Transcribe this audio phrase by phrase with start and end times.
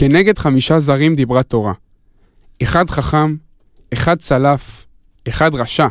[0.00, 1.72] כנגד חמישה זרים דיברה תורה.
[2.62, 3.36] אחד חכם,
[3.92, 4.86] אחד צלף,
[5.28, 5.86] אחד רשע,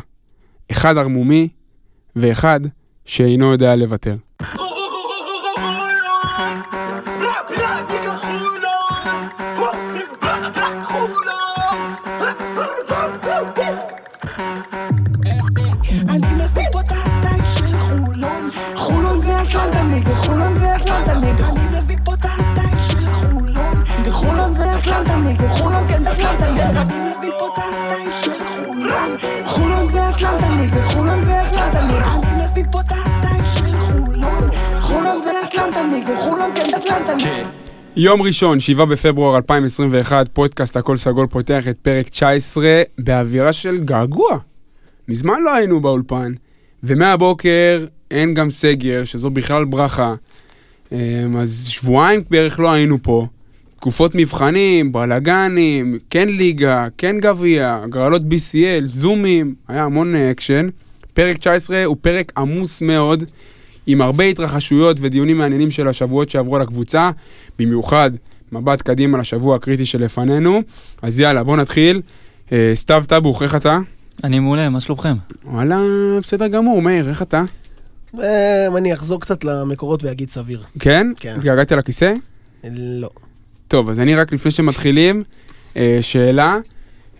[0.70, 1.48] אחד ערמומי,
[2.16, 2.60] ואחד
[3.04, 4.16] שאינו יודע לוותר.
[37.18, 37.46] כן
[37.96, 44.38] יום ראשון, 7 בפברואר 2021, פודקאסט הכל סגול פותח את פרק 19 באווירה של געגוע.
[45.08, 46.32] מזמן לא היינו באולפן,
[46.82, 50.14] ומהבוקר אין גם סגר, שזו בכלל ברכה.
[50.92, 50.98] אמ,
[51.40, 53.26] אז שבועיים בערך לא היינו פה.
[53.76, 60.68] תקופות מבחנים, בלאגנים, כן ליגה, כן גביע, הגרלות BCL, זומים, היה המון אה, אקשן.
[61.14, 63.24] פרק 19 הוא פרק עמוס מאוד,
[63.90, 67.10] עם הרבה התרחשויות ודיונים מעניינים של השבועות שעברו על הקבוצה,
[67.58, 68.10] במיוחד
[68.52, 70.62] מבט קדימה לשבוע הקריטי שלפנינו.
[71.02, 72.00] אז יאללה, בוא נתחיל.
[72.52, 73.78] אה, סתיו טבוך, איך אתה?
[74.24, 75.14] אני מעולה, מה שלומכם?
[75.44, 75.80] וואלה,
[76.22, 77.42] בסדר גמור, מאיר, איך אתה?
[78.14, 78.20] אמ,
[78.76, 80.62] אני אחזור קצת למקורות ואגיד סביר.
[80.78, 81.06] כן?
[81.16, 81.34] כן.
[81.36, 82.12] התגעגעתי לכיסא?
[82.72, 83.10] לא.
[83.68, 85.22] טוב, אז אני רק לפני שמתחילים,
[85.76, 86.58] אה, שאלה.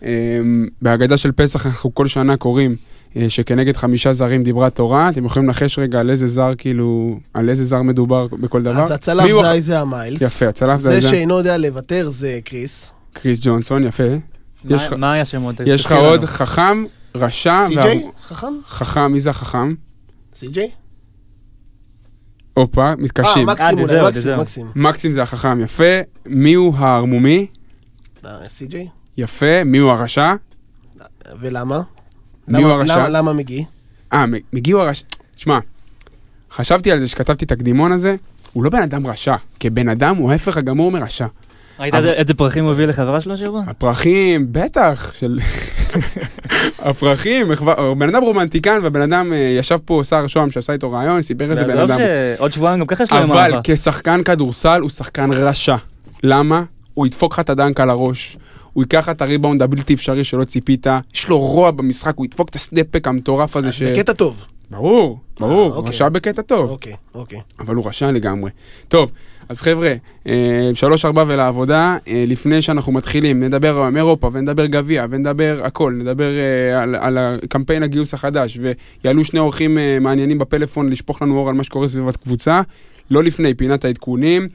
[0.02, 0.10] אה,
[0.82, 2.76] בהגדה של פסח אנחנו כל שנה קוראים אה,
[3.28, 5.08] שכנגד חמישה זרים דיברה תורה.
[5.08, 8.82] אתם יכולים לנחש רגע על איזה זר, כאילו, על איזה זר מדובר בכל דבר?
[8.82, 10.22] אז הצלף הוא זה הח- איזה המיילס.
[10.22, 11.08] יפה, הצלף זה זה איזה...
[11.08, 12.92] שאינו יודע לוותר זה קריס.
[13.12, 14.04] קריס ג'ונסון, יפה.
[14.64, 15.54] יש לך- מה- מה היה שמות?
[15.66, 16.26] יש לך עוד לנו.
[16.26, 18.06] חכם, רשע, סי.ג'יי?
[18.28, 18.46] חכם?
[18.66, 19.74] חכם, מי זה החכם?
[20.34, 20.70] סי.ג'יי?
[22.54, 23.48] הופה, אה, מתקשים.
[23.48, 24.38] אה, מקסים.
[24.40, 24.66] מקסים.
[24.76, 25.84] מקסים זה החכם, יפה.
[26.26, 27.46] מי הוא הערמומי?
[28.26, 28.88] אה, סי.ג'יי?
[29.16, 29.64] יפה.
[29.64, 30.34] מי הוא הרשע?
[31.40, 31.80] ולמה?
[32.48, 32.96] מי הוא למה- הרשע?
[32.98, 33.64] למה- למה מגי?
[34.12, 35.04] אה, מ- מגיעו הרשע...
[35.36, 35.58] שמע,
[36.52, 38.16] חשבתי על זה שכתבתי את הקדימון הזה,
[38.52, 39.34] הוא לא בן אדם רשע.
[39.60, 41.26] כבן אדם הוא ההפך הגמור מרשע.
[41.80, 43.62] ראית איזה- פרחים הוא הביא לחברה שלו השבוע?
[43.66, 45.38] הפרחים, בטח, של...
[46.78, 47.46] הפרחים,
[47.98, 51.64] בן אדם רומנטיקן, והבן אדם אה, ישב פה, שר שוהם שעשה איתו רעיון, סיפר איזה
[51.64, 51.98] בן אדם.
[52.36, 53.52] שעוד שבועיים גם ככה יש לו יום אבל.
[53.64, 55.76] כשחקן כדורסל הוא שחקן רשע.
[56.22, 56.62] למה?
[56.94, 58.36] הוא ידפוק לך את הדנק על הראש.
[58.78, 62.54] הוא ייקח את הריבאונד הבלתי אפשרי שלא ציפית, יש לו רוע במשחק, הוא ידפוק את
[62.54, 63.82] הסנפק המטורף הזה ש...
[63.82, 64.44] בקטע טוב.
[64.70, 65.90] ברור, ברור, אה, אוקיי.
[65.90, 66.70] רשע בקטע טוב.
[66.70, 67.40] אוקיי, אוקיי.
[67.60, 68.50] אבל הוא רשע לגמרי.
[68.88, 69.10] טוב,
[69.48, 69.94] אז חבר'ה,
[70.26, 75.92] אה, שלוש ארבע ולעבודה, אה, לפני שאנחנו מתחילים, נדבר על אירופה ונדבר גביע ונדבר הכל,
[76.02, 78.58] נדבר אה, על, על הקמפיין הגיוס החדש
[79.02, 82.60] ויעלו שני אורחים אה, מעניינים בפלאפון לשפוך לנו אור על מה שקורה סביב הקבוצה,
[83.10, 84.48] לא לפני פינת העדכונים.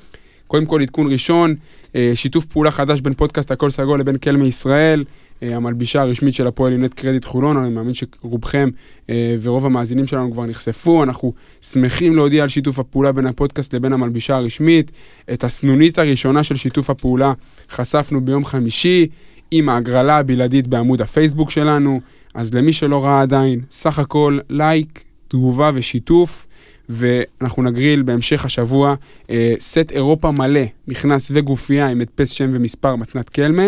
[0.53, 1.55] קודם כל עדכון ראשון,
[1.95, 5.03] אה, שיתוף פעולה חדש בין פודקאסט הכל סגול לבין קלמי ישראל,
[5.43, 8.69] אה, המלבישה הרשמית של הפועל עם נט קרדיט חולון, אני מאמין שרובכם
[9.09, 13.93] אה, ורוב המאזינים שלנו כבר נחשפו, אנחנו שמחים להודיע על שיתוף הפעולה בין הפודקאסט לבין
[13.93, 14.91] המלבישה הרשמית.
[15.33, 17.33] את הסנונית הראשונה של שיתוף הפעולה
[17.69, 19.07] חשפנו ביום חמישי
[19.51, 22.01] עם ההגרלה הבלעדית בעמוד הפייסבוק שלנו,
[22.33, 26.47] אז למי שלא ראה עדיין, סך הכל לייק, תגובה ושיתוף.
[26.89, 28.95] ואנחנו נגריל בהמשך השבוע
[29.29, 33.63] אה, סט אירופה מלא, מכנס וגופייה עם הדפס שם ומספר מתנת קלמה.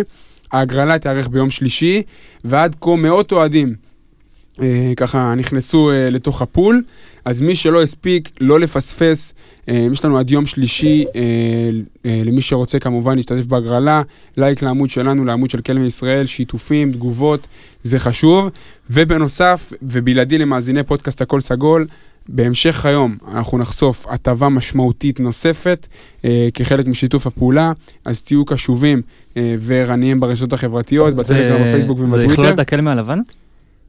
[0.51, 2.01] ההגרלה תיארך ביום שלישי,
[2.43, 3.75] ועד כה מאות אוהדים
[4.61, 6.83] אה, ככה נכנסו אה, לתוך הפול,
[7.25, 9.33] אז מי שלא הספיק, לא לפספס,
[9.69, 11.21] אה, יש לנו עד יום שלישי, אה,
[12.05, 14.01] אה, למי שרוצה כמובן להשתתף בהגרלה,
[14.37, 17.47] לייק לעמוד שלנו, לעמוד של קלמי ישראל, שיתופים, תגובות,
[17.83, 18.49] זה חשוב.
[18.89, 21.87] ובנוסף, ובלעדי למאזיני פודקאסט הכל סגול,
[22.29, 25.87] בהמשך היום אנחנו נחשוף הטבה משמעותית נוספת
[26.25, 27.71] אה, כחלק משיתוף הפעולה,
[28.05, 29.01] אז תהיו קשובים
[29.37, 32.53] אה, וערניים ברשתות החברתיות, בטלגרם, בפייסבוק זה יכלול ובטוויטר.
[32.53, 33.19] את הקלמה הלבן?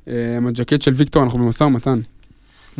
[0.08, 1.98] אה, הג'קט של ויקטור, אנחנו במשא ומתן.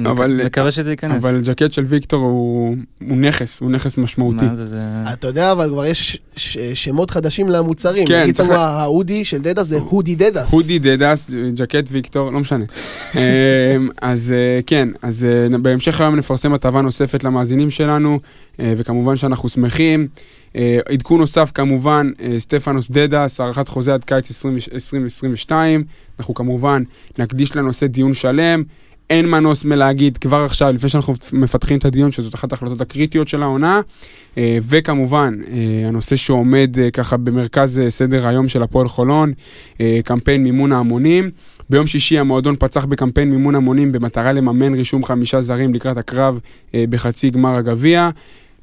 [0.05, 1.17] אבל- מקווה שזה ייכנס.
[1.25, 2.77] אבל ג'קט של ויקטור הוא,
[3.09, 4.45] הוא נכס, הוא נכס משמעותי.
[4.45, 4.79] מה זה, זה...
[5.13, 8.07] אתה יודע, אבל כבר יש ש- שמות חדשים למוצרים.
[8.07, 10.53] כן, נגיד צריך- לנו ה hoodie של דדס זה hoodie דדס.
[10.53, 12.65] הודי דדס, ג'קט ויקטור, לא משנה.
[13.17, 18.21] אה, אז אה, כן, אז אה, בהמשך היום נפרסם הטבה נוספת למאזינים שלנו,
[18.61, 20.09] אה, וכמובן שאנחנו שמחים.
[20.93, 25.85] עדכון נוסף כמובן, סטפנוס דדס, הארכת חוזה עד קיץ 20 2022.
[26.19, 26.83] אנחנו כמובן
[27.19, 28.63] נקדיש לנושא דיון שלם.
[29.11, 33.43] אין מנוס מלהגיד כבר עכשיו, לפני שאנחנו מפתחים את הדיון, שזאת אחת ההחלטות הקריטיות של
[33.43, 33.81] העונה.
[34.39, 39.33] אה, וכמובן, אה, הנושא שעומד אה, ככה במרכז סדר היום של הפועל חולון,
[40.05, 41.31] קמפיין מימון ההמונים.
[41.71, 46.41] ביום שישי המועדון פצח בקמפיין מימון המונים במטרה לממן רישום חמישה זרים לקראת הקרב
[46.75, 48.11] בחצי גמר הגביע.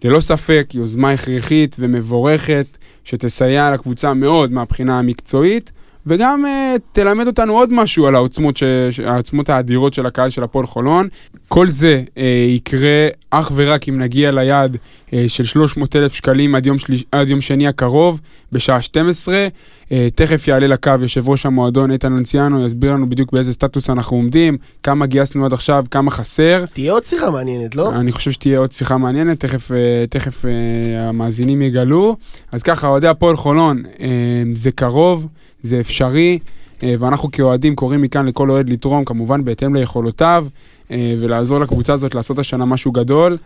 [0.03, 5.71] ללא ספק יוזמה הכרחית ומבורכת, שתסייע לקבוצה מאוד מהבחינה המקצועית,
[6.07, 8.63] וגם uh, תלמד אותנו עוד משהו על העוצמות, ש...
[9.05, 11.07] העוצמות האדירות של הקהל של הפועל חולון.
[11.47, 12.19] כל זה uh,
[12.50, 14.77] יקרה אך ורק אם נגיע ליעד
[15.07, 17.05] uh, של 300 אלף שקלים עד יום, שליש...
[17.11, 18.21] עד יום שני הקרוב,
[18.51, 19.47] בשעה 12.
[19.83, 24.17] Uh, תכף יעלה לקו יושב ראש המועדון איתן לנציאנו, יסביר לנו בדיוק באיזה סטטוס אנחנו
[24.17, 26.65] עומדים, כמה גייסנו עד עכשיו, כמה חסר.
[26.73, 27.89] תהיה עוד שיחה מעניינת, לא?
[27.89, 29.77] אני חושב שתהיה עוד שיחה מעניינת, תכף, אה,
[30.09, 32.15] תכף אה, המאזינים יגלו.
[32.51, 34.07] אז ככה, אוהדי הפועל חולון, אה,
[34.55, 35.27] זה קרוב,
[35.63, 36.39] זה אפשרי,
[36.83, 40.45] אה, ואנחנו כאוהדים קוראים מכאן לכל אוהד לתרום, כמובן בהתאם ליכולותיו,
[40.92, 43.38] אה, ולעזור לקבוצה הזאת לעשות השנה משהו גדול.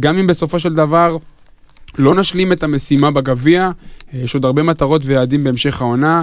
[0.00, 1.16] גם אם בסופו של דבר
[1.98, 3.70] לא נשלים את המשימה בגביע,
[4.14, 6.22] אה, יש עוד הרבה מטרות ויעדים בהמשך העונה,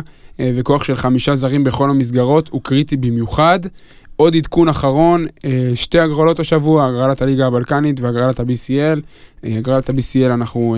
[0.56, 3.60] וכוח של חמישה זרים בכל המסגרות הוא קריטי במיוחד.
[4.22, 9.00] עוד עדכון אחרון, אה, שתי הגרלות השבוע, הגרלת הליגה הבלקנית והגרלת ה-BCL.
[9.44, 10.76] אה, הגרלת ה-BCL אנחנו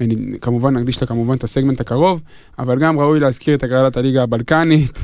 [0.00, 0.06] אה,
[0.40, 2.22] כמובן נקדיש לה כמובן את הסגמנט הקרוב,
[2.58, 4.90] אבל גם ראוי להזכיר את הגרלת הליגה הבלקנית.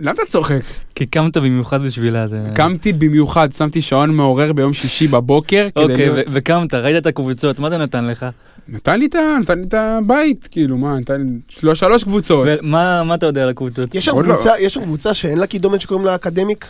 [0.00, 0.60] למה אתה צוחק?
[0.94, 2.26] כי קמת במיוחד בשבילה.
[2.54, 5.68] קמתי במיוחד, שמתי שעון מעורר ביום שישי בבוקר.
[5.76, 8.26] אוקיי, וקמת, ראית את הקבוצות, מה זה נתן לך?
[8.68, 12.46] נתן לי את ה- נתן לי את הבית, כאילו, מה, נתן לי שלוש- שלוש קבוצות.
[12.62, 13.94] ומה מה אתה יודע על הקבוצות?
[13.94, 14.22] יש שם לא.
[14.34, 16.66] קבוצה, יש שם קבוצה שאין לה קידומת שקוראים לה אקדמיק?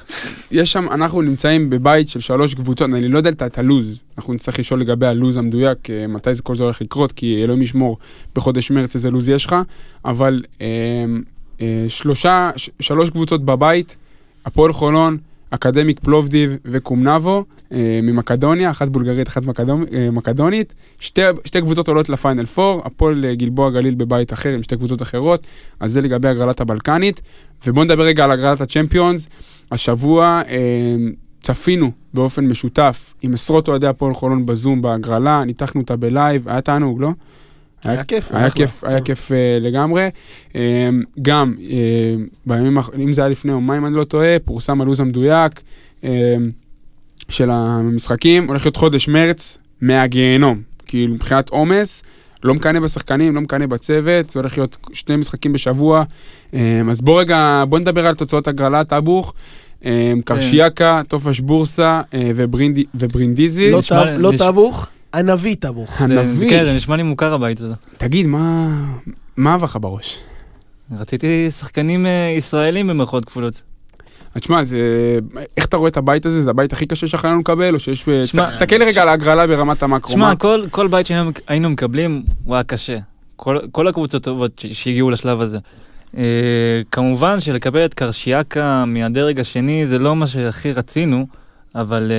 [0.50, 4.34] יש שם, אנחנו נמצאים בבית של שלוש קבוצות, אני לא יודע את- את הלוז, אנחנו
[4.34, 7.98] נצטרך לשאול לגבי הלוז המדויק, אה, מתי זה כל זה הולך לקרות, כי אלוהים ישמור
[8.36, 9.56] בחודש מרץ איזה לוז יש לך,
[10.04, 10.66] אבל אה,
[11.60, 13.96] אה, שלושה, ש- שלוש קבוצות בבית,
[14.46, 15.16] הפועל חולון,
[15.50, 22.08] אקדמיק פלובדיב וקומנובו אה, ממקדוניה, אחת בולגרית, אחת מקדומ, אה, מקדונית, שתי, שתי קבוצות עולות
[22.08, 25.46] לפיינל 4, הפועל אה, גלבוע גליל בבית אחר עם שתי קבוצות אחרות,
[25.80, 27.22] אז זה לגבי הגרלת הבלקנית,
[27.66, 29.28] ובואו נדבר רגע על הגרלת הצ'מפיונס.
[29.72, 30.96] השבוע אה,
[31.42, 37.00] צפינו באופן משותף עם עשרות אוהדי הפועל חולון בזום בהגרלה, ניתחנו אותה בלייב, היה תענוג,
[37.00, 37.10] לא?
[37.84, 38.30] היה כיף.
[38.32, 38.50] היה אחלה.
[38.50, 39.04] כיף, היה כן.
[39.04, 40.08] כיף אה, לגמרי.
[40.56, 40.88] אה,
[41.22, 41.76] גם אה,
[42.46, 45.60] בימים, אם זה היה לפני יומיים, אני לא טועה, פורסם הלו"ז המדויק
[46.04, 46.34] אה,
[47.28, 52.02] של המשחקים, הולך להיות חודש מרץ מהגיהנום, כאילו מבחינת עומס.
[52.44, 56.04] לא מקנא בשחקנים, לא מקנא בצוות, זה הולך להיות שני משחקים בשבוע.
[56.54, 59.34] אה, אז בוא רגע, בוא נדבר על תוצאות הגרלת אבוך.
[59.84, 63.70] אה, קרשיאקה, טופש בורסה אה, וברינדי- וברינדיזי.
[63.70, 63.80] לא
[64.16, 66.00] לא טבוך, הנביא טבוך.
[66.00, 66.50] הנביא.
[66.50, 67.75] כן, זה נשמע לי מוכר הבית הזה.
[67.96, 68.69] תגיד, מה
[69.37, 70.19] מה עבר לך בראש?
[70.99, 73.62] רציתי שחקנים אה, ישראלים במרכאות כפולות.
[74.34, 74.78] אז תשמע, זה...
[75.56, 76.43] איך אתה רואה את הבית הזה?
[76.43, 77.75] זה הבית הכי קשה שיכולנו לנו לקבל?
[77.75, 78.06] או שיש...
[78.55, 80.12] תסתכל לי רגע על ההגרלה ברמת המקרו.
[80.12, 80.37] שמע, מה?
[80.37, 82.99] כל, כל בית שהיינו היינו מקבלים הוא היה קשה.
[83.37, 85.58] כל, כל הקבוצות הטובות שהגיעו לשלב הזה.
[86.90, 91.26] כמובן שלקבל את קרשיאקה מהדרג השני זה לא מה שהכי רצינו,
[91.75, 92.12] אבל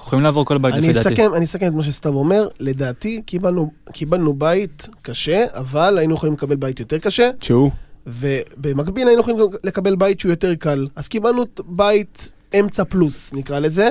[0.00, 1.26] אנחנו יכולים לעבור כל בית אני לפי דעתי.
[1.26, 6.56] אני אסכם את מה שסתיו אומר, לדעתי קיבלנו, קיבלנו בית קשה, אבל היינו יכולים לקבל
[6.56, 7.70] בית יותר קשה, שהוא?
[8.06, 10.86] ובמקביל היינו יכולים לקבל בית שהוא יותר קל.
[10.96, 13.90] אז קיבלנו בית אמצע פלוס, נקרא לזה.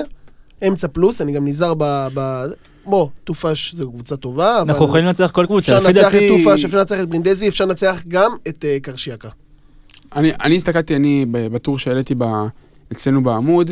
[0.68, 2.06] אמצע פלוס, אני גם נזהר ב...
[2.14, 2.44] ב...
[2.84, 4.70] בוא, טופש זו קבוצה טובה, אבל...
[4.70, 6.44] אנחנו יכולים לנצח כל קבוצה, אפשר לפי לנצח את דעתי...
[6.44, 9.28] טופש, אפשר לנצח את ברינדזי, אפשר לנצח גם את אה, קרשיאקה.
[10.16, 12.24] אני, אני הסתכלתי, אני ב- בטור שהעליתי ב,
[12.92, 13.70] אצלנו בעמוד,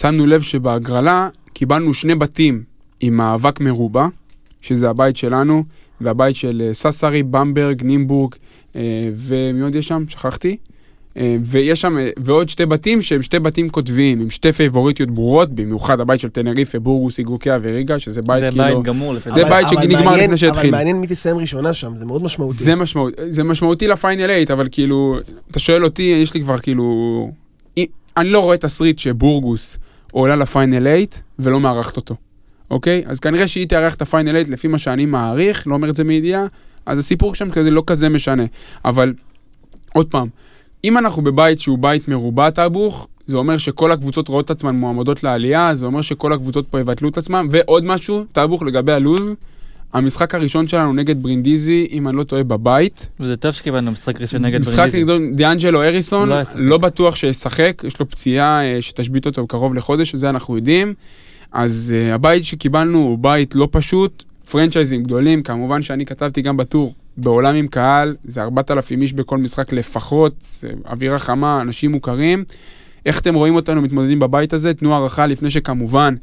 [0.00, 2.62] שמנו לב שבהגרלה קיבלנו שני בתים
[3.00, 4.06] עם מאבק מרובע,
[4.62, 5.64] שזה הבית שלנו,
[6.00, 8.34] והבית של אה, ססרי, במברג, נימבורג,
[8.76, 8.80] אה,
[9.14, 10.04] ומי עוד יש שם?
[10.08, 10.56] שכחתי.
[11.16, 16.00] אה, ויש שם, ועוד שתי בתים שהם שתי בתים קוטביים, עם שתי פייבוריטיות ברורות, במיוחד
[16.00, 18.64] הבית של טנריפה, בורגוס, איגוקיה וריגה, שזה בית זה כאילו...
[18.64, 19.44] בית גמור לפי זה.
[19.44, 20.68] בית שנגמר לפני שהתחיל.
[20.68, 22.54] אבל מעניין מי תסיים ראשונה שם, זה מאוד משמעותי.
[22.54, 25.18] זה, משמעות, זה משמעותי לפיינל 8, אבל כאילו,
[25.50, 27.30] אתה שואל אותי, יש לי כבר כאילו...
[27.76, 27.86] אי-
[28.16, 29.78] אני לא רואה תסריט שבורגוס
[30.12, 30.98] עולה לפיינל 8
[31.38, 32.14] ולא מארחת אותו,
[32.70, 33.02] אוקיי?
[33.06, 36.04] אז כנראה שהיא תארח את הפיינל 8 לפי מה שאני מעריך, לא אומר את זה
[36.04, 36.46] מידיעה,
[36.86, 38.44] אז הסיפור שם כזה לא כזה משנה.
[38.84, 39.14] אבל,
[39.94, 40.28] עוד פעם,
[40.84, 45.22] אם אנחנו בבית שהוא בית מרובע טאבוך, זה אומר שכל הקבוצות רואות את עצמן מועמדות
[45.22, 49.34] לעלייה, זה אומר שכל הקבוצות פה יבטלו את עצמן, ועוד משהו, טאבוך לגבי הלוז,
[49.92, 53.08] המשחק הראשון שלנו נגד ברינדיזי, אם אני לא טועה, בבית.
[53.20, 55.18] וזה טוב שקיבלנו משחק ראשון נגד משחק ברינדיזי.
[55.18, 60.14] נגד דיאנג'לו אריסון, לא לא, בטוח שישחק, יש לו פציעה אה, שתשבית אותו קרוב לחודש,
[60.14, 60.94] זה אנחנו יודעים.
[61.52, 66.94] אז uh, הבית שקיבלנו הוא בית לא פשוט, פרנצ'ייזים גדולים, כמובן שאני כתבתי גם בטור,
[67.16, 72.44] בעולם עם קהל, זה 4,000 איש בכל משחק לפחות, זה אווירה חמה, אנשים מוכרים.
[73.06, 74.74] איך אתם רואים אותנו מתמודדים בבית הזה?
[74.74, 76.14] תנו הערכה לפני שכמובן,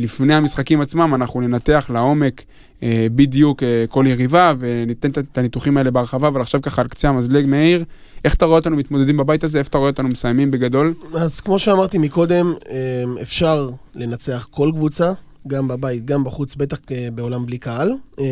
[0.00, 2.44] לפני המשחקים עצמם, אנחנו ננתח לעומק
[2.82, 7.08] אה, בדיוק אה, כל יריבה, וניתן את- הניתוחים האלה בהרחבה, אבל עכשיו ככה על קצה
[7.08, 7.84] המזלג, מאיר,
[8.24, 9.58] איך אתה רואה אותנו מתמודדים בבית הזה?
[9.58, 10.94] איפה אתה רואה אותנו מסיימים בגדול?
[11.14, 15.12] אז כמו שאמרתי מקודם, אמ, אפשר לנצח כל קבוצה,
[15.46, 17.92] גם בבית, גם בחוץ, בטח אה, בעולם בלי קהל.
[18.20, 18.24] אה,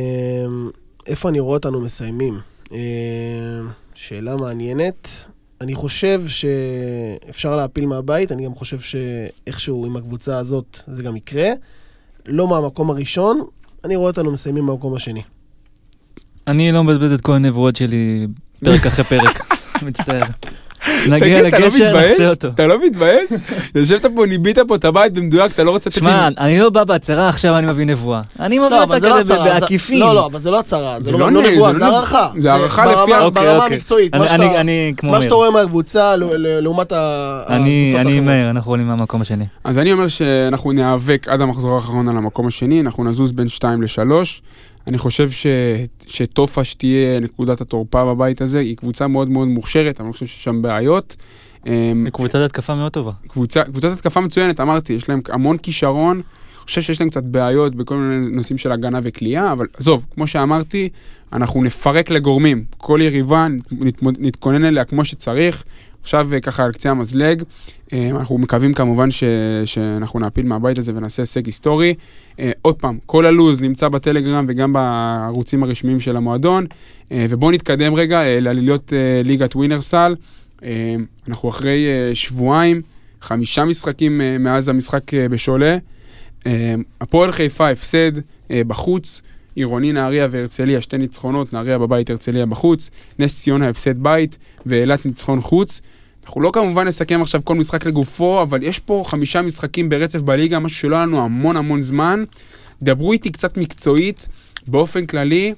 [1.06, 2.34] איפה אני רואה אותנו מסיימים?
[2.72, 2.78] אה,
[3.94, 5.26] שאלה מעניינת.
[5.60, 11.48] אני חושב שאפשר להפיל מהבית, אני גם חושב שאיכשהו עם הקבוצה הזאת זה גם יקרה.
[12.26, 13.44] לא מהמקום הראשון,
[13.84, 15.22] אני רואה אותנו מסיימים במקום השני.
[16.46, 18.26] אני לא מבזבז את כל הנבואות שלי
[18.64, 20.22] פרק אחרי פרק, מצטער.
[21.08, 22.20] נגיע לא לגשר, נחצה מתבייש?
[22.20, 22.48] אותו.
[22.48, 23.30] אתה לא מתבייש?
[23.74, 26.08] יושבת פה, ניבאת פה את הבית במדויק, אתה לא רוצה לתת לי...
[26.08, 28.20] שמע, אני לא בא בהצהרה, עכשיו אני מביא נבואה.
[28.40, 29.24] אני מביא לא, אותה לא כזה.
[29.24, 29.98] זה- בעקיפין.
[30.00, 30.96] לא, לא, אבל זה לא הצהרה.
[31.00, 32.28] זה לא לא לא נבואה, זה לא- הערכה.
[32.40, 33.76] זה הערכה ברמה- לפי ה- אוקיי, ברמה אוקיי.
[33.76, 34.14] המקצועית.
[34.14, 38.20] אני- מה שאתה- רואה מהקבוצה לעומת ה- אני הקבוצות אני.
[38.20, 39.44] מאיר, אנחנו עולים מהמקום השני.
[39.64, 43.82] אז אני אומר שאנחנו ניאבק עד המחזור האחרון על המקום השני, אנחנו נזוז בין 2
[43.82, 44.40] ל-3.
[44.88, 45.46] אני חושב ש...
[46.06, 50.44] שטופש תהיה נקודת התורפה בבית הזה, היא קבוצה מאוד מאוד מוכשרת, אני לא חושב שיש
[50.44, 51.16] שם בעיות.
[51.66, 53.12] אמ, קבוצת התקפה מאוד טובה.
[53.28, 56.16] קבוצה, קבוצת התקפה מצוינת, אמרתי, יש להם המון כישרון.
[56.16, 60.26] אני חושב שיש להם קצת בעיות בכל מיני נושאים של הגנה וכליאה, אבל עזוב, כמו
[60.26, 60.88] שאמרתי,
[61.32, 62.64] אנחנו נפרק לגורמים.
[62.78, 63.46] כל יריבה,
[64.00, 65.64] נתכונן אליה כמו שצריך.
[66.02, 67.42] עכשיו אה, ככה על קצה המזלג,
[67.92, 69.24] אה, אנחנו מקווים כמובן ש,
[69.64, 71.94] שאנחנו נעפיל מהבית הזה ונעשה הישג היסטורי.
[72.40, 76.66] אה, עוד פעם, כל הלו"ז נמצא בטלגרם וגם בערוצים הרשמיים של המועדון,
[77.10, 80.14] ובואו נתקדם רגע לעלילות אה, ליגת ווינרסל.
[81.28, 82.82] אנחנו אחרי שבועיים,
[83.20, 85.76] חמישה משחקים מאז המשחק בשולה.
[87.00, 88.12] הפועל חיפה הפסד
[88.50, 89.22] בחוץ,
[89.58, 95.40] עירוני נהריה והרצליה, שתי ניצחונות, נהריה בבית, הרצליה בחוץ, נס ציונה הפסד בית ואילת ניצחון
[95.40, 95.80] חוץ.
[96.24, 100.58] אנחנו לא כמובן נסכם עכשיו כל משחק לגופו, אבל יש פה חמישה משחקים ברצף בליגה,
[100.58, 102.24] משהו שלא היה לנו המון המון זמן.
[102.82, 104.28] דברו איתי קצת מקצועית,
[104.66, 105.54] באופן כללי,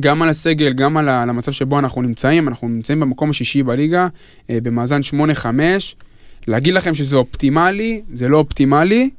[0.00, 2.48] גם על הסגל, גם על המצב שבו אנחנו נמצאים.
[2.48, 4.08] אנחנו נמצאים במקום השישי בליגה,
[4.50, 5.96] אה, במאזן 8-5.
[6.46, 9.10] להגיד לכם שזה אופטימלי, זה לא אופטימלי.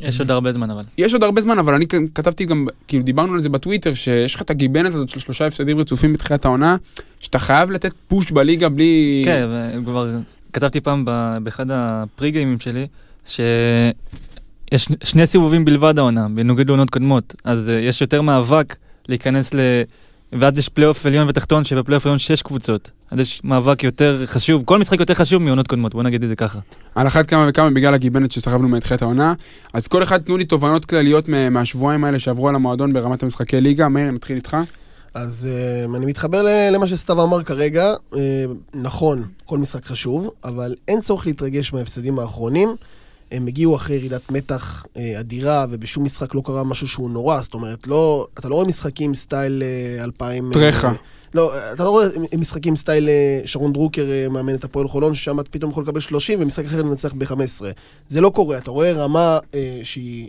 [0.00, 0.82] יש עוד הרבה זמן אבל.
[0.98, 4.42] יש עוד הרבה זמן, אבל אני כתבתי גם, כאילו דיברנו על זה בטוויטר, שיש לך
[4.42, 6.76] את הגיבנת הזאת של שלושה הפסדים רצופים בתחילת העונה,
[7.20, 9.22] שאתה חייב לתת push בליגה בלי...
[9.24, 9.48] כן,
[9.78, 10.10] וכבר
[10.52, 11.04] כתבתי פעם
[11.42, 12.86] באחד הפרי גיימים שלי,
[13.26, 18.76] שיש שני סיבובים בלבד העונה, בנוגד לעונות קודמות, אז אה, יש יותר מאבק
[19.08, 19.58] להיכנס ל...
[20.32, 22.90] ואז יש פלייאוף עליון ותחתון, שבפלייאוף עליון שש קבוצות.
[23.10, 26.36] אז יש מאבק יותר חשוב, כל משחק יותר חשוב מעונות קודמות, בוא נגיד את זה
[26.36, 26.58] ככה.
[26.94, 29.34] על אחת כמה וכמה בגלל הגיבנת שסחבנו מתחילת העונה.
[29.74, 33.60] אז כל אחד תנו לי תובנות כלליות מה- מהשבועיים האלה שעברו על המועדון ברמת המשחקי
[33.60, 33.88] ליגה.
[33.88, 34.56] מאיר, נתחיל איתך.
[35.14, 35.48] אז
[35.92, 37.94] uh, אני מתחבר למה שסתיו אמר כרגע.
[38.12, 38.16] Uh,
[38.74, 42.76] נכון, כל משחק חשוב, אבל אין צורך להתרגש מההפסדים האחרונים.
[43.32, 47.40] הם הגיעו אחרי ירידת מתח uh, אדירה, ובשום משחק לא קרה משהו שהוא נורא.
[47.40, 49.62] זאת אומרת, לא, אתה לא רואה משחקים סטייל
[50.00, 50.50] uh, 2000...
[50.50, 50.92] uh, טרחה.
[51.34, 52.06] לא, אתה לא רואה
[52.38, 56.00] משחקים סטייל אה, שרון דרוקר אה, מאמן את הפועל חולון, ששם אתה פתאום יכול לקבל
[56.00, 57.62] 30 ומשחק אחר לנצח ב-15.
[58.08, 60.28] זה לא קורה, אתה רואה רמה אה, שהיא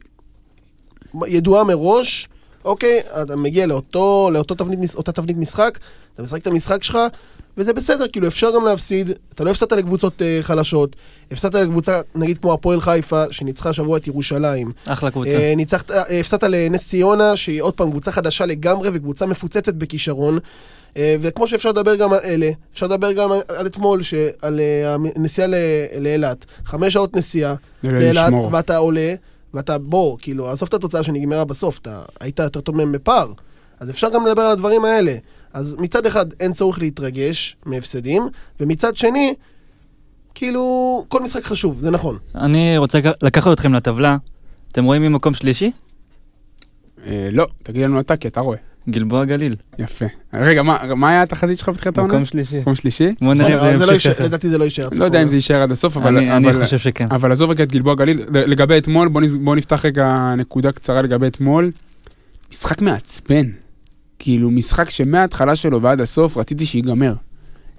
[1.27, 2.27] ידועה מראש,
[2.65, 5.79] אוקיי, אתה מגיע לאותו, לאותו תבנית, אותה תבנית משחק,
[6.13, 6.97] אתה משחק את המשחק שלך,
[7.57, 10.95] וזה בסדר, כאילו אפשר גם להפסיד, אתה לא הפסדת לקבוצות אה, חלשות,
[11.31, 15.29] הפסדת לקבוצה, נגיד כמו הפועל חיפה, שניצחה השבוע את ירושלים, אחלה קבוצה.
[15.31, 20.39] אה, ניצחת, אה, הפסדת לנס ציונה, שהיא עוד פעם קבוצה חדשה לגמרי וקבוצה מפוצצת בכישרון.
[20.97, 24.59] אה, וכמו שאפשר לדבר גם על אלה, אפשר לדבר גם על- על אתמול, ש- על
[24.59, 25.47] אה, הנסיעה
[25.99, 26.45] לאילת.
[26.65, 28.15] חמש שעות נסיעה לאילת.
[28.51, 29.13] ואתה עולה,
[29.53, 33.27] ואתה בוא, כאילו, עזוב את התוצאה שנגמרה בסוף, אתה היית יותר טוב מהם בפער.
[33.79, 35.13] אז אפשר גם לדבר על הדברים האלה.
[35.53, 38.23] אז מצד אחד אין צורך להתרגש מהפסדים,
[38.59, 39.33] ומצד שני,
[40.35, 42.17] כאילו, כל משחק חשוב, זה נכון.
[42.35, 44.17] אני רוצה לקחת אתכם לטבלה.
[44.71, 45.71] אתם רואים מי מקום שלישי?
[47.05, 48.57] אה, לא, תגיד לנו אתה, כי אתה רואה.
[48.89, 49.55] גלבוע גליל.
[49.79, 50.05] יפה.
[50.33, 50.61] רגע,
[50.95, 52.13] מה היה התחזית שלך בתחילת העונה?
[52.13, 52.59] מקום שלישי.
[52.59, 53.07] מקום שלישי?
[53.21, 54.23] בוא נראה אבל זה לא יישאר- ככה.
[54.23, 54.87] לדעתי זה לא יישאר.
[54.97, 56.17] לא יודע אם זה יישאר עד הסוף, אבל...
[56.17, 57.07] אני חושב שכן.
[57.11, 59.07] אבל עזוב רגע את גלבוע גליל, לגבי אתמול,
[59.43, 61.71] בוא נפתח רגע נקודה קצרה לגבי אתמול.
[62.51, 63.49] משחק מעצבן.
[64.23, 67.13] כאילו, משחק שמההתחלה שלו ועד הסוף רציתי שיגמר.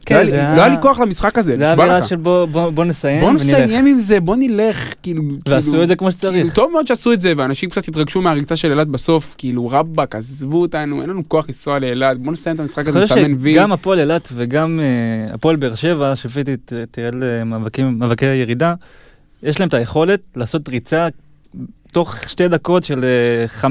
[0.07, 2.09] כן, לא היה זה היה- לא היה לי כוח למשחק הזה, זה נשבע לך.
[2.09, 3.43] של בוא- בוא בוא נסיים בוא ונלך.
[3.43, 5.23] נסיים עם זה, בוא נלך, כאילו...
[5.49, 6.35] ועשו כאילו- את זה כמו שצריך.
[6.37, 10.15] כאילו, טוב מאוד שעשו את זה, ואנשים קצת התרגשו מהריצה של אילת בסוף, כאילו, רבאק,
[10.15, 13.53] עזבו אותנו, אין לנו כוח לנסוע לאילת, בוא נסיים את המשחק הזה, נסמן וי.
[13.55, 18.75] שגם הפועל אילת וגם אה, הפועל באר שבע, שפיטי ת- תרד למאבקים- מאבקי ירידה,
[19.43, 21.09] יש להם את היכולת לעשות ריצה
[21.93, 23.71] תוך שתי דקות של אה,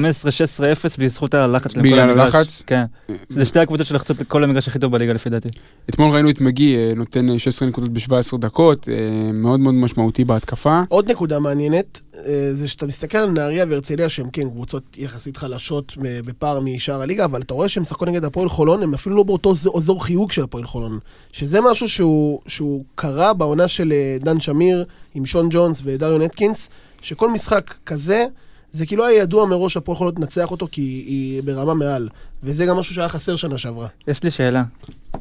[0.98, 2.20] בזכות הלחץ שלהם בגלל.
[2.20, 2.62] הלחץ?
[2.66, 2.84] כן.
[3.28, 5.48] זה שתי הקבוצות שלחצות לכל המגרש הכי טוב בליגה לפי דעתי.
[5.88, 10.24] אתמול ראינו את מגי אה, נותן אה, 16 נקודות ב-17 דקות, אה, מאוד מאוד משמעותי
[10.24, 10.82] בהתקפה.
[10.88, 15.92] עוד נקודה מעניינת, אה, זה שאתה מסתכל על נהריה והרצליה, שהן כן קבוצות יחסית חלשות
[16.04, 19.22] אה, בפער משאר הליגה, אבל אתה רואה שהן משחקות נגד הפועל חולון, הם אפילו לא
[19.22, 20.98] באותו אזור חיוג של הפועל חולון.
[21.32, 26.70] שזה משהו שהוא, שהוא קרה בעונה של אה, דן שמיר עם שון ג'ונס ודריון אטקינס,
[27.04, 28.24] שכל משחק כזה,
[28.72, 32.08] זה כאילו היה ידוע מראש הפועל חולון תנצח אותו כי היא ברמה מעל.
[32.42, 33.86] וזה גם משהו שהיה חסר שנה שעברה.
[34.08, 34.62] יש לי שאלה.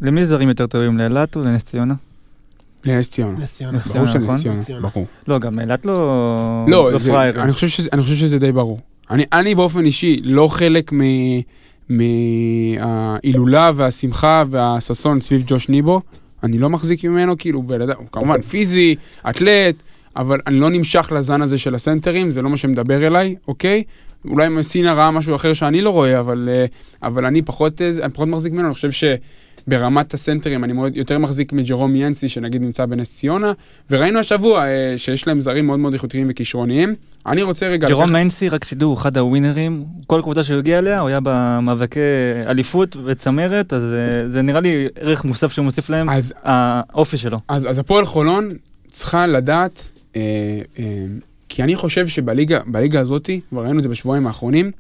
[0.02, 1.94] למי זרים יותר טובים, לאילת או לנס ציונה?
[2.86, 3.38] לנס ציונה.
[3.40, 3.78] נס ציונה.
[3.78, 4.08] ברור נכון?
[4.08, 4.88] שנס ציונה, נס ציונה.
[4.88, 5.06] ברור.
[5.28, 6.66] לא, גם אילת לא...
[6.68, 7.42] לא, פראיירים.
[7.42, 7.54] אני
[8.02, 8.80] חושב שזה- די ברור.
[9.12, 10.92] אני- באופן אישי לא חלק
[11.90, 16.02] מההילולה והשמחה והששון סביב ג'וש ניבו.
[16.44, 18.96] אני לא מחזיק ממנו, כאילו, בן אדם- הוא כמובן פיזי,
[19.30, 19.76] אתלט,
[20.16, 23.84] אבל אני לא נמשך לזן הזה של הסנטרים, זה לא מה שמדבר אליי, אוקיי?
[24.28, 26.66] אולי מסינה ראה משהו אחר שאני לא רואה, אבל, אה,
[27.08, 28.90] אבל אני פחות, אה, אני פחות מחזיק ממנו, אני חושב
[29.68, 33.52] שברמת הסנטרים אני מאוד, יותר מחזיק מג'רום יאנסי, שנגיד נמצא בנס ציונה,
[33.90, 36.96] וראינו השבוע אה, שיש להם זרים מאוד מאוד איכותיים וכישרוניים.
[37.28, 37.88] אני רוצה רגע...
[37.90, 39.86] ג'רום לקחת- מיינסי, רק שתדעו, הוא אחד הווינרים.
[40.08, 42.00] כל קבוצה שהוא הגיע אליה, הוא היה במאבקי
[42.48, 47.38] אליפות וצמרת, אז אה, זה נראה לי ערך מוסף שהוא מוסיף להם, אז, האופי שלו.
[47.48, 48.50] אז, אז הפועל חולון
[48.88, 49.93] צריכה לדעת, אה, אה,
[51.50, 54.72] כי אני חושב שבליגה בליגה הזאת, כבר ראינו את זה בשבועיים האחרונים,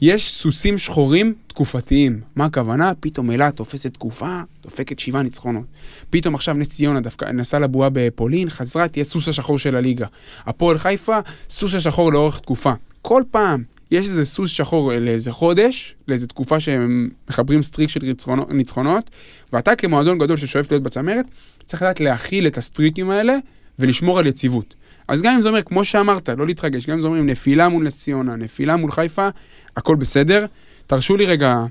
[0.00, 2.20] יש סוסים שחורים תקופתיים.
[2.36, 2.92] מה הכוונה?
[3.00, 5.64] פתאום אילת תופסת תקופה, דופקת שבעה ניצחונות.
[6.10, 10.06] פתאום עכשיו נס ציונה דווקא נסעה לבועה בפולין, חזרה, תהיה סוס השחור של הליגה.
[10.46, 11.18] הפועל חיפה,
[11.50, 12.72] סוס השחור לאורך תקופה.
[13.02, 18.00] כל פעם יש איזה סוס שחור לאיזה חודש, לאיזה תקופה שהם מחברים streak של
[18.48, 19.10] ניצחונות,
[19.52, 21.26] ואתה כמועדון גדול ששואף להיות בצמרת,
[21.66, 23.36] צריך לדעת להכיל את הסטריקים האלה
[23.78, 24.74] ולשמור על יציבות.
[25.08, 27.84] אז גם אם זה אומר, כמו שאמרת, לא להתרגש, גם אם זה אומר נפילה מול
[27.84, 29.28] נס ציונה, נפילה מול חיפה,
[29.76, 30.46] הכל בסדר.
[30.86, 31.64] תרשו לי רגע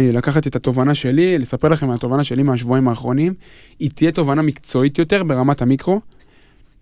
[0.00, 3.34] אה, לקחת את התובנה שלי, לספר לכם על התובנה שלי מהשבועיים האחרונים.
[3.78, 6.00] היא תהיה תובנה מקצועית יותר ברמת המיקרו.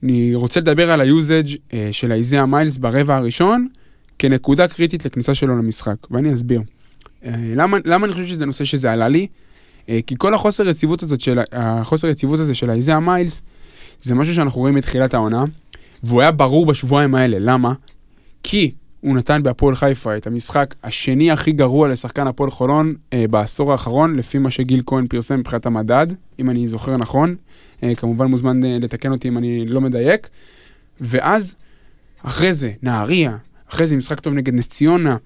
[0.02, 3.68] אני רוצה לדבר על היוזאג' אה, של האיזיה מיילס ברבע הראשון,
[4.18, 6.61] כנקודה קריטית לכניסה שלו למשחק, ואני אסביר.
[7.25, 9.26] אה, למה, למה אני חושב שזה נושא שזה עלה לי?
[10.07, 13.42] כי כל החוסר יציבות הזאת של, החוסר יציבות הזה של האיזיה מיילס,
[14.02, 15.45] זה משהו שאנחנו רואים מתחילת העונה,
[16.02, 17.37] והוא היה ברור בשבועיים האלה.
[17.40, 17.73] למה?
[18.43, 23.73] כי הוא נתן בהפועל חיפה את המשחק השני הכי גרוע לשחקן הפועל חולון אה, בעשור
[23.73, 26.07] האחרון, לפי מה שגיל כהן פרסם מבחינת המדד,
[26.38, 27.35] אם אני זוכר נכון.
[27.82, 30.28] אה, כמובן מוזמן אה, לתקן אותי אם אני לא מדייק.
[31.00, 31.54] ואז,
[32.23, 33.37] אחרי זה, נהריה,
[33.71, 35.17] אחרי זה משחק טוב נגד נס ציונה,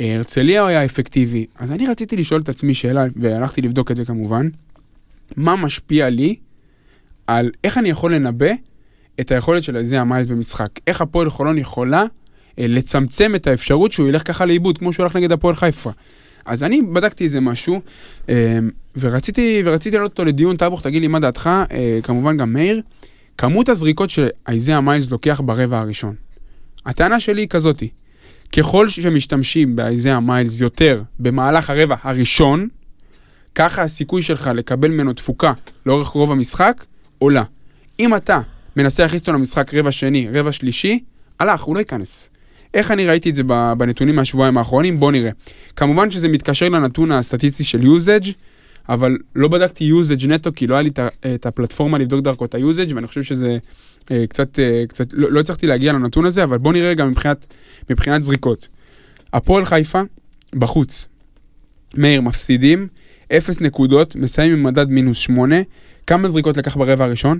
[0.00, 1.46] אה, הרצליה היה אפקטיבי.
[1.58, 4.48] אז אני רציתי לשאול את עצמי שאלה, והלכתי לבדוק את זה כמובן,
[5.36, 6.36] מה משפיע לי
[7.28, 8.50] על איך אני יכול לנבא
[9.20, 10.68] את היכולת של איזיה מיילס במשחק.
[10.86, 12.04] איך הפועל חולון יכולה
[12.58, 15.90] אה, לצמצם את האפשרות שהוא ילך ככה לאיבוד, כמו שהוא הלך נגד הפועל חיפה.
[16.46, 17.80] אז אני בדקתי איזה משהו,
[18.28, 18.58] אה,
[18.96, 22.82] ורציתי, ורציתי להעלות אותו לדיון, טאבוך, תגיד לי מה דעתך, אה, כמובן גם מאיר,
[23.38, 26.14] כמות הזריקות שאיזיה מיילס לוקח ברבע הראשון.
[26.86, 27.88] הטענה שלי היא כזאתי,
[28.56, 32.68] ככל שמשתמשים באיזיה מיילס יותר במהלך הרבע הראשון,
[33.54, 35.52] ככה הסיכוי שלך לקבל ממנו תפוקה
[35.86, 36.84] לאורך רוב המשחק
[37.18, 37.42] עולה.
[38.00, 38.40] אם אתה
[38.76, 40.98] מנסה להכניס אותו למשחק רבע שני, רבע שלישי,
[41.40, 42.28] הלך, הוא לא ייכנס.
[42.74, 43.42] איך אני ראיתי את זה
[43.78, 45.00] בנתונים מהשבועיים האחרונים?
[45.00, 45.30] בוא נראה.
[45.76, 48.24] כמובן שזה מתקשר לנתון הסטטיסטי של usage,
[48.88, 50.90] אבל לא בדקתי usage נטו, כי לא היה לי
[51.34, 53.58] את הפלטפורמה לבדוק דרכו את ה usage, ואני חושב שזה
[54.10, 57.46] אה, קצת, אה, קצת, לא, לא הצלחתי להגיע לנתון הזה, אבל בוא נראה גם מבחינת,
[57.90, 58.68] מבחינת זריקות.
[59.32, 60.00] הפועל חיפה,
[60.54, 61.06] בחוץ.
[61.94, 62.88] מאיר, מפסידים,
[63.32, 65.56] 0 נקודות, מסיים עם מדד מינוס 8.
[66.08, 67.38] כמה זריקות לקח ברבע הראשון?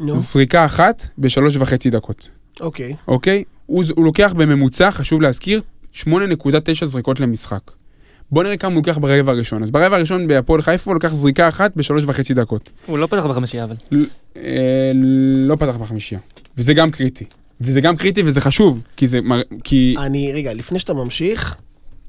[0.00, 2.28] נו, זריקה אחת בשלוש וחצי דקות,
[2.60, 2.94] אוקיי.
[3.08, 3.44] אוקיי?
[3.66, 5.60] הוא, הוא לוקח בממוצע, חשוב להזכיר,
[5.94, 6.08] 8.9
[6.84, 7.60] זריקות למשחק.
[8.30, 9.62] בוא נראה כמה הוא לוקח ברבע הראשון.
[9.62, 12.70] אז ברבע הראשון בהפועל חיפה הוא לקח זריקה אחת בשלוש וחצי דקות.
[12.86, 13.74] הוא לא פתח בחמישייה, אבל.
[14.36, 14.42] אה,
[15.46, 16.20] לא פתח בחמישייה.
[16.58, 17.24] וזה גם קריטי.
[17.60, 19.20] וזה גם קריטי וזה חשוב, כי זה...
[19.20, 19.94] מר- כי...
[19.98, 21.56] אני, רגע, לפני שאתה ממשיך,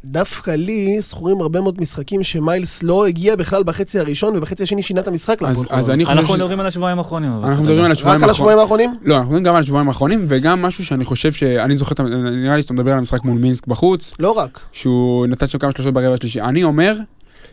[0.06, 5.02] דווקא לי זכורים הרבה מאוד משחקים שמיילס לא הגיע בכלל בחצי הראשון, ובחצי השני שינה
[5.02, 5.90] את המשחק אז, אז.
[5.90, 6.38] אני חושב אנחנו ש...
[6.38, 7.32] מדברים על השבועיים האחרונים.
[7.44, 8.90] אנחנו מדברים על השבועיים רק על השבועיים האחרונים.
[8.90, 9.10] האחרונים?
[9.10, 12.62] לא, אנחנו מדברים גם על השבועיים האחרונים, וגם משהו שאני חושב שאני זוכר, נראה לי
[12.62, 14.60] שאתה מדבר על המשחק מול מינסק בחוץ, לא רק.
[14.72, 16.42] שהוא נתן שם כמה שלושות ברבע השלישי.
[16.42, 16.96] אני אומר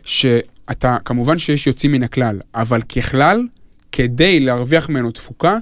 [0.03, 3.41] שאתה, כמובן שיש יוצאים מן הכלל, אבל ככלל,
[3.91, 5.57] כדי להרוויח ממנו תפוקה,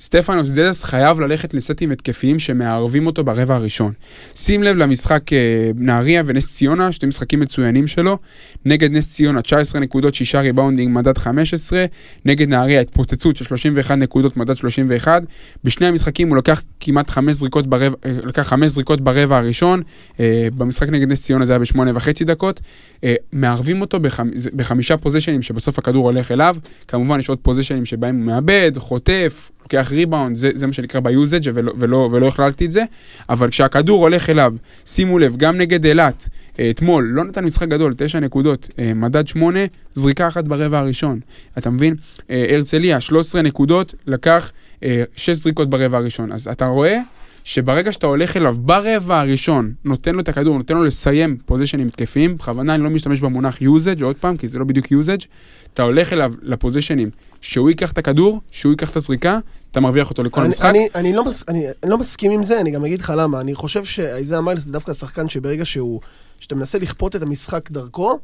[0.00, 3.92] סטפנוס דדס חייב ללכת לסטים התקפיים שמערבים אותו ברבע הראשון.
[4.34, 8.18] שים לב למשחק אה, נהריה ונס ציונה, שתי משחקים מצוינים שלו.
[8.64, 11.84] נגד נס ציונה 19 נקודות, 6 ריבאונדים, מדד 15.
[12.24, 15.22] נגד נהריה התפוצצות של 31 נקודות, מדד 31.
[15.64, 19.82] בשני המשחקים הוא לקח כמעט 5 זריקות ברבע, אה, לקח 5 זריקות ברבע הראשון.
[20.20, 22.60] אה, במשחק נגד נס ציונה זה היה בשמונה וחצי דקות.
[23.32, 23.98] מערבים אותו
[24.56, 26.56] בחמישה פוזיישנים שבסוף הכדור הולך אליו.
[26.88, 31.50] כמובן יש עוד פוזיישנים שבהם הוא מאבד, חוטף, לוקח ריבאונד, זה, זה מה שנקרא ביוזג'
[31.54, 32.84] ולא, ולא, ולא הכללתי את זה,
[33.28, 34.54] אבל כשהכדור הולך אליו,
[34.86, 36.28] שימו לב, גם נגד אילת,
[36.58, 39.60] אה, אתמול, לא נתן משחק גדול, תשע נקודות, אה, מדד שמונה,
[39.94, 41.20] זריקה אחת ברבע הראשון,
[41.58, 41.94] אתה מבין?
[42.30, 44.52] אה, הרצליה, 13 נקודות, לקח
[45.16, 47.00] שש זריקות ברבע הראשון, אז אתה רואה
[47.44, 52.36] שברגע שאתה הולך אליו ברבע הראשון, נותן לו את הכדור, נותן לו לסיים פוזיישנים התקפיים,
[52.36, 55.26] בכוונה אני לא משתמש במונח usage, עוד פעם, כי זה לא בדיוק usage,
[55.74, 59.38] אתה הולך אליו לפוזיישנים, שהוא ייקח את הכדור, שהוא ייקח את הזריקה,
[59.70, 60.64] אתה מרוויח אותו לכל אני, המשחק.
[60.64, 63.40] אני, אני, לא מס, אני, אני לא מסכים עם זה, אני גם אגיד לך למה.
[63.40, 66.00] אני חושב שאיזאה מיילס זה דווקא שחקן שברגע שהוא,
[66.40, 68.18] שאתה מנסה לכפות את המשחק דרכו,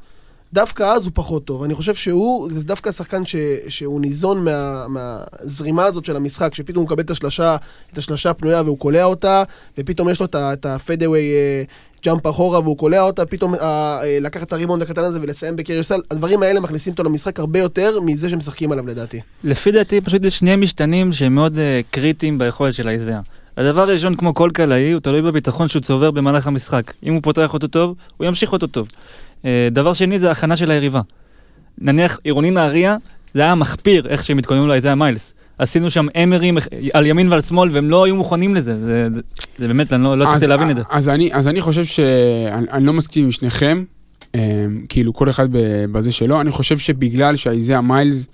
[0.52, 1.62] דווקא אז הוא פחות טוב.
[1.62, 3.36] אני חושב שהוא, זה דווקא שחקן ש,
[3.68, 7.56] שהוא ניזון מה, מהזרימה הזאת של המשחק, שפתאום הוא מקבל את השלשה,
[7.92, 9.42] את השלשה הפנויה והוא קולע אותה,
[9.78, 11.32] ופתאום יש לו את את הפדאווי
[12.04, 13.60] ג'אמפ אחורה והוא קולע אותה, פתאום אה,
[14.02, 17.58] אה, לקחת את הריבונד הקטן הזה ולסיים בקרייר סל, הדברים האלה מכניסים אותו למשחק הרבה
[17.58, 19.20] יותר מזה שמשחקים עליו לדעתי.
[19.44, 21.58] לפי דעתי פשוט יש שני משתנים שהם מאוד uh,
[21.90, 23.20] קריטיים ביכולת של האיזאה.
[23.56, 26.92] הדבר הראשון, כמו כל קלעי, הוא תלוי בביטחון שהוא צובר במהלך המשחק.
[27.02, 28.88] אם הוא פותח אותו טוב, הוא ימשיך אותו טוב.
[29.42, 31.00] Uh, דבר שני זה הכנה של היריבה.
[31.78, 32.96] נניח עירוני נהריה,
[33.34, 35.34] זה היה מחפיר איך שהם התכוננו לאיזאה מיילס.
[35.58, 36.58] עשינו שם אמרים
[36.92, 38.80] על ימין ועל שמאל והם לא היו מוכנים לזה.
[38.80, 39.20] זה, זה,
[39.58, 40.82] זה באמת, אני לא, לא הצלחתי להבין את זה.
[40.90, 43.84] אז אני, אז אני חושב שאני אני לא מסכים עם שניכם,
[44.34, 45.48] אה, כאילו כל אחד
[45.92, 48.26] בזה שלו, אני חושב שבגלל שהאיזאה מיילס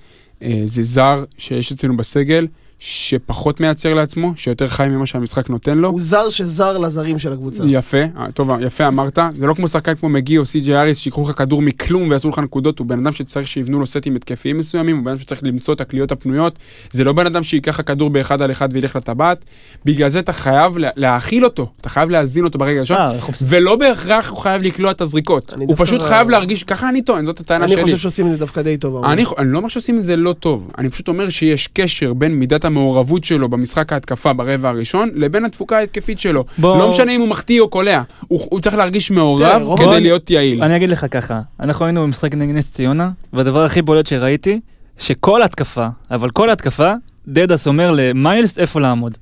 [0.42, 2.46] אה, זה זר שיש אצלנו בסגל,
[2.82, 5.88] שפחות מייצר לעצמו, שיותר חי ממה שהמשחק נותן לו.
[5.88, 7.64] הוא זר שזר לזרים של הקבוצה.
[7.66, 11.22] יפה, אה, טוב, יפה אמרת, זה לא כמו שחקן כמו מגי או סי.ג'י אריס שיקחו
[11.30, 14.96] לך כדור מכלום ויעשו לך נקודות, הוא בן אדם שצריך שיבנו לו סטים התקפיים מסוימים,
[14.96, 16.58] הוא בן אדם שצריך למצוא את הקליעות הפנויות,
[16.90, 19.44] זה לא בן אדם שייקח לך כדור באחד על אחד וילך לטבעת,
[19.84, 23.12] בגלל זה אתה חייב לה- להאכיל אותו, אתה חייב להזין אותו ברגע הראשון, אה,
[23.42, 27.24] ולא בהכרח הוא חייב לקלוע את הזריקות, אני הוא פשוט חייב להרגיש, ככה אני טוען,
[27.24, 27.82] זאת הטענה אני שלי.
[27.82, 29.04] חושב שעושים את זה דווקא די טוב.
[29.04, 32.32] אני, אני לא אומר שעושים את זה לא טוב, אני פשוט אומר שיש קשר בין
[32.34, 36.44] מידת המעורבות שלו במשחק ההתקפה ברבע הראשון, לבין התפוקה ההתקפית שלו.
[36.58, 39.86] בוא- לא משנה אם הוא מחטיא או קולע, הוא, הוא צריך להרגיש מעורב רוב- כדי
[39.86, 40.62] בוא- להיות יעיל.
[40.62, 44.60] אני אגיד לך ככה, אנחנו היינו במשחק נגד נס ציונה, והדבר הכי בולט שראיתי,
[44.98, 46.92] שכל התקפה, אבל כל התקפה,
[47.28, 49.18] דדס אומר למיילס איפה לעמוד.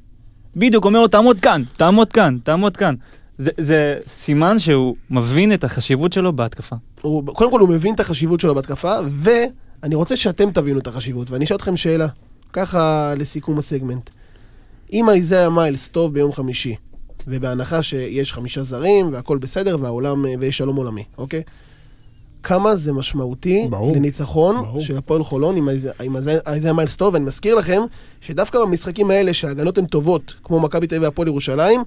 [0.56, 2.94] בדיוק אומר לו, תעמוד כאן, תעמוד כאן, תעמוד כאן.
[3.38, 6.76] זה, זה סימן שהוא מבין את החשיבות שלו בהתקפה.
[7.00, 11.30] הוא, קודם כל הוא מבין את החשיבות שלו בהתקפה, ואני רוצה שאתם תבינו את החשיבות,
[11.30, 12.06] ואני אשאל אתכם שאלה,
[12.52, 14.10] ככה לסיכום הסגמנט.
[14.92, 16.74] אם איזאה מיילס טוב ביום חמישי,
[17.26, 21.42] ובהנחה שיש חמישה זרים, והכל בסדר, והעולם, ויש שלום עולמי, אוקיי?
[22.42, 23.96] כמה זה משמעותי ברור.
[23.96, 24.80] לניצחון ברור.
[24.80, 25.56] של הפועל חולון
[26.00, 27.80] עם איזאה מיילס טוב, ואני מזכיר לכם
[28.20, 31.80] שדווקא במשחקים האלה שההגנות הן טובות, כמו מכבי תל אביב והפועל ירושלים,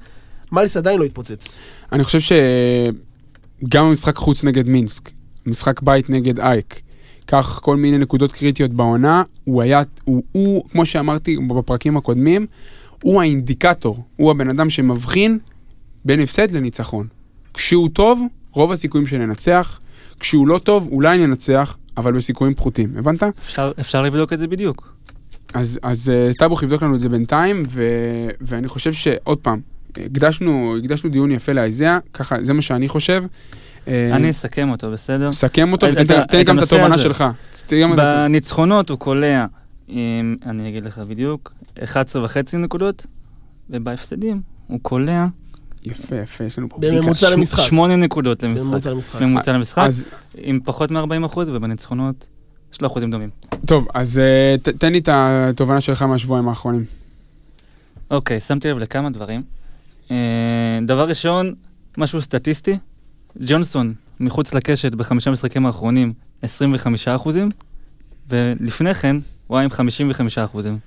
[0.51, 1.57] מיילס עדיין לא התפוצץ.
[1.91, 5.11] אני חושב שגם המשחק חוץ נגד מינסק,
[5.45, 6.81] משחק בית נגד אייק,
[7.27, 12.47] כך כל מיני נקודות קריטיות בעונה, הוא היה, הוא, הוא כמו שאמרתי בפרקים הקודמים,
[13.03, 15.39] הוא האינדיקטור, הוא הבן אדם שמבחין
[16.05, 17.07] בין הפסד לניצחון.
[17.53, 19.79] כשהוא טוב, רוב הסיכויים שננצח,
[20.19, 23.23] כשהוא לא טוב, אולי ננצח, אבל בסיכויים פחותים, הבנת?
[23.23, 24.93] אפשר, אפשר לבדוק את זה בדיוק.
[25.53, 27.83] אז, אז אה, טאבוך יבדוק לנו את זה בינתיים, ו,
[28.41, 29.59] ואני חושב שעוד פעם,
[29.97, 33.23] הקדשנו, הקדשנו דיון יפה לאיזאה, ככה, זה מה שאני חושב.
[33.87, 35.33] אה, אני אסכם אותו, בסדר?
[35.33, 36.97] סכם אותו את- ותן את גם את התובנה.
[36.97, 37.23] שלך.
[37.95, 39.45] בניצחונות הוא קולע,
[40.45, 43.05] אני אגיד לך בדיוק, 11 וחצי נקודות,
[43.69, 45.25] ובהפסדים הוא קולע
[45.83, 47.35] יפה, יפה, יש לנו פה בממוצע בדיקה.
[47.35, 47.63] למשחק.
[47.63, 49.21] 8 נקודות למשחק.
[49.21, 49.87] בממוצע למשחק.
[50.37, 52.27] עם פחות מ-40 אחוז, ובניצחונות
[52.73, 53.29] יש לו אחוזים דומים.
[53.65, 56.83] טוב, אז אה, תן לי את התובנה שלך מהשבועיים האחרונים.
[58.11, 59.43] אוקיי, שמתי לב לכמה דברים.
[60.11, 60.15] אה,
[60.87, 61.53] דבר ראשון,
[61.97, 62.77] משהו סטטיסטי,
[63.39, 67.49] ג'ונסון מחוץ לקשת בחמישה משחקים האחרונים 25 אחוזים,
[68.29, 69.17] ולפני כן
[69.47, 70.77] הוא היה עם 55 אחוזים.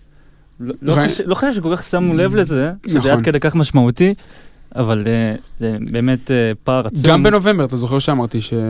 [0.61, 3.11] לא- ו- לא חושב שכל כך שמנו לב לזה, שזה נכון.
[3.11, 4.15] עד כדי כך משמעותי,
[4.77, 7.03] אבל אה, זה באמת אה, פער עצום.
[7.03, 8.61] גם בנובמבר, אתה זוכר שאמרתי שהיה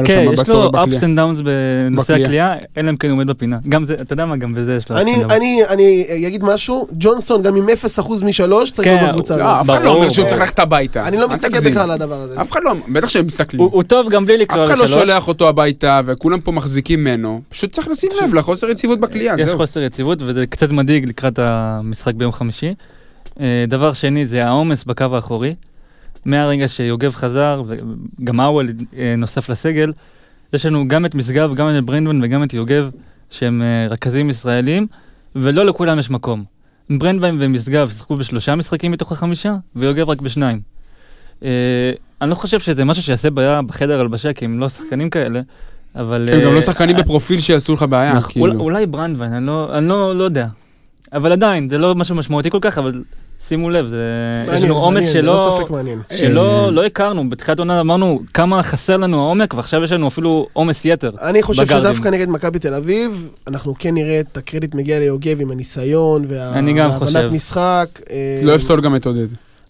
[0.00, 1.02] לו כן, שם יש מבט לו צורר ups בקליעה.
[1.02, 1.04] and
[1.38, 2.26] downs בנושא בקליעה.
[2.52, 3.58] הקליעה, אלא אם כן הוא עומד בפינה.
[3.68, 5.24] גם זה, אתה יודע מה, גם בזה יש לו ups אני.
[5.24, 9.60] אני, אני אגיד משהו, ג'ונסון גם עם 0% משלוש צריך כן, להיות בקבוצה לא, הזאת.
[9.60, 10.28] אף אחד לא אומר שהוא.
[10.28, 11.08] צריך ללכת הביתה.
[11.08, 11.60] אני לא מסתכל.
[11.70, 12.40] בכלל על הדבר הזה.
[12.40, 13.62] אף אחד לא, בטח שהם מסתכלים.
[13.62, 15.02] הוא הוא טוב גם בלי לקרוא אף אחד לא לשלוש.
[15.08, 17.40] שולח אותו הביתה, וכולם פה מחזיקים ממנו.
[17.48, 19.50] פשוט צריך לשים לב לחוסר יציבות בקליעה, יש.
[19.50, 22.74] חוסר יציבות וזה קצת מדאיג לקראת המשחק ביום חמישי.
[23.40, 25.54] אה, דבר שני זה העומס בקו האחורי.
[26.24, 28.68] מהרגע שיוגב חזר וגם האוול
[28.98, 29.92] אה, נוסף לסגל,
[30.52, 32.90] יש לנו גם את משגב, גם את ברנדמן וגם את יוגב
[33.30, 34.86] שהם אה, רכזים ישראלים,
[35.36, 36.44] ולא לכולם יש מקום.
[36.90, 40.60] ברנדמן ומשגב שיחקו בשלושה משחקים מתוך החמישה, ויוגב רק בשניים.
[41.42, 45.40] אני לא חושב שזה משהו שיעשה בעיה בחדר הלבשה, כי הם לא שחקנים כאלה,
[45.96, 46.28] אבל...
[46.32, 48.60] הם גם לא שחקנים בפרופיל שיעשו לך בעיה, נכון, כאילו.
[48.60, 50.46] אולי- ברנדווין, אני לא, לא, לא יודע.
[51.12, 53.02] אבל עדיין, זה לא משהו משמעותי כל כך, אבל
[53.48, 53.96] שימו לב, זה...
[54.42, 55.58] יש מעניין, לנו עומס מעניין, ללא שלא...
[55.62, 56.00] ספק מעניין.
[56.16, 56.70] שלא אה.
[56.70, 61.10] לא הכרנו, בתחילת עונה אמרנו כמה חסר לנו העומק, ועכשיו יש לנו אפילו עומס יתר.
[61.22, 61.88] אני חושב בגארדים.
[61.90, 66.80] שדווקא נגד מכבי תל אביב, אנחנו כן נראה את הקרדיט מגיע ליוגב עם הניסיון אני
[66.80, 67.32] והבנת.
[67.32, 67.86] משחק.
[68.10, 69.26] אה, לא אפסול גם את עודד.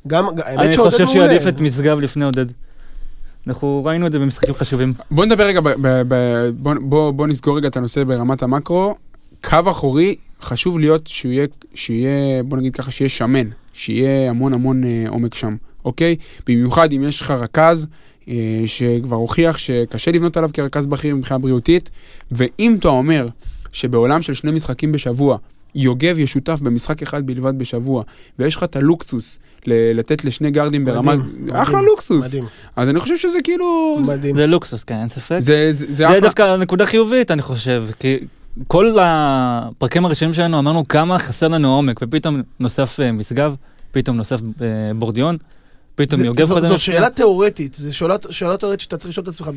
[0.07, 1.33] גם, האמת אני שעודד חושב שהוא מעולה.
[1.33, 2.46] יעדיף את משגב לפני עודד.
[3.46, 4.92] אנחנו ראינו את זה במשחקים חשובים.
[5.11, 8.94] בוא נדבר רגע, ב- ב- ב- בוא- בוא בוא נסגור רגע את הנושא ברמת המקרו.
[9.44, 14.85] קו אחורי, חשוב להיות שהוא יהיה, שיהיה, בוא נגיד ככה, שיהיה שמן, שיהיה המון המון
[14.85, 16.16] אה, עומק שם, אוקיי?
[16.46, 17.87] במיוחד אם יש לך רכז
[18.28, 18.35] אה,
[18.66, 21.90] שכבר הוכיח שקשה לבנות עליו כרכז בכיר מבחינה בריאותית,
[22.30, 23.28] ואם אתה אומר
[23.72, 25.38] שבעולם של שני משחקים בשבוע,
[25.74, 28.02] יוגב ישותף במשחק אחד בלבד בשבוע,
[28.38, 31.16] ויש לך את הלוקסוס ל- לתת לשני גארדים ברמה...
[31.16, 32.35] מדהים, אחלה מדהים, לוקסוס.
[32.35, 32.44] מדהים,
[32.76, 33.98] אז אני חושב שזה כאילו...
[34.07, 34.37] מדהים.
[34.37, 35.38] זה לוקסוס, כן, אין ספק.
[35.38, 36.20] זה, זה, זה זה אחלה.
[36.20, 38.18] דווקא נקודה חיובית, אני חושב, כי
[38.68, 43.54] כל הפרקים הראשונים שלנו אמרנו כמה חסר לנו עומק, ופתאום נוסף אה, משגב,
[43.92, 45.36] פתאום נוסף אה, בורדיון,
[45.94, 46.78] פתאום זה- יוגב חוזר זו.
[46.78, 48.18] שאלה תיאורטית, זו שאלה-
[48.56, 49.50] תיאורטית שאתה צריך לשאול את עצמך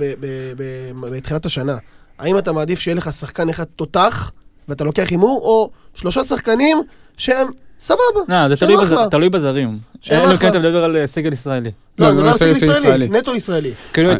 [0.99, 1.77] בתחילת השנה.
[2.19, 4.31] האם אתה מעדיף שיהיה לך שחקן אחד תותח,
[4.69, 6.77] ואתה לוקח הימור, או שלושה שחקנים
[7.17, 7.47] שהם
[7.80, 9.10] סבבה, לא, זה תלוי בז- אחלה.
[9.10, 9.78] תלוי בזרים.
[10.06, 10.38] אחלה.
[10.38, 11.72] כן אתה מדבר על אה, סגל ישראלי.
[12.00, 13.10] לא, לא, אני מדבר על סגל ישראלי.
[13.10, 13.72] נטו ישראלי.
[13.94, 14.16] כאילו, אה.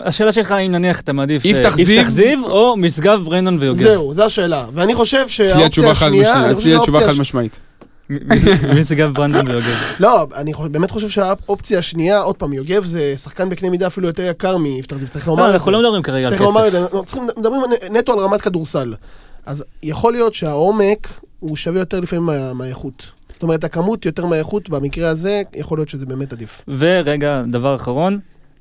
[0.00, 2.04] השאלה שלך אם נניח אתה מעדיף אה, יפתח זיו?
[2.08, 3.82] זיו או משגב, ברנדון ויוגב.
[3.82, 4.66] זהו, זו השאלה.
[4.74, 7.56] ואני חושב שהאופציה השנייה, אצלי התשובה חד משמעית.
[8.80, 9.76] משגב, ברנדון ויוגב.
[10.00, 14.22] לא, אני באמת חושב שהאופציה השנייה, עוד פעם, יוגב זה שחקן בקנה מידה אפילו יותר
[14.22, 15.56] יקר מיפתח זיו, צריך לומר לא, את זה.
[15.56, 16.72] אנחנו לא מדברים כרגע על צריך לומר את כסף.
[16.72, 17.60] זה, אנחנו צריכים- מדברים
[17.90, 18.94] נטו על רמת כדורסל.
[19.46, 21.08] אז יכול להיות שהעומק
[21.42, 23.06] הוא שווה יותר לפעמים מה- מהאיכות.
[23.32, 26.64] זאת אומרת, הכמות יותר מהאיכות, במקרה הזה, יכול להיות שזה באמת עדיף.
[26.68, 28.18] ורגע, דבר אחרון,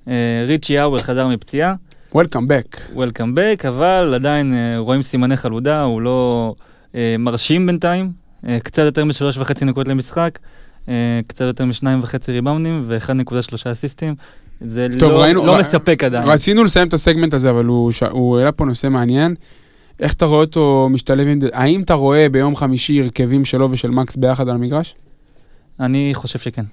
[0.08, 0.14] אה,
[0.48, 1.74] ריצ'י האוול חזר מפציעה,
[2.16, 2.16] Welcome
[2.48, 2.96] back.
[2.96, 6.54] Welcome back, אבל עדיין אה, רואים סימני חלודה, הוא לא
[6.96, 8.12] אה, מרשים בינתיים,
[8.64, 10.40] קצת יותר משלוש וחצי נקודות למשחק,
[11.28, 13.36] קצת יותר משניים וחצי ריבאונדים ו-1.3
[13.72, 14.16] אסיסטים.
[14.68, 16.24] זה טוב, לא, ראינו- לא ר- מספק עדיין.
[16.30, 19.36] רצינו לסיים את הסגמנט הזה, אבל הוא ש- הוא העלה פה נושא מעניין.
[20.02, 21.40] איך אתה רואה אותו משתלב עם...
[21.54, 24.96] האם אתה רואה ביום חמישי הרכבים שלו ושל מקס ביחד על המגרש?
[25.80, 26.64] אני חושב שכן.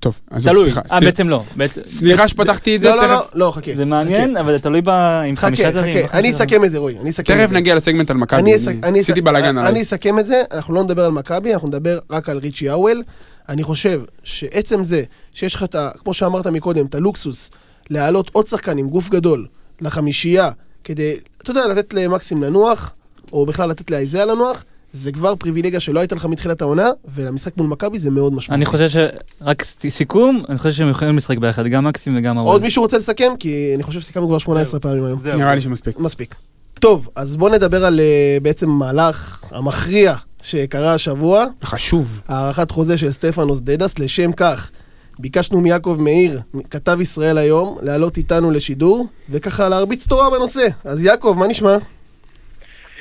[0.00, 0.64] טוב, אז תלוי.
[0.64, 0.80] סליחה.
[0.92, 1.42] אה, בעצם לא.
[1.86, 3.70] סליחה שפתחתי את זה, לא, לא, לא, תכף- לא, חכה.
[3.76, 4.88] זה מעניין, אבל זה תלוי ב...
[4.88, 6.06] עם חכה, חמישה זרים.
[6.06, 7.54] חכה, אני אסכם את זה, רועי, אני אסכם את תכף זה.
[7.54, 8.40] נגיע לסגמנט על מכבי.
[8.40, 9.82] אני אני עשיתי בלאגן אני עליי.
[9.82, 13.02] אסכם את זה, אנחנו לא נדבר על מכבי, אנחנו נדבר רק על ריצ'י האוול.
[13.48, 15.02] אני חושב שעצם זה
[15.34, 15.90] שיש לך את ה...
[15.98, 17.50] כמו שאמרת מקודם, את הלוקסוס,
[17.90, 19.46] להעלות עוד שחקן עם גוף גדול
[19.80, 20.50] לחמישייה,
[20.84, 22.92] כדי, אתה יודע, לתת למקסים לנוח,
[23.32, 27.66] או בכלל לתת לאייזיה לנוח, זה כבר פריבילגיה שלא הייתה לך מתחילת העונה, ולמשחק מול
[27.66, 28.56] מכבי זה מאוד משמעותי.
[28.56, 28.96] אני חושב ש...
[29.40, 32.60] רק סיכום, אני חושב שהם יכולים לשחק ביחד, גם מקסים וגם עוד הוואל.
[32.60, 33.32] מישהו רוצה לסכם?
[33.38, 35.20] כי אני חושב שסיכמנו כבר 18 פעמים היום.
[35.24, 35.98] נראה לי שמספיק.
[35.98, 36.34] מספיק.
[36.74, 41.44] טוב, אז בואו נדבר על אה, בעצם המהלך המכריע שקרה השבוע.
[41.64, 42.20] חשוב.
[42.28, 43.98] הארכת חוזה של סטפנוס דדס.
[43.98, 44.70] לשם כך,
[45.18, 50.66] ביקשנו מיעקב מאיר, כתב ישראל היום, לעלות איתנו לשידור, וככה להרביץ תורה בנושא.
[50.84, 51.76] אז יעקב, מה נשמע?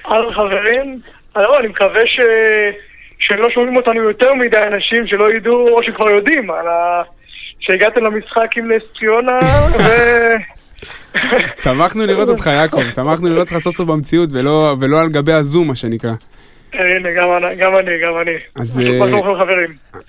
[0.07, 0.99] אהלן חברים,
[1.35, 2.19] לא, אני מקווה ש...
[3.19, 7.01] שלא שומעים אותנו יותר מדי אנשים שלא ידעו, או שכבר יודעים, על ה...
[7.59, 9.39] שהגעתם למשחק עם נס ציונה,
[9.83, 9.87] ו...
[11.55, 15.67] שמחנו לראות אותך, יעקב, שמחנו לראות אותך סוף סוף במציאות, ולא ולא על גבי הזום,
[15.67, 16.11] מה שנקרא.
[16.73, 18.31] הנה, גם אני, גם אני.
[18.59, 18.81] אז,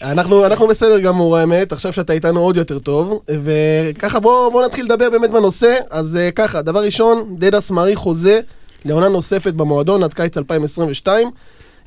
[0.03, 0.13] אה?
[0.13, 5.11] אנחנו, בסדר גמור האמת, עכשיו שאתה איתנו עוד יותר טוב, וככה בוא, בוא נתחיל לדבר
[5.11, 5.75] באמת בנושא.
[5.91, 8.41] אז אה, ככה, דבר ראשון, דדס מעריך חוזה
[8.85, 11.29] לעונה נוספת במועדון עד קיץ 2022.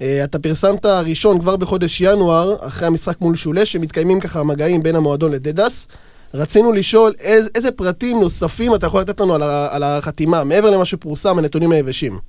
[0.02, 4.96] אה, אתה פרסמת ראשון כבר בחודש ינואר, אחרי המשחק מול שולה, שמתקיימים ככה המגעים בין
[4.96, 5.88] המועדון לדדס.
[6.34, 10.86] רצינו לשאול איז, איזה פרטים נוספים אתה יכול לתת לנו על, על החתימה, מעבר למה
[10.86, 12.20] שפורסם, הנתונים היבשים.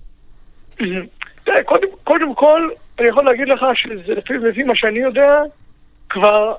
[1.48, 5.38] תראה, קודם, קודם כל, אני יכול להגיד לך שזה לפי, לפי מה שאני יודע,
[6.11, 6.54] כבר,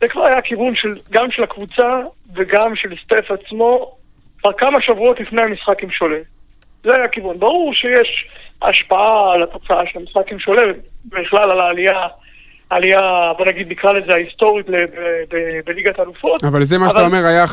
[0.00, 1.90] זה כבר היה כיוון של, גם של הקבוצה
[2.34, 3.94] וגם של סטף עצמו,
[4.38, 6.18] כבר כמה שבועות לפני המשחק עם שולה.
[6.84, 7.38] זה היה הכיוון.
[7.38, 8.28] ברור שיש
[8.62, 10.62] השפעה על התוצאה של המשחק עם שולה,
[11.04, 12.06] בכלל על העלייה,
[12.70, 14.66] עלייה, בוא נגיד, נקרא לזה ההיסטורית
[15.66, 16.44] בליגת האלופות.
[16.44, 17.44] אבל זה מה שאתה אבל- אומר היה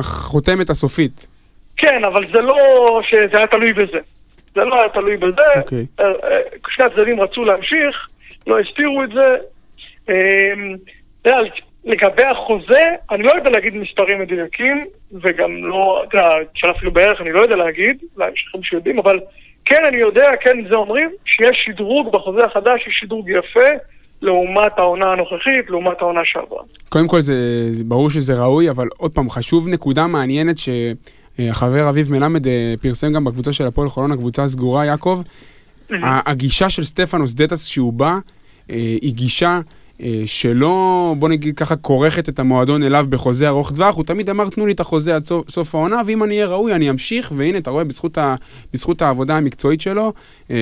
[0.00, 1.26] החותמת הסופית.
[1.76, 2.56] כן, אבל זה לא
[3.10, 3.98] שזה היה תלוי בזה.
[4.54, 5.42] זה לא היה תלוי בזה.
[5.56, 5.86] אוקיי.
[6.00, 6.12] אה, אה,
[6.68, 8.08] שני הצדדים רצו להמשיך,
[8.46, 9.36] לא הסתירו את זה.
[11.26, 11.40] יודע,
[11.84, 14.80] לגבי החוזה, אני לא יודע להגיד מספרים מדויקים,
[15.12, 18.98] וגם לא, אתה יודע, אפשר אפילו בערך אני לא יודע להגיד, אולי יש לכם שיודעים,
[18.98, 19.20] אבל
[19.64, 23.68] כן אני יודע, כן זה אומרים, שיש שדרוג בחוזה החדש, יש שדרוג יפה
[24.22, 26.62] לעומת העונה הנוכחית, לעומת העונה שעברה.
[26.88, 27.34] קודם כל זה,
[27.72, 30.56] זה ברור שזה ראוי, אבל עוד פעם, חשוב נקודה מעניינת
[31.36, 35.22] שהחבר אביב מלמד אה, פרסם גם בקבוצה של הפועל חולון, הקבוצה הסגורה, יעקב.
[36.26, 38.18] הגישה של סטפנוס דטס שהוא בא,
[38.70, 39.60] אה, היא גישה
[40.02, 44.48] אה, שלא, בוא נגיד ככה, כורכת את המועדון אליו בחוזה ארוך טווח, הוא תמיד אמר,
[44.48, 47.58] תנו לי את החוזה עד סוף, סוף העונה, ואם אני אהיה ראוי, אני אמשיך, והנה,
[47.58, 48.34] אתה רואה, בזכות, ה,
[48.72, 50.12] בזכות העבודה המקצועית שלו,
[50.50, 50.56] אה,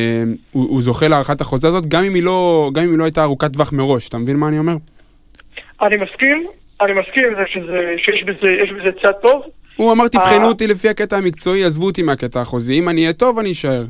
[0.52, 3.52] הוא, הוא זוכה להארכת החוזה הזאת, גם אם לא, גם אם היא לא הייתה ארוכת
[3.52, 4.76] טווח מראש, אתה מבין מה אני אומר?
[5.82, 6.42] אני מסכים,
[6.80, 9.42] אני מסכים שזה- שיש בזה, יש בזה צד טוב.
[9.80, 10.48] הוא אמר, תבחנו אה.
[10.48, 12.78] אותי לפי הקטע המקצועי, עזבו אותי מהקטע החוזי.
[12.78, 13.82] אם אני אהיה טוב, אני אשאר.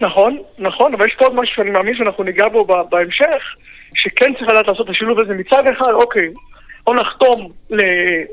[0.00, 3.42] נכון, נכון, אבל יש פה עוד משהו שאני מאמין שאנחנו ניגע בו בהמשך,
[3.94, 5.34] שכן צריך לדעת לעשות את השילוב הזה.
[5.34, 6.28] מצד אחד, אוקיי,
[6.84, 7.48] בוא נחתום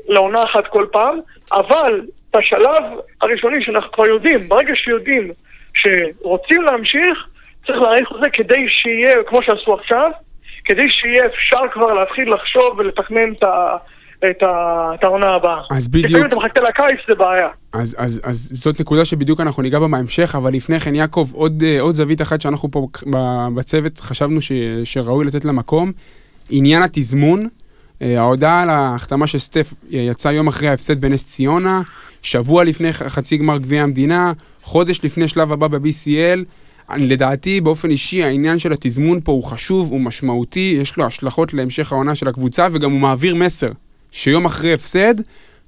[0.08, 1.18] לעונה אחת כל פעם,
[1.52, 2.00] אבל
[2.36, 2.84] בשלב
[3.22, 5.30] הראשוני שאנחנו כבר יודעים, ברגע שיודעים
[5.74, 7.26] שרוצים להמשיך,
[7.66, 10.10] צריך להאריך את זה כדי שיהיה, כמו שעשו עכשיו,
[10.64, 13.76] כדי שיהיה אפשר כבר להתחיל לחשוב ולתכנן את ה...
[14.24, 15.60] את העונה הבאה.
[15.70, 16.04] אז בדיוק.
[16.06, 17.48] לפעמים אתה מחכה לקיץ, זה בעיה.
[17.72, 21.62] אז, אז, אז זאת נקודה שבדיוק אנחנו ניגע בה בהמשך, אבל לפני כן, יעקב, עוד,
[21.66, 22.88] אה, עוד זווית אחת שאנחנו פה
[23.54, 24.52] בצוות חשבנו ש,
[24.84, 25.92] שראוי לתת לה מקום,
[26.50, 27.48] עניין התזמון.
[28.02, 31.82] אה, ההודעה על ההחתמה של סטף אה, יצאה יום אחרי ההפסד בנס ציונה,
[32.22, 36.44] שבוע לפני חצי גמר גביע המדינה, חודש לפני שלב הבא ב-BCL.
[36.96, 41.92] לדעתי, באופן אישי, העניין של התזמון פה הוא חשוב, הוא משמעותי, יש לו השלכות להמשך
[41.92, 43.70] העונה של הקבוצה, וגם הוא מעביר מסר,
[44.12, 45.14] שיום אחרי הפסד,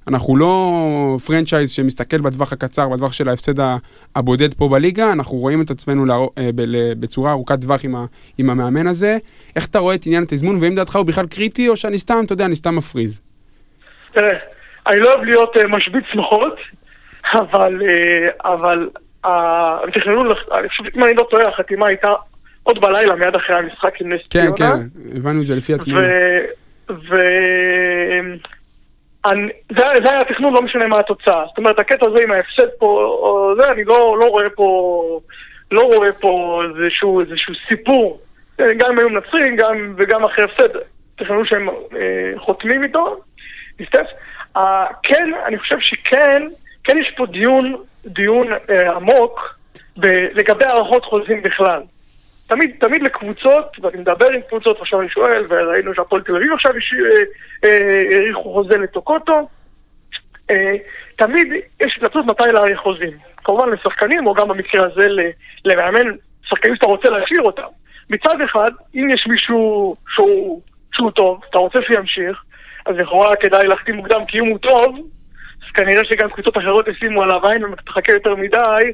[0.07, 0.71] אנחנו לא
[1.25, 3.53] פרנצ'ייז שמסתכל בטווח הקצר, בטווח של ההפסד
[4.15, 6.49] הבודד פה בליגה, אנחנו רואים את עצמנו לארו- אה,
[6.99, 8.05] בצורה ארוכת טווח עם, ה-
[8.37, 9.17] עם המאמן הזה.
[9.55, 12.33] איך אתה רואה את עניין התזמון, והאם דעתך הוא בכלל קריטי, או שאני סתם, אתה
[12.33, 13.21] יודע, אני סתם מפריז?
[14.13, 14.37] תראה,
[14.87, 16.53] אני לא אוהב להיות אה, משבית שמחות,
[17.41, 18.89] אבל, אה, אבל
[19.83, 20.21] הם תכננו,
[20.59, 22.07] אני חושב, אם אני לא טועה, החתימה הייתה
[22.63, 24.77] עוד בלילה מיד אחרי המשחק עם נס כן, ציונה.
[24.81, 26.07] כן, הבנו את זה לפי התמונה.
[26.89, 26.93] ו...
[27.09, 27.15] ו...
[29.25, 31.45] אני, זה, היה התכנון, לא משנה מה התוצאה.
[31.47, 35.19] זאת אומרת, הקטע הזה עם ההפסד פה, זה, אני לא, לא רואה פה,
[35.71, 38.21] לא רואה פה איזשהו, איזשהו סיפור.
[38.57, 40.77] גם אם היו מנצחים, גם, וגם אחרי הפסד,
[41.15, 43.19] תכננו שהם אה, חותמים איתו,
[43.79, 44.05] מסתף.
[44.57, 46.43] אה, כן, אני חושב שכן,
[46.83, 49.59] כן יש פה דיון, דיון אה, עמוק
[49.97, 51.81] ב, לגבי הערכות חוזים בכלל.
[52.51, 56.71] תמיד, תמיד לקבוצות, ואני מדבר עם קבוצות, ועכשיו אני שואל, וראינו שהפועל תל אביב עכשיו
[56.77, 57.23] הש- אה,
[57.69, 59.47] אה, האריכו חוזה לטוקוטו,
[60.49, 60.73] אה,
[61.17, 61.47] תמיד
[61.81, 63.17] יש התלבטות מתי להאריך חוזים.
[63.43, 65.07] כמובן לשחקנים, או גם במקרה הזה
[65.65, 66.07] למאמן,
[66.43, 67.67] שחקנים שאתה רוצה להשאיר אותם.
[68.09, 70.61] מצד אחד, אם יש מישהו שהוא,
[70.91, 72.43] שהוא טוב, אתה רוצה שימשיך,
[72.85, 74.95] אז לכאורה כדאי להחתים מוקדם, כי אם הוא טוב,
[75.65, 78.91] אז כנראה שגם קבוצות אחרות ישימו עליו עין, ואם אתה תחכה יותר מדי,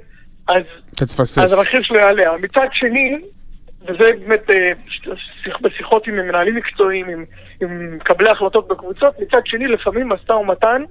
[0.48, 0.64] אז
[0.96, 1.06] אתה
[1.44, 1.54] אז.
[1.60, 2.38] המחיר שלו יעלה.
[2.38, 3.18] מצד שני,
[3.82, 4.72] וזה באמת אה,
[5.44, 7.26] שיח- בשיחות עם מנהלים מקצועיים, עם,
[7.62, 10.84] עם מקבלי החלטות בקבוצות, מצד שני, לפעמים משא ומתן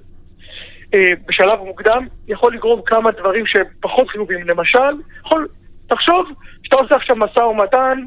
[0.93, 4.47] אה, בשלב מוקדם יכול לגרום כמה דברים שהם פחות חיובים.
[4.47, 4.79] למשל,
[5.25, 5.47] יכול,
[5.87, 6.27] תחשוב
[6.63, 7.99] שאתה עושה עכשיו משא ומתן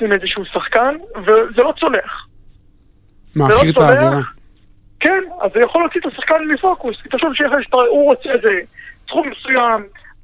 [0.00, 0.96] עם איזשהו שחקן,
[1.26, 2.26] וזה לא צולח.
[3.36, 3.78] מעכיר לא את.
[3.78, 4.20] האווירה.
[5.00, 6.96] כן, אז זה יכול להוציא את השחקן מפוקוס.
[7.02, 8.50] כי תחשוב שהוא רוצה איזה
[9.06, 9.80] סכום מסוים,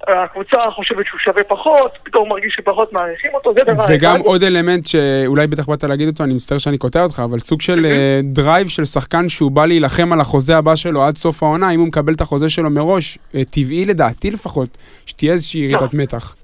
[0.08, 3.94] הקבוצה חושבת שהוא שווה פחות, פתאום מרגיש שפחות מעריכים אותו, זה דבר אחד.
[3.94, 7.60] וגם עוד אלמנט שאולי בטח באת להגיד אותו, אני מצטער שאני קוטע אותך, אבל סוג
[7.60, 11.70] של אה, drive של שחקן שהוא בא להילחם על החוזה הבא שלו עד סוף העונה,
[11.70, 16.36] אם הוא מקבל את החוזה שלו מראש, אה, טבעי לדעתי לפחות, שתהיה איזושהי ירידת מתח.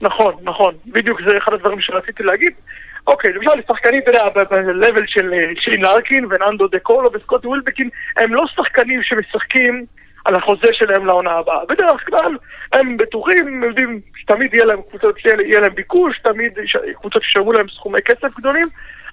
[0.00, 2.52] נכון, נכון, בדיוק זה אחד הדברים שרציתי להגיד.
[3.06, 7.88] אוקיי, למשל שחקנים, אתה יודע, ב-level של אה, שיין לארקין וננדו דה קולו וסקוטי ווילבקין,
[8.16, 9.86] הם לא שחקנים שמשחקים
[10.26, 11.64] על החוזה שלהם לעונה הבאה.
[11.68, 12.36] בדרך כלל
[12.72, 16.52] הם בטוחים, הם יודעים שתמיד יהיה להם קבוצות, יהיה להם ביקוש, תמיד
[17.00, 18.66] קבוצות שישלמו להם סכומי כסף גדולים,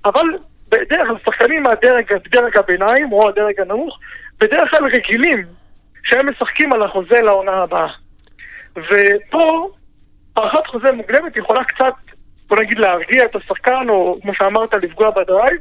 [0.05, 0.27] אבל
[0.69, 3.99] בדרך כלל שחקנים מהדרג דרג הביניים או הדרג הנמוך,
[4.39, 5.45] בדרך כלל רגילים
[6.03, 7.87] שהם משחקים על החוזה לעונה הבאה.
[8.75, 9.69] ופה
[10.35, 11.93] הארכת חוזה מוקדמת יכולה קצת,
[12.47, 15.57] בוא נגיד, להרגיע את השחקן, או כמו שאמרת, לפגוע בדרייב.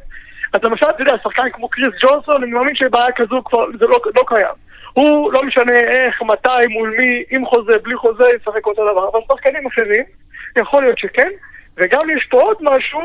[0.52, 3.98] אז למשל, אתה יודע, שחקן כמו קריס ג'ונסון, אני מאמין שבעיה כזו כבר, זה לא,
[4.16, 4.71] לא קיים.
[4.92, 9.08] הוא לא משנה איך, מתי, מול מי, עם חוזה, בלי חוזה, ישחק אותו דבר.
[9.08, 10.04] אבל שחקנים אחרים,
[10.56, 11.28] יכול להיות שכן.
[11.76, 13.00] וגם יש פה עוד משהו,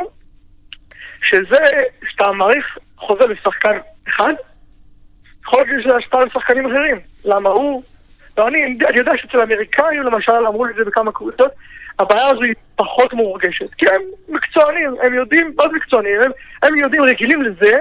[1.21, 1.58] שזה
[2.10, 4.34] שאתה מעריך חוזה לשחקן אחד,
[5.45, 7.00] יכול להיות שזה השפעה על שחקנים אחרים.
[7.26, 7.84] למה הוא...
[8.38, 11.52] ואני אני יודע שאצל האמריקאים למשל, אמרו לי את זה בכמה קבוצות,
[12.00, 13.73] הבעיה הזו היא פחות מורגשת.
[13.73, 16.21] כי הם מקצוענים, הם יודעים, זה מקצוענים?
[16.21, 16.32] הם,
[16.63, 17.80] הם יודעים, רגילים לזה,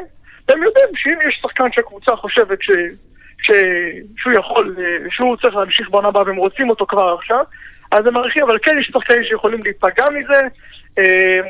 [0.49, 2.71] והם יודעים שאם יש שחקן שהקבוצה חושבת ש,
[3.43, 3.51] ש,
[4.17, 7.45] שהוא יכול, אה, שהוא צריך להמשיך בעונה הבאה והם רוצים אותו כבר עכשיו,
[7.93, 10.43] אז הם מעריכים, אבל כן יש שחקנים שיכולים להיפגע מזה.
[10.99, 11.41] אה,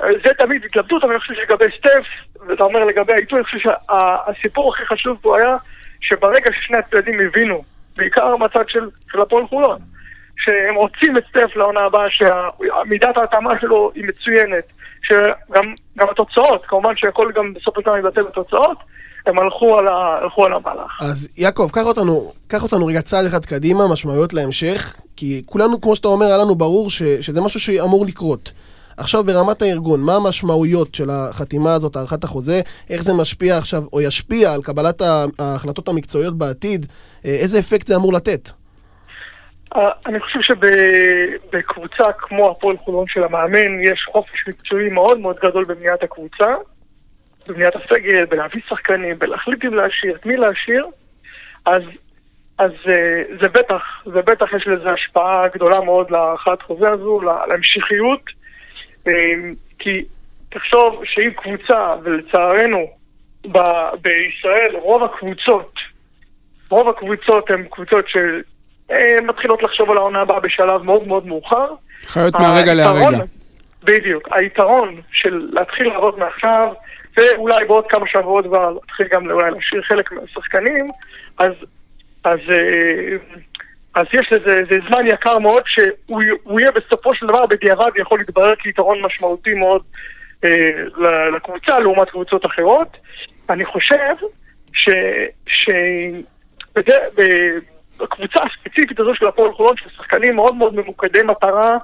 [0.00, 2.04] זה תמיד התלבטות, אבל אני חושב שלגבי סטף,
[2.48, 5.56] ואתה אומר לגבי העיתוי, אני חושב שהסיפור הכי חשוב פה היה
[6.00, 7.64] שברגע ששני הצדדים הבינו,
[7.96, 9.78] בעיקר מהצד של, של הפועל חולון,
[10.36, 14.64] שהם רוצים את סטף לעונה הבאה, שמידת ההתאמה שלו היא מצוינת,
[15.02, 18.78] שגם גם התוצאות, כמובן שהכל גם בסוף הזמן יתבטא בתוצאות,
[19.26, 21.02] הם הלכו על, ה, הלכו על המהלך.
[21.02, 25.96] אז יעקב, קח אותנו, קח אותנו רגע צעד אחד קדימה, משמעויות להמשך, כי כולנו, כמו
[25.96, 28.52] שאתה אומר, היה לנו ברור ש, שזה משהו שאמור לקרות.
[28.96, 32.60] עכשיו ברמת הארגון, מה המשמעויות של החתימה הזאת, הארכת החוזה,
[32.90, 35.02] איך זה משפיע עכשיו, או ישפיע על קבלת
[35.38, 36.86] ההחלטות המקצועיות בעתיד,
[37.24, 38.50] אה, איזה אפקט זה אמור לתת?
[39.76, 45.64] אה, אני חושב שבקבוצה כמו הפועל חולון של המאמן, יש חופש מקצועי מאוד מאוד גדול
[45.64, 46.50] בבניית הקבוצה,
[47.50, 50.86] בבניית הסגל, בלהביא שחקנים, בלהחליט אם להשאיר, את מי להשאיר,
[51.66, 51.82] אז,
[52.58, 57.46] אז אה, זה בטח, זה בטח יש לזה השפעה גדולה מאוד להארכת חוזה הזו, לה-
[57.48, 58.20] להמשכיות,
[59.06, 59.12] אה,
[59.78, 60.02] כי
[60.48, 62.86] תחשוב שאם קבוצה, ולצערנו,
[63.52, 65.72] ב- בישראל רוב הקבוצות,
[66.70, 71.66] רוב הקבוצות הן קבוצות שמתחילות לחשוב על העונה הבאה בשלב מאוד מאוד מאוחר.
[72.06, 73.24] חיות מהרגע להרגע.
[73.84, 74.28] בדיוק.
[74.32, 76.66] היתרון של להתחיל לעבוד מעכשיו,
[77.20, 80.88] ואולי בעוד כמה שבועות כבר להתחיל גם אולי להשאיר חלק מהשחקנים,
[81.38, 81.52] אז,
[82.24, 83.16] אז, אה,
[83.94, 88.18] אז יש לזה זה זמן יקר מאוד שהוא הוא יהיה בסופו של דבר בדיעבד יכול
[88.18, 89.82] להתברר כיתרון משמעותי מאוד
[90.44, 92.96] אה, לקבוצה לעומת קבוצות אחרות.
[93.50, 94.14] אני חושב
[94.72, 94.88] ש...
[95.46, 95.70] ש...
[96.76, 97.58] בזה- ב-
[98.00, 101.78] בקבוצה הספציפית הזו של הפועל חולון, של שחקנים מאוד מאוד ממוקדי מטרה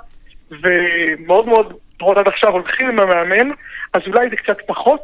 [0.51, 3.51] ומאוד מאוד, לפחות עד עכשיו הולכים עם המאמן,
[3.93, 5.01] אז אולי זה קצת פחות,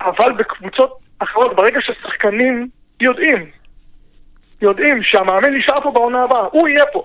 [0.00, 2.68] אבל בקבוצות אחרות, ברגע ששחקנים
[3.00, 3.50] יודעים,
[4.62, 7.04] יודעים שהמאמן נשאר פה בעונה הבאה, הוא יהיה פה.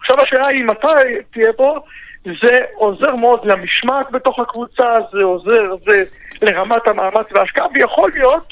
[0.00, 1.78] עכשיו השאלה היא מתי תהיה פה,
[2.24, 6.04] זה עוזר מאוד למשמעת בתוך הקבוצה, זה עוזר זה
[6.42, 8.48] לרמת המאמץ וההשקעה, ויכול להיות,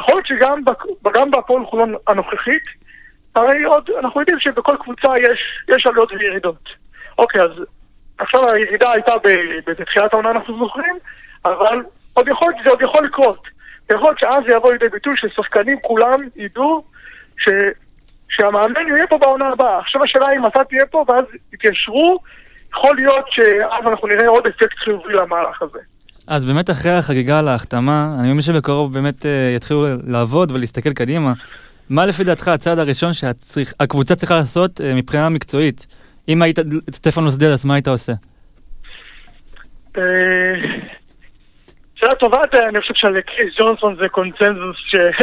[0.00, 0.62] יכול להיות שגם
[1.12, 2.62] גם בהפועל חולון הנוכחית,
[3.34, 6.68] הרי עוד, אנחנו יודעים שבכל קבוצה יש, יש עליות וירידות.
[7.18, 7.50] אוקיי, אז
[8.18, 9.12] עכשיו הירידה הייתה
[9.66, 10.94] בתחילת העונה, אנחנו זוכרים,
[11.44, 11.80] אבל
[12.16, 13.42] עוד יכול, זה עוד יכול לקרות.
[13.90, 16.84] יכול להיות שאז זה יבוא לידי ביטוי ששחקנים כולם ידעו
[17.38, 17.48] ש,
[18.28, 19.78] שהמאמן יהיה פה בעונה הבאה.
[19.78, 22.18] עכשיו השאלה אם אתה תהיה פה ואז יתיישרו,
[22.72, 25.78] יכול להיות שאז אנחנו נראה עוד אפקט חיובי למהלך הזה.
[26.26, 31.32] אז באמת אחרי החגיגה על ההחתמה, אני מאמין שבקרוב באמת אה, יתחילו לעבוד ולהסתכל קדימה.
[31.90, 35.86] מה לפי דעתך הצעד הראשון שהקבוצה צריכה לעשות אה, מבחינה מקצועית?
[36.28, 36.58] אם היית
[36.90, 38.12] סטפנוס דלס, מה היית עושה?
[41.96, 42.38] שאלה טובה,
[42.68, 45.22] אני חושב שעל קריס ג'ונסון זה קונצנזוס ש-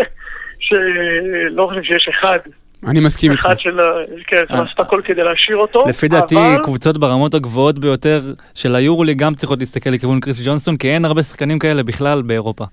[0.59, 2.39] שלא חושב שיש אחד,
[2.88, 3.45] אני מסכים איתך.
[3.45, 3.80] אחד של...
[4.28, 4.86] כן, צריך אה.
[4.86, 5.84] הכל כדי להשאיר אותו.
[5.89, 8.21] לפי דעתי, אבל- קבוצות ברמות הגבוהות ביותר
[8.55, 12.65] של היורולי גם צריכות להסתכל לכיוון קריס ג'ונסון, כי אין הרבה שחקנים כאלה בכלל באירופה.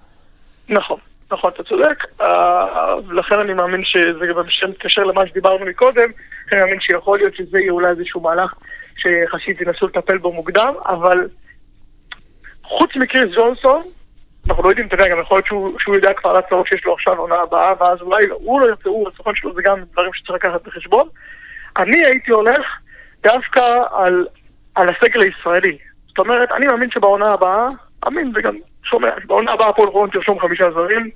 [0.69, 0.99] נכון,
[1.33, 2.05] נכון, אתה צודק.
[2.21, 2.67] אה,
[3.11, 6.09] לכן אני מאמין שזה גם מתקשר למה שדיברנו מקודם,
[6.53, 8.55] אני מאמין שיכול להיות שזה יהיה אולי איזשהו מהלך
[8.97, 11.19] שיחסית ינסו לטפל בו מוקדם, אבל
[12.79, 13.83] חוץ מקריס ג'ונסון,
[14.49, 16.85] אנחנו לא יודעים, אתה יודע, גם יכול להיות שהוא, שהוא יודע כבר על הצעות שיש
[16.85, 20.11] לו עכשיו עונה הבאה, ואז אולי הוא לא ירצה, הוא, הסוכן שלו, זה גם דברים
[20.15, 21.09] שצריך לקחת בחשבון.
[21.77, 22.67] אני הייתי הולך
[23.23, 23.61] דווקא
[23.93, 24.27] על,
[24.75, 25.79] על הסגל הישראלי.
[26.09, 27.69] זאת אומרת, אני מאמין שבעונה הבאה,
[28.05, 31.11] מאמין וגם שומע, בעונה הבאה הפועל חולון תרשום חמישה זרים,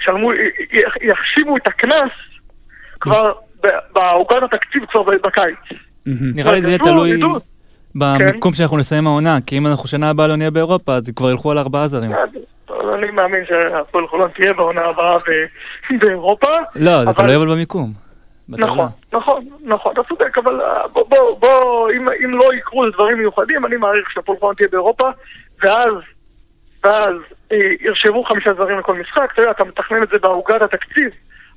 [0.00, 0.30] ישלמו,
[1.02, 2.12] יחשיבו את הקנס
[3.00, 3.32] כבר
[3.92, 5.80] בעוגת התקציב כבר בקיץ.
[6.06, 7.20] נראה לי זה יהיה תלוי
[7.94, 8.28] ידעו.
[8.28, 11.50] במיקום שאנחנו נסיים העונה, כי אם אנחנו שנה הבאה לא נהיה באירופה, אז כבר ילכו
[11.50, 12.12] על ארבעה זרים.
[12.12, 15.18] אז אני מאמין שהפועל חולון תהיה בעונה הבאה
[16.00, 16.48] באירופה.
[16.76, 17.92] לא, זה תלוי אבל במיקום.
[18.48, 21.90] נכון, נכון, נכון, אתה צודק, אבל אה, בוא, בוא,
[22.24, 25.10] אם לא יקרו דברים מיוחדים, אני מעריך שהפועל חולון תהיה באירופה,
[25.62, 25.94] ואז,
[26.84, 27.14] ואז
[27.52, 31.10] אה, ירשמו חמישה זרים לכל משחק, אתה יודע, אתה מתכנן את זה בעוגת התקציב,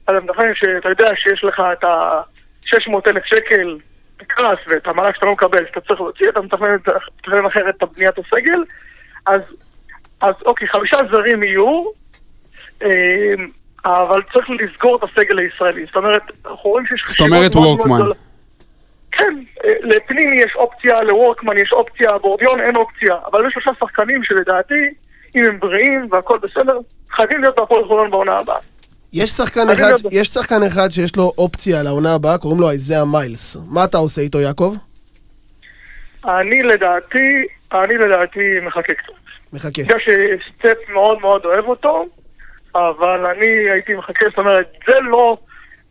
[0.03, 3.77] אתה מתכנן שאתה יודע שיש לך את ה-600 אלף שקל
[4.24, 8.63] קנס ואת המענק שאתה לא מקבל, שאתה צריך להוציא, אתה מתכנן, אחרת את בניית הסגל,
[9.26, 9.41] אז,
[10.21, 11.84] אז אוקיי, חמישה זרים יהיו,
[12.84, 13.34] אה,
[13.86, 15.86] אבל צריך לסגור את הסגל הישראלי.
[15.86, 18.01] זאת אומרת, אנחנו רואים שיש זאת אומרת וורקמן.
[19.11, 19.34] כן,
[19.65, 24.89] אה, לפנימי יש אופציה, לוורקמן יש אופציה, בורדיון אין אופציה, אבל יש שלושה שחקנים שלדעתי,
[25.36, 26.80] אם הם בריאים והכל בסדר,
[27.11, 28.57] חייבים להיות בהפועל חולון בעונה הבאה.
[29.14, 30.09] יש שחקן אחד, יודע.
[30.11, 33.57] יש שחקן אחד שיש לו אופציה לעונה הבאה, קוראים לו איזאה מיילס.
[33.70, 34.76] מה אתה עושה איתו, יעקב?
[36.26, 39.14] אני לדעתי, אני לדעתי מחכה קצת.
[39.53, 39.82] מחכה.
[39.82, 42.05] אני יודע שסטפ מאוד מאוד אוהב אותו,
[42.76, 45.38] אבל אני הייתי מחכה, זאת אומרת, זה לא,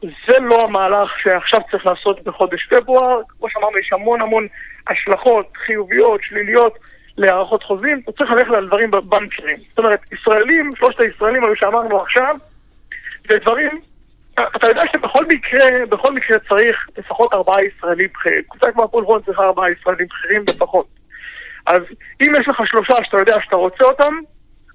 [0.02, 3.20] זה לא המהלך שעכשיו צריך לעשות בחודש פברואר.
[3.38, 4.46] כמו שאמרנו, יש המון המון
[4.88, 6.78] השלכות חיוביות, שליליות,
[7.18, 8.00] להארכות חוזים.
[8.04, 9.56] אתה צריך ללכת על דברים במקרים.
[9.68, 12.36] זאת אומרת, ישראלים, שלושת הישראלים האלו שאמרנו עכשיו,
[13.28, 13.80] זה דברים,
[14.56, 18.42] אתה יודע שבכל מקרה, בכל מקרה צריך לפחות ארבעה ישראלים בכירים.
[18.50, 20.86] קבוצה כמו הפועל רון צריכה ארבעה ישראלים בכירים לפחות.
[21.66, 21.82] אז
[22.22, 24.14] אם יש לך שלושה שאתה יודע שאתה רוצה אותם,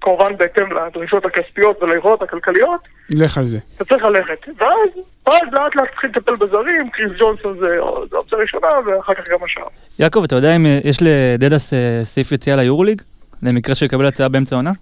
[0.00, 2.80] כמובן בהתאם לדרישות הכספיות וליכולות הכלכליות,
[3.10, 3.58] לך על זה.
[3.76, 4.38] אתה צריך ללכת.
[4.56, 4.88] ואז,
[5.26, 7.66] ואז לאט לאט צריכים לטפל בזרים, קריס ג'ונסון זה
[8.10, 9.66] זה אופציה ראשונה, ואחר כך גם השאר.
[9.98, 13.02] יעקב, אתה יודע אם אה, יש לדדס אה, סעיף יציאה ליורוליג?
[13.42, 14.72] למקרה שהוא יקבל הצעה באמצע העונה?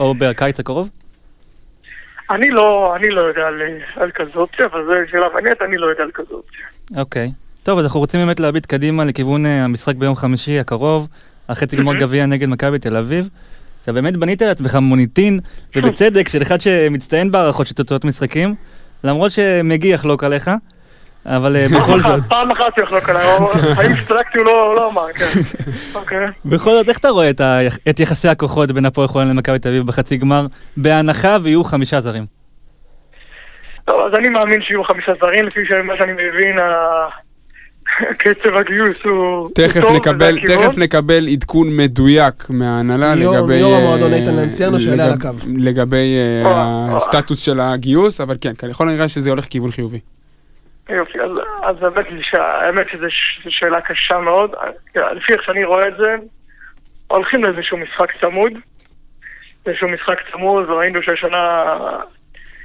[0.00, 0.88] או בקיץ הקרוב?
[2.30, 3.62] אני לא, אני לא יודע על,
[3.96, 6.66] על כזו אופציה, אבל זו שאלה מעניינת, אני לא יודע על כזו אופציה.
[7.00, 7.32] אוקיי.
[7.62, 11.08] טוב, אז אנחנו רוצים באמת להביט קדימה לכיוון אה, המשחק ביום חמישי הקרוב,
[11.48, 13.28] החצי גמר גביע נגד מכבי תל אביב.
[13.82, 15.40] אתה באמת בנית לעצמך מוניטין,
[15.76, 18.54] ובצדק, של אחד שמצטיין בהערכות של תוצאות משחקים,
[19.04, 20.50] למרות שמגי יחלוק עליך,
[21.26, 24.90] אבל אה, בכל זאת, פעם אחת הוא יחלוק עליי, הוא- האם הסתלקתי הוא לא לא
[24.90, 25.40] אמר, כן.
[25.94, 26.18] אוקיי.
[26.44, 27.30] בכל זאת, איך אתה רואה
[27.90, 30.46] את, יחסי הכוחות בין הפועל חולון למכבי תל אביב בחצי גמר,
[30.76, 32.26] בהנחה ויהיו חמישה זרים?
[33.84, 36.56] טוב, אז אני מאמין שיהיו חמישה זרים, לפי מה שאני מבין,
[38.18, 40.38] קצב הגיוס הוא תכף טוב, נקבל.
[40.46, 43.54] תכף נקבל עדכון מדויק מההנהלה מיו"ר- לגבי...
[43.56, 45.28] מיו"ר אה, המועדון איתן אנסיאנו שיעלה על הקו.
[45.56, 46.14] לגבי
[46.44, 49.98] אה, הסטטוס של הגיוס, אבל כן, ככל הנראה שזה הולך לכיוון חיובי.
[50.96, 51.30] יופי, אז,
[51.62, 53.06] אז באמת, ש- האמת שזו
[53.48, 54.54] שאלה קשה מאוד.
[54.94, 56.16] לפי איך שאני רואה את זה,
[57.08, 58.52] הולכים לאיזשהו משחק צמוד.
[59.66, 61.62] איזשהו משחק צמוד, וראינו שהשנה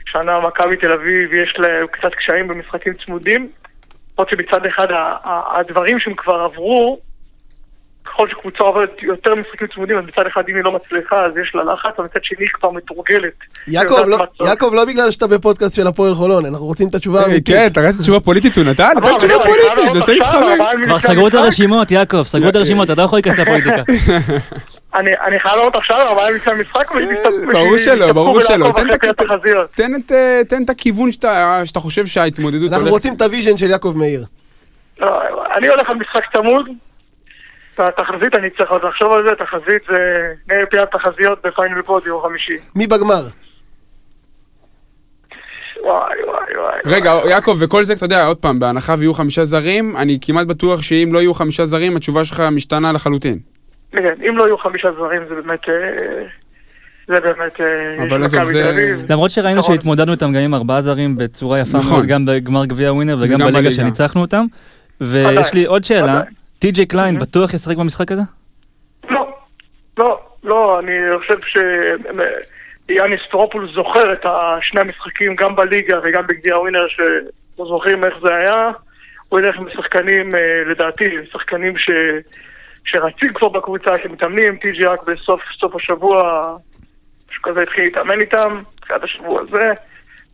[0.05, 3.51] שנה מכבי תל אביב יש לה קצת קשיים במשחקים צמודים.
[4.17, 4.87] למרות שמצד אחד
[5.55, 6.99] הדברים שהם כבר עברו,
[8.05, 11.55] ככל שקבוצה עוברת יותר משחקים צמודים, אז מצד אחד אם היא לא מצליחה אז יש
[11.55, 13.33] לה לחץ, ומצד שני היא כבר מתורגלת.
[13.67, 14.17] יעקב, לא-.
[14.45, 17.55] יעקב, לא בגלל שאתה בפודקאסט של הפועל חולון, אנחנו רוצים את התשובה אה, האמיתית.
[17.55, 20.59] כן, תראה איזה תשובה פוליטית הוא נתן, אבל נתן תשובה פוליטית, נעשה עכשיו, מתחמק.
[20.59, 21.33] אבל כבר סגרו את.
[21.33, 23.83] הרשימות, יעקב, סגרו את הרשימות, אתה לא יכול להיכנס לפוליטיקה.
[24.95, 28.71] אני, אני חייב לראות עכשיו, אבל היה לפני המשחק, אבל אה, ברור שלא, ברור שלא.
[29.75, 33.69] תן את אה, תן את הכיוון שאתה חושב שההתמודדות אנחנו רוצים את ה vision של
[33.69, 34.25] יעקב מאיר.
[34.99, 35.21] לא,
[35.57, 36.69] אני הולך על משחק צמוד.
[37.79, 42.21] התחזית, אני צריך עוד לחשוב על זה, תחזית זה נהיה פיית תחזיות בפיינל פור יום
[42.21, 42.57] חמישי.
[42.75, 43.27] מי בגמר?
[45.83, 46.79] וואי וואי וואי.
[46.85, 50.81] רגע, יעקב, וכל זה, אתה יודע, עוד פעם, בהנחה ויהיו חמישה זרים, אני כמעט בטוח
[50.81, 53.39] שאם לא יהיו חמישה זרים, התשובה שלך משתנה לחלוטין.
[53.91, 55.69] כן, אם לא יהיו חמישה זרים זה באמת...
[55.69, 56.23] אה,
[57.07, 57.61] זה באמת...
[57.61, 58.91] אה, אבל עזוב, זה-.
[59.09, 59.75] למרות שראינו נכון.
[59.75, 61.93] שהתמודדנו איתם גם עם ארבעה זרים בצורה יפה נכון.
[61.93, 63.71] מאוד, גם בגמר גביע ווינר וגם בליגה.
[63.71, 64.45] שניצחנו אותם.
[65.01, 66.21] ויש לי עוד שאלה.
[66.65, 68.21] טי.ג'יי קליין בטוח ישחק במשחק הזה?
[69.09, 69.37] לא,
[69.97, 71.57] לא, לא, אני חושב ש...
[72.89, 74.25] יאניס טרופול זוכר את
[74.61, 78.69] שני המשחקים גם בליגה וגם בגביע ווינר שלא זוכרים איך זה היה.
[79.29, 80.39] הוא ילך עם שחקנים, אה,
[80.71, 81.89] לדעתי, שחקנים ש...
[82.85, 86.43] שרצים כבר בקבוצה, שמתאמנים, טי.ג'י רק בסוף סוף השבוע,
[87.29, 89.73] משהו כזה התחיל להתאמן איתם, תחילת השבוע הזה.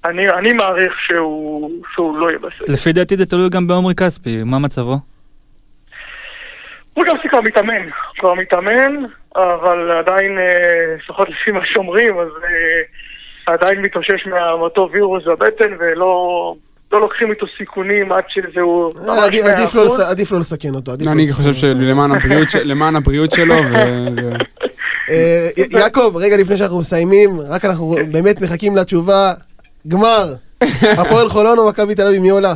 [0.05, 2.73] אני, אני מעריך שהוא, שהוא לא יהיה בסדר.
[2.73, 5.11] לפי דעתי זה תלוי גם בעומרי כספי, מה מצבו?
[6.93, 7.85] הוא גם כבר מתאמן,
[8.19, 8.95] כבר מתאמן,
[9.35, 10.45] אבל עדיין, אה,
[10.97, 14.27] לפחות לפי מה שאומרים, אז אה, עדיין מתאושש
[14.59, 16.55] מאותו וירוס בבטן, ולא
[16.91, 19.85] לא לוקחים איתו סיכונים עד שזהו אה, ממש עדיף- עדיף לא 100%.
[19.85, 20.91] לס- עדיף לא לסכן אותו.
[20.91, 21.53] עדיף לא אני לסכן חושב.
[21.53, 23.55] שלמען הבריאות של- למען הבריאות שלו,
[25.71, 29.33] יעקב, רגע לפני שאנחנו מסיימים, רק אנחנו באמת מחכים לתשובה.
[29.87, 30.33] גמר,
[31.01, 32.53] הפועל חולון או מכבי תל אביב, מי עולה?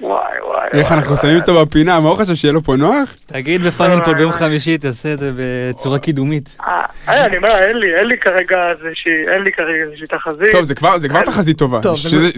[0.00, 0.68] וואי וואי.
[0.72, 1.16] איך אנחנו.
[1.16, 3.14] שמים אותו בפינה, מה הוא חושב שיהיה לו פה נוח?
[3.26, 6.56] תגיד בפיינל פה ביום חמישי, תעשה את זה בצורה קידומית.
[6.60, 10.52] אה, אה, אני אומר, אין לי, אין לי כרגע איזושהי, אין לי כרגע איזושהי תחזית.
[10.52, 11.80] טוב, זה כבר זה כבר תחזית טובה.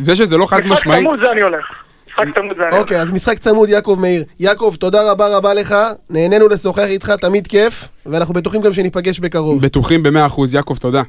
[0.01, 1.73] זה שזה לא חד משחק משמעי, צמוד זה אני הולך.
[2.09, 2.75] משחק צמוד זה אני הולך.
[2.75, 4.25] אוקיי, אז משחק צמוד יעקב מאיר.
[4.41, 5.75] יעקב, תודה רבה רבה לך,
[6.11, 9.63] נהנינו לשוחח איתך, תמיד כיף, ואנחנו בטוחים גם שניפגש בקרוב.
[9.63, 11.03] בטוחים במאה אחוז, יעקב, תודה.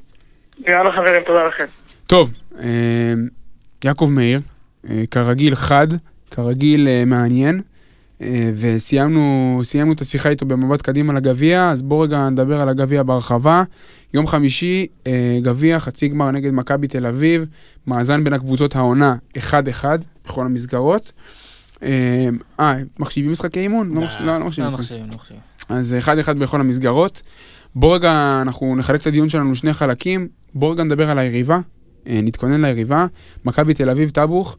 [0.68, 1.66] יאללה חברים, תודה לכם.
[2.08, 2.66] טוב, אה,
[3.84, 4.40] יעקב מאיר,
[4.90, 5.88] אה, כרגיל חד,
[6.32, 7.62] כרגיל אה, מעניין,
[8.22, 13.04] אה, וסיימנו סיימנו את השיחה איתו במבט קדימה לגביע, אז בואו רגע נדבר על הגביע
[13.04, 13.64] בהרחבה.
[14.14, 17.46] יום חמישי, אה, גביע, חצי גמר נגד מכבי תל אביב,
[17.88, 19.86] מאזן בין הקבוצות העונה 1-1
[20.26, 21.12] בכל המסגרות.
[21.84, 22.30] אה,
[23.00, 23.92] מחשיבים משחקי אימון?
[23.92, 25.38] לא לא, לא מחשיבים לא משחקי מחשיב, לא מחשיב.
[25.70, 27.22] אז אחד אחד בכל המסגרות.
[27.76, 30.28] בוא רגע, אנחנו נחלק את הדיון שלנו לשני חלקים.
[30.54, 31.60] בוא רגע נדבר על היריבה,
[32.06, 33.06] נתכונן ליריבה.
[33.46, 34.58] מכבי תל אביב טאבוך,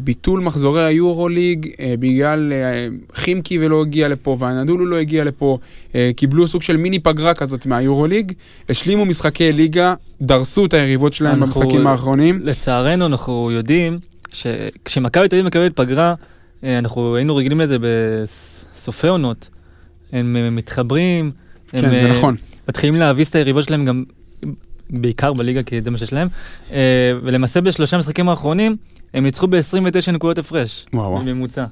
[0.00, 5.58] ביטול מחזורי היורוליג אה, בגלל אה, חימקי ולא הגיע לפה, והנדולו לא הגיע לפה,
[5.94, 8.32] אה, קיבלו סוג של מיני פגרה כזאת מהיורוליג,
[8.68, 12.40] השלימו משחקי ליגה, דרסו את היריבות שלהם אנחנו- במשחקים האחרונים.
[12.44, 13.98] לצערנו אנחנו יודעים
[14.32, 16.14] שכשמכבי תל אביב מקבלת פגרה,
[16.64, 19.48] אה, אנחנו היינו רגילים לזה בסופי עונות.
[20.12, 21.30] הם אה, מתחברים,
[21.72, 22.36] הם כן, זה אה, נכון.
[22.68, 24.04] מתחילים להביס את היריבות שלהם גם,
[24.90, 26.28] בעיקר בליגה, כי זה מה שיש להם.
[26.72, 26.78] אה,
[27.22, 28.76] ולמעשה בשלושה משחקים האחרונים,
[29.14, 30.86] הם ניצחו ב-29 נקודות הפרש.
[30.92, 31.18] וואו.
[31.18, 31.64] בממוצע.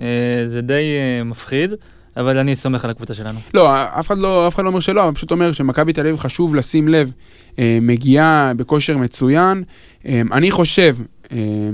[0.00, 1.72] אה, זה די אה, מפחיד.
[2.16, 3.38] אבל אני סומך על הקבוצה שלנו.
[3.54, 6.16] לא, אף אחד לא, אף אחד לא אומר שלא, אבל פשוט אומר שמכבי תל אביב
[6.16, 7.12] חשוב לשים לב,
[7.58, 9.62] אה, מגיעה בכושר מצוין.
[10.06, 10.96] אה, אני חושב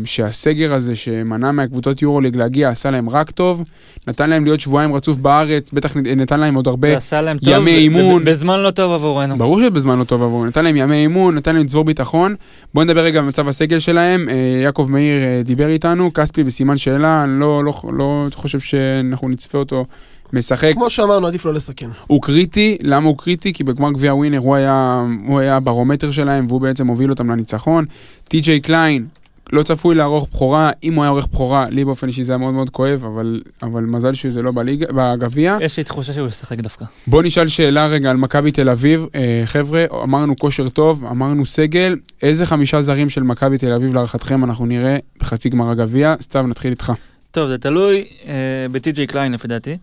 [0.04, 3.62] שהסגר הזה שמנע מהקבוצות יורוליג להגיע עשה להם רק טוב,
[4.06, 7.74] נתן להם להיות שבועיים רצוף בארץ, בטח נתן להם עוד הרבה להם טוב, ימי ב-
[7.74, 8.24] אימון.
[8.24, 9.36] ב- בזמן לא טוב עבורנו.
[9.36, 12.34] ברור שבזמן לא טוב עבורם, נתן להם ימי אימון, נתן להם צבור ביטחון.
[12.74, 14.28] בואו נדבר רגע על מצב הסגל שלהם.
[14.28, 14.34] אה,
[14.64, 19.58] יעקב מאיר אה, דיבר איתנו, כספי בסימן שאלה, אני לא, לא, לא חושב שאנחנו נצפה
[19.58, 19.84] אותו
[20.32, 20.72] משחק.
[20.72, 21.88] כמו שאמרנו, עדיף לא לסכן.
[22.06, 23.52] הוא קריטי, למה הוא קריטי?
[23.52, 27.84] כי בגמר גביע ווינר הוא היה, הוא היה הברומטר שלהם והוא בעצם הוביל אותם לניצחון.
[28.28, 29.04] טי.ג'יי קליין
[29.52, 32.54] לא צפוי לערוך בכורה, אם הוא היה עורך בכורה, לי באופן אישי זה היה מאוד
[32.54, 34.52] מאוד כואב, אבל, אבל מזל שזה לא
[34.94, 35.56] בגביע.
[35.60, 36.84] יש לי תחושה שהוא ישחק דווקא.
[37.06, 39.06] בוא נשאל שאלה רגע על מכבי תל אביב.
[39.14, 44.44] אה, חבר'ה, אמרנו כושר טוב, אמרנו סגל, איזה חמישה זרים של מכבי תל אביב להערכתכם
[44.44, 46.14] אנחנו נראה בחצי גמר הגביע?
[46.20, 46.92] סתיו, נתחיל איתך.
[47.30, 49.76] טוב, זה תלוי אה, בטי.ג'יי קליין לפי דעתי,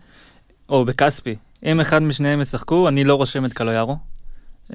[0.68, 1.34] או בכספי.
[1.64, 3.96] אם אחד משניהם ישחקו, אני לא רושם את קלויארו.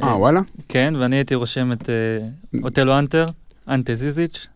[0.04, 0.42] אה, וואלה?
[0.70, 2.28] כן, ואני הייתי רושם את אה,
[2.64, 3.26] אוטלו האנטר,
[3.70, 4.48] אנטה זיזיץ',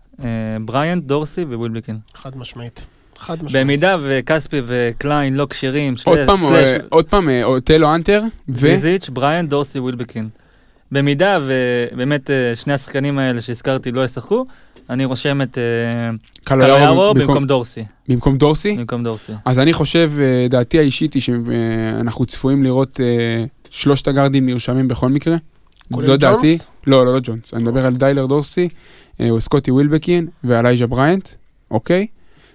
[0.61, 1.97] בריאנט, דורסי ווילבקין.
[2.13, 2.85] חד משמעית.
[3.17, 3.65] חד משמעית.
[3.65, 8.55] במידה וכספי וקליין לא כשירים, עוד פעם, אה, עוד פעם, אה, אוטלו האנטר, ו...
[8.59, 10.29] זיזיץ', בריאנט, דורסי, ווילבקין.
[10.91, 14.45] במידה ובאמת אה, שני השחקנים האלה שהזכרתי לא ישחקו,
[14.89, 15.63] אני רושם את אה,
[16.43, 17.83] קלויארו במקום דורסי.
[18.07, 18.75] במקום דורסי?
[18.77, 19.31] במקום דורסי.
[19.45, 25.09] אז אני חושב, אה, דעתי האישית היא שאנחנו צפויים לראות אה, שלושת הגארדים נרשמים בכל
[25.09, 25.35] מקרה.
[25.99, 26.51] זו דעתי.
[26.51, 26.69] ג'ונס?
[26.87, 27.53] לא, לא, לא ג'ונס.
[27.53, 28.69] אני מדבר על טיילר דורסי,
[29.21, 31.29] אה, או סקוטי ווילבקין ואלייז'ה בריינט,
[31.71, 32.07] אוקיי?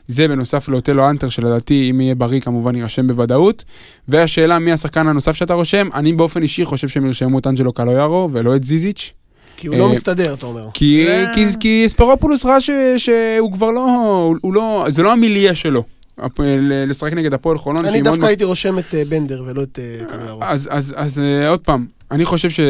[0.06, 3.64] זה בנוסף לאוטלו האנטר, שלדעתי, אם יהיה בריא, כמובן יירשם בוודאות.
[4.08, 5.88] והשאלה, מי השחקן הנוסף שאתה רושם?
[5.94, 9.12] אני באופן אישי חושב שהם ירשמו את אנג'לו קלויארו ולא את זיזיץ'.
[9.56, 10.68] כי הוא לא אה, מסתדר, אתה אומר.
[10.74, 11.06] כי,
[11.88, 15.84] ספרופולוס ראה ש, שהוא כבר לא, הוא, הוא לא, זה לא המיליה שלו.
[16.86, 17.86] לשחק נגד הפועל חולון.
[17.86, 20.44] אני דווקא הייתי רושם את אה, בנדר ולא את אה, קלויארו.
[20.44, 22.60] אז, אז, אז אה, עוד פעם, אני חושב, ש,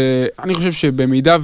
[0.43, 1.37] אני חושב שבמידה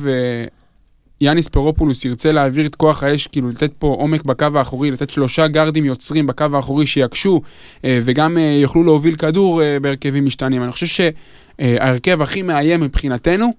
[1.20, 5.48] ויאניס פרופולוס ירצה להעביר את כוח האש, כאילו לתת פה עומק בקו האחורי, לתת שלושה
[5.48, 7.42] גארדים יוצרים בקו האחורי שיקשו,
[7.84, 10.62] אה, וגם אה, יוכלו להוביל כדור אה, בהרכבים משתנים.
[10.62, 11.10] אני חושב
[11.58, 13.52] שההרכב הכי מאיים מבחינתנו,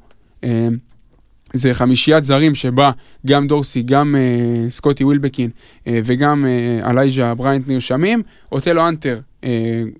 [1.53, 2.91] זה חמישיית זרים שבה
[3.27, 5.49] גם דורסי, גם אה, סקוטי ווילבקין
[5.87, 8.23] אה, וגם אה, אלייז'ה בריינט נרשמים.
[8.51, 9.49] אוטלו אנטר אה,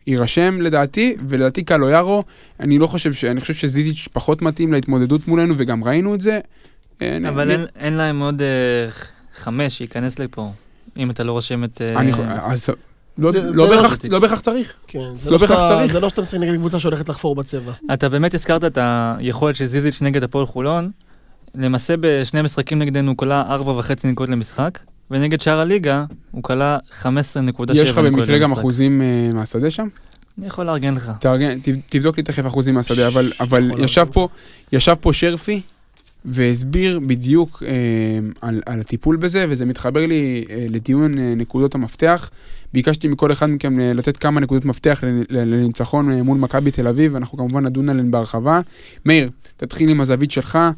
[0.08, 2.24] יירשם לדעתי, ולדעתי קלויארו,
[2.60, 3.26] אני לא חושב ש...
[3.26, 6.40] אני חושב שזיזיץ' פחות מתאים להתמודדות מולנו, וגם ראינו את זה.
[7.22, 8.48] נ- אבל נ- אין- אין להם עוד אה,
[9.36, 10.52] חמש שייכנס לפה,
[10.98, 11.82] אם אתה לא רושם את...
[11.82, 12.12] אה, אני,
[12.44, 12.70] אז
[13.18, 13.98] לא, זה- לא, זה לא בהכרח.
[14.10, 14.74] לא בהכרח צריך.
[14.88, 15.94] כן, זה לא לא בהכרח שאתה- צריך.
[15.94, 17.72] זה לא שאתה משחק נגד קבוצה שהולכת לחפור בצבע.
[17.94, 20.92] אתה באמת הזכרת את היכולת של זיזיץ' נגד הפועל חולון.
[21.56, 24.80] למעשה בשני משחקים נגדנו הוא כלה ארבע וחצי נקודות למשחק,
[25.12, 27.06] ונגד שאר הליגה הוא כלה 15.7
[27.42, 27.86] נקודות למשחק.
[27.86, 29.88] יש לך במקרה גם אחוזים אה, מהשדה שם?
[30.38, 31.12] אני יכול לארגן לך.
[31.20, 31.58] תארגן,
[31.90, 34.06] תבדוק לי תכף אחוזים מהשדה, אבל, אבל ישב.
[34.12, 34.28] פה,
[34.72, 35.62] ישב פה שרפי
[36.26, 37.72] והסביר בדיוק אה,
[38.42, 42.30] על, על הטיפול בזה, וזה מתחבר לי אה, לדיון אה, נקודות המפתח.
[42.74, 47.14] ביקשתי מכל אחד מכם אה, לתת כמה נקודות מפתח לניצחון אה, מול מכבי תל אביב,
[47.14, 48.62] ואנחנו כמובן נדון עליהן בהרחבה.
[49.06, 50.72] מאיר, תתחיל עם הזווית שלך, אה,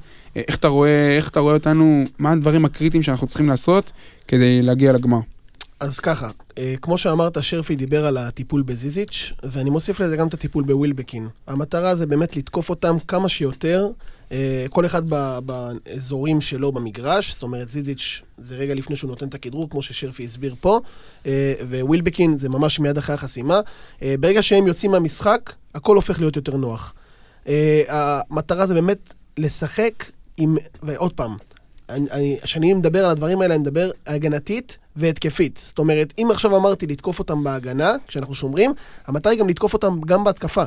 [0.48, 3.91] איך אתה רואה, איך אתה רואה אותנו, מה הדברים הקריטיים שאנחנו צריכים לעשות
[4.28, 5.20] כדי להגיע לגמר.
[5.80, 6.30] אז ככה,
[6.82, 11.28] כמו שאמרת, שרפי דיבר על הטיפול בזיזיץ', ואני מוסיף לזה גם את הטיפול בווילבקין.
[11.48, 13.88] המטרה זה באמת לתקוף אותם כמה שיותר,
[14.70, 15.02] כל אחד
[15.46, 20.24] באזורים שלו במגרש, זאת אומרת, זיזיץ' זה רגע לפני שהוא נותן את הכדרור, כמו ששרפי
[20.24, 20.80] הסביר פה,
[21.26, 23.60] אה, ווילבקין זה ממש מיד אחרי החסימה.
[24.02, 26.94] אה, ברגע שהם יוצאים מהמשחק, הכל הופך להיות יותר נוח.
[27.48, 27.84] אה,
[28.30, 30.06] המטרה זה באמת לשחק
[30.38, 31.36] עם, ועוד פעם,
[31.90, 35.60] אני- אני- כשאני מדבר על הדברים האלה, אני מדבר הגנתית והתקפית.
[35.66, 38.74] זאת אומרת, אם עכשיו אמרתי לתקוף אותם בהגנה, כשאנחנו שומרים,
[39.08, 40.64] המטרה היא גם לתקוף אותם גם בהתקפה.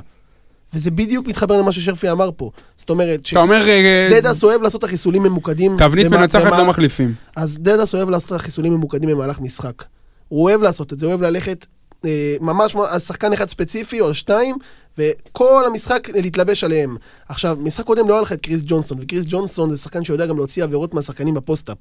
[0.75, 2.51] וזה בדיוק מתחבר למה ששרפי אמר פה.
[2.77, 5.77] זאת אומרת, אתה אומר, אה, שדדס אוהב לעשות את החיסולים ממוקדים.
[5.79, 7.15] תבנית במה- מנצחת במה- לא מחליפים.
[7.37, 9.85] אז דדס אוהב לעשות את החיסולים ממוקדים במהלך משחק.
[10.29, 11.67] הוא אוהב לעשות את זה, הוא אוהב ללכת
[12.05, 14.57] אה, ממש על שחקן אחד ספציפי או שתיים,
[14.99, 16.97] וכל המשחק להתלבש עליהם.
[17.29, 20.37] עכשיו, משחק קודם לא היה לך את קריס ג'ונסון, וקריס ג'ונסון זה שחקן שיודע גם
[20.37, 21.77] להוציא עבירות מהשחקנים ב post-up.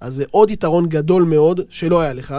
[0.00, 2.34] אז זה עוד יתרון גדול מאוד שלא היה לך.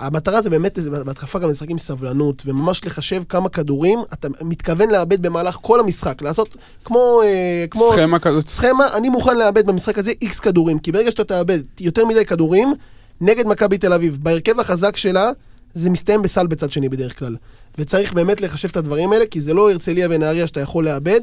[0.00, 5.22] המטרה זה באמת, בהתקפה גם לשחק עם סבלנות, וממש לחשב כמה כדורים אתה מתכוון לאבד
[5.22, 7.22] במהלך כל המשחק, לעשות כמו...
[7.24, 8.48] אה, כמו סכמה כזאת.
[8.48, 12.74] סכמה, אני מוכן לאבד במשחק הזה איקס כדורים, כי ברגע שאתה תאבד יותר מדי כדורים,
[13.20, 15.30] נגד מכבי תל אביב, בהרכב החזק שלה,
[15.74, 17.36] זה מסתיים בסל בצד שני בדרך כלל.
[17.78, 21.20] וצריך באמת לחשב את הדברים האלה, כי זה לא הרצליה ונהריה שאתה יכול לאבד,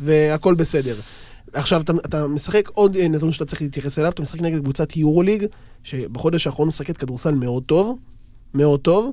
[0.00, 0.96] והכל בסדר.
[1.52, 4.96] עכשיו, אתה, אתה משחק עוד אה, נתון שאתה צריך להתייחס אליו, אתה משחק נגד קבוצת
[4.96, 5.46] יורוליג,
[5.84, 7.98] שבחודש האחרון משחקת כדורסל מאוד טוב,
[8.54, 9.10] מאוד טוב,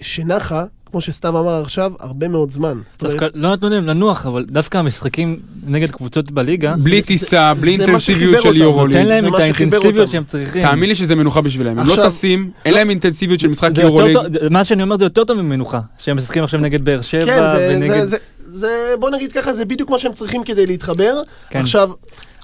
[0.00, 2.80] שנחה, כמו שסתיו אמר עכשיו, הרבה מאוד זמן.
[2.98, 8.42] דווקא לא נתנו להם לנוח, אבל דווקא המשחקים נגד קבוצות בליגה, בלי טיסה, בלי אינטנסיביות
[8.42, 8.96] של יורוליג.
[8.96, 10.08] נותן להם את האינטנסיביות.
[10.08, 10.62] שהם צריכים.
[10.62, 11.78] תאמין לי שזה מנוחה בשבילם.
[11.78, 14.18] הם לא טסים, אין להם אינטנסיביות של משחק יורוליג.
[14.50, 17.68] מה שאני אומר זה יותר טוב ממנוחה, שהם משחקים עכשיו נגד באר כן, שבע זה,
[17.70, 18.00] ונגד...
[18.00, 21.22] זה, זה, זה, בוא נגיד ככה, זה בדיוק מה שהם צריכים כדי להתחבר.
[21.50, 21.58] כן.
[21.58, 21.90] עכשיו,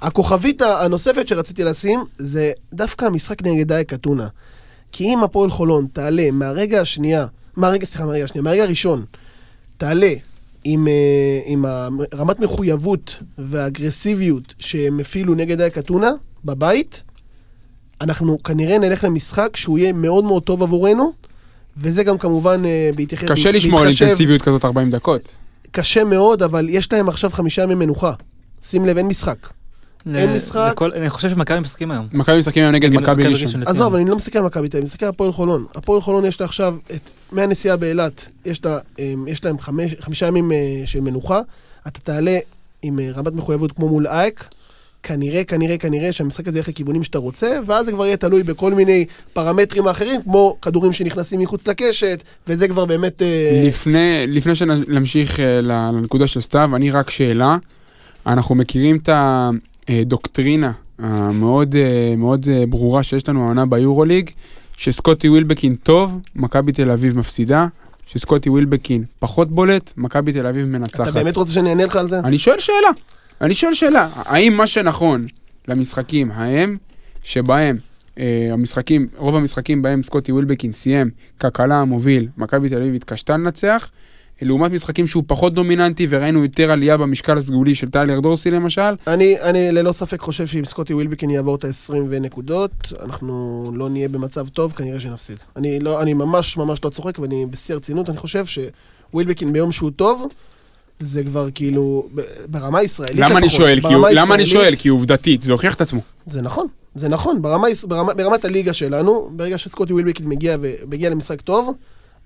[0.02, 4.26] הכוכבית הנוספת שרציתי לשים, זה דווקא המשחק נגד דייק אתונה.
[4.92, 7.26] כי אם הפועל חולון תעלה מהרגע השנייה,
[7.56, 9.04] מהרגע, סליחה, מהרגע השנייה, מהרגע הראשון,
[9.76, 10.12] תעלה
[10.64, 10.92] עם, אה,
[11.46, 11.64] עם
[12.14, 16.10] רמת מחויבות והאגרסיביות שהם הפעילו נגד דייק אתונה
[16.44, 17.02] בבית,
[18.00, 21.12] אנחנו כנראה נלך למשחק שהוא יהיה מאוד מאוד טוב עבורנו,
[21.76, 23.28] וזה גם כמובן אה, בהתייחס...
[23.28, 25.20] קשה לשמור על בהתחשב- אינטנסיביות כזאת 40 דקות.
[25.70, 28.12] קשה מאוד, אבל יש להם עכשיו חמישה ימי מנוחה.
[28.62, 29.36] שים לב, אין משחק.
[30.14, 30.74] אין משחק.
[30.96, 32.06] אני חושב שמכבי משחקים היום.
[32.12, 33.62] מכבי משחקים היום נגד מכבי ראשון.
[33.66, 35.66] עזוב, אני לא מסתכל על מכבי תל אביב, אני מסתכל על הפועל חולון.
[35.74, 36.76] הפועל חולון יש לה עכשיו,
[37.32, 38.60] מהנסיעה באילת, יש,
[38.98, 39.56] אמ, יש להם
[40.00, 41.40] חמישה ימים אה, של מנוחה.
[41.86, 42.38] אתה תעלה
[42.82, 44.44] עם אה, רמת מחויבות כמו מול אייק.
[45.02, 48.74] כנראה, כנראה, כנראה שהמשחק הזה ילך לכיוונים שאתה רוצה, ואז זה כבר יהיה תלוי בכל
[48.74, 53.22] מיני פרמטרים אחרים, כמו כדורים שנכנסים מחוץ לקשת, וזה כבר באמת...
[53.22, 57.56] אה, לפני, לפני שנמשיך לנקודה של סתיו, אני רק שאלה.
[58.26, 59.08] אנחנו מכירים את
[59.90, 64.30] הדוקטרינה המאוד אה, מאוד אה, ברורה שיש לנו העונה ביורוליג,
[64.76, 67.66] שסקוטי ווילבקין טוב, מכבי תל אביב מפסידה,
[68.06, 71.12] שסקוטי ווילבקין פחות בולט, מכבי תל אביב אתה מנצחת.
[71.12, 72.20] באמת רוצה שאני אענה לך על זה?
[72.20, 72.90] אני שואל שאלה,
[73.40, 75.26] אני שואל שאלה, האם מה שנכון
[75.68, 76.76] למשחקים ההם,
[77.22, 77.78] שבהם
[78.18, 81.10] אה, המשחקים, רוב המשחקים בהם סקוטי ווילבקין סיים
[81.40, 83.90] ככלה המוביל, מכבי תל אביב התקשתה לנצח,
[84.42, 89.40] לעומת משחקים שהוא פחות דומיננטי וראינו יותר עלייה במשקל הסגולי של טיילר דורסי למשל, אני,
[89.40, 94.48] אני ללא ספק חושב שאם סקוטי ווילבקין יעבור את ה-20 ונקודות, אנחנו לא נהיה במצב
[94.48, 95.38] טוב, כנראה שנפסיד.
[95.56, 99.90] אני, לא, אני ממש ממש לא צוחק, ואני בשיא הרצינות, אני חושב שווילבקין ביום שהוא
[99.90, 100.28] טוב,
[101.00, 102.08] זה כבר כאילו,
[102.46, 103.80] ברמה הישראלית למה אני לפחות, שואל?
[103.80, 104.74] כי ברמה למה אני שואל?
[104.76, 106.00] כי עובדתית, זה הוכיח את עצמו.
[106.26, 107.42] זה נכון, זה נכון.
[107.42, 110.56] ברמה, ברמה, ברמת הליגה שלנו, ברגע שסקוטי ווילבקין מגיע,
[110.88, 111.74] מגיע למשחק טוב,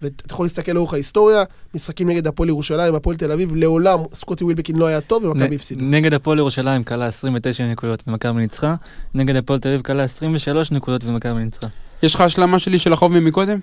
[0.05, 1.43] ואתה יכול להסתכל לאורך ההיסטוריה,
[1.75, 5.81] משחקים נגד הפועל ירושלים, הפועל תל אביב, לעולם סקוטי ווילבקין לא היה טוב ומכבי הפסידו.
[5.85, 8.75] נגד הפועל ירושלים כלה 29 נקודות ומכבי ניצחה,
[9.15, 11.67] נגד הפועל תל אביב כלה 23 נקודות ומכבי ניצחה.
[12.03, 13.59] יש לך השלמה שלי של החוב ממקודם?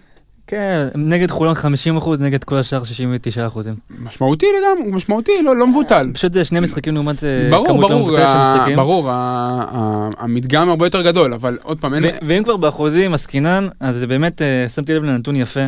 [0.48, 3.74] כן, נגד חולון 50 אחוז, נגד כל השאר 69 אחוזים.
[4.04, 6.12] משמעותי לגמרי, משמעותי, לא, לא מבוטל.
[6.14, 8.76] פשוט זה שני משחקים לעומת אה, ברור, כמות לא ברור, מבוטלת של ה- משחקים.
[8.78, 12.04] ברור, ה- המדגם הרבה יותר גדול, אבל עוד פעם, אין...
[12.28, 15.66] ואם כבר באחוזים עסקינן, אז זה באמת, אה, שמתי לב לנתון יפה,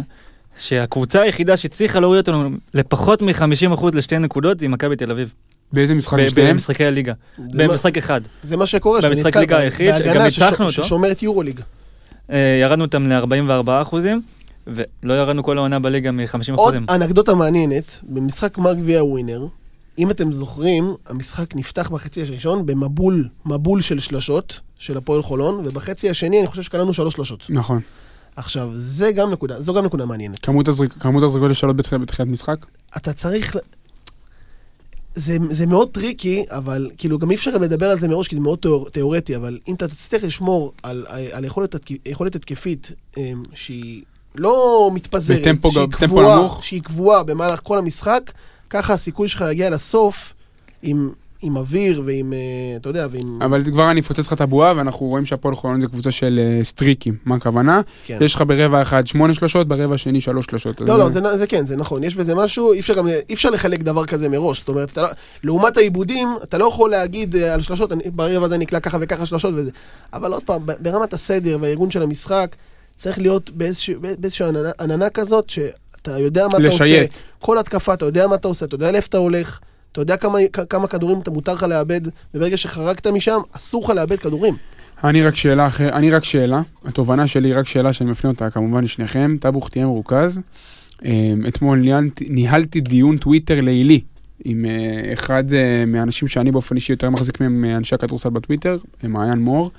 [0.57, 5.33] שהקבוצה היחידה שהצליחה להוריד אותנו לפחות מ-50% לשתי נקודות היא מכבי תל אביב.
[5.73, 6.49] באיזה משחק יש להם?
[6.49, 7.13] במשחקי הליגה.
[7.37, 8.21] במשחק אחד.
[8.43, 10.83] זה מה שקורה, שאתה במשחק נתקל ליגה ב- היחיד, בהגנה ניצחנו אותו.
[10.83, 11.59] ששומרת יורוליג.
[12.31, 14.21] אה, ירדנו אותם ל-44 אחוזים,
[14.67, 16.85] ולא ירדנו כל העונה בליגה מ-50 עוד אחוזים.
[16.89, 19.45] אנקדוטה מעניינת, במשחק גמר גביע הווינר,
[19.99, 26.09] אם אתם זוכרים, המשחק נפתח בחצי הראשון במבול, מבול של שלשות של הפועל חולון, ובחצי
[26.09, 27.45] השני אני חושב שקלענו שלוש שלשות.
[27.49, 27.79] נכון.
[28.35, 30.39] עכשיו, זה גם נקודה, זו גם נקודה מעניינת.
[30.45, 32.55] כמות הזריק- כמות הזריקות לשלשות בתחילת בתחילת משחק?
[32.97, 33.55] אתה צריך...
[35.15, 38.35] זה, זה מאוד טריקי, אבל כאילו גם אי אפשר גם לדבר על זה מראש, כי
[38.35, 41.75] זה מאוד תיאור, תיאורטי, אבל אם אתה תצטרך לשמור על, על יכולת,
[42.05, 44.03] יכולת התקפית אמ, שהיא
[44.35, 46.47] לא מתפזרת, בטמפו שהיא קבועה.
[46.61, 48.31] שהיא קבועה במהלך כל המשחק,
[48.69, 50.33] ככה הסיכוי שלך להגיע לסוף
[50.81, 51.11] עם,
[51.43, 52.37] עם אוויר ועם, אה,
[52.75, 53.41] אתה יודע, ועם...
[53.41, 56.63] אבל כבר אני אפוצץ לך את הבועה, ואנחנו רואים שהפועל חולון זה קבוצה של אה,
[56.63, 57.15] סטריקים.
[57.25, 57.81] מה הכוונה?
[58.05, 58.17] כן.
[58.21, 60.81] יש לך ברבע אחד שמונה שלושות, ברבע השני שלוש שלושות.
[60.81, 63.83] לא, לא, זה, כן, זה נכון, יש בזה משהו, אי אפשר, גם, אי אפשר לחלק
[63.83, 65.07] דבר כזה מראש, זאת אומרת, לא,
[65.43, 69.25] לעומת העיבודים, אתה לא יכול להגיד אה, על שלושות, אני, ברבע הזה נקלע ככה וככה
[69.25, 69.71] שלושות וזה,
[70.13, 72.55] אבל עוד פעם, ברמת הסדר והארגון של המשחק,
[72.97, 77.17] צריך להיות באיזשהו- באיזושהי עננה, עננה כזאת, שאתה יודע מה אתה עושה, לשייט.
[77.39, 79.59] כל התקפה, אתה יודע מה אתה עושה, אתה יודע לאיפה אתה הולך,
[79.93, 80.39] אתה יודע כמה,
[80.69, 82.01] כמה כדורים אתה מותר לך לאבד,
[82.33, 84.55] וברגע שחרגת משם, אסור לך לאבד כדורים.
[85.03, 88.49] אני רק שאלה אחרת, אני רק שאלה, התובנה שלי היא רק שאלה שאני מפנה אותה
[88.49, 90.41] כמובן לשניכם, טבוך תהיה מרוכז.
[91.05, 94.01] אה, אתמול ניהלתי, ניהלתי דיון טוויטר לילי
[94.45, 98.77] עם אה, אחד אה, מהאנשים שאני באופן אישי יותר מחזיק מהם, אה, אנשי הכדורסל בטוויטר,
[99.03, 99.71] אה, מעיין מור.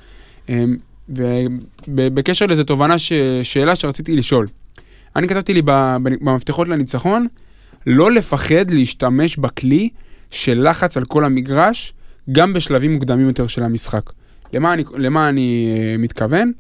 [0.49, 0.65] אה,
[1.89, 3.13] ובקשר לזה תובנה, ש...
[3.43, 4.47] שאלה שרציתי לשאול.
[5.17, 7.27] אני כתבתי לי במפתחות לניצחון,
[7.87, 9.89] לא לפחד להשתמש בכלי
[10.35, 11.93] של לחץ על כל המגרש,
[12.33, 14.11] גם בשלבים מוקדמים יותר של המשחק.
[14.53, 16.53] למה אני, למה אני אה, מתכוון?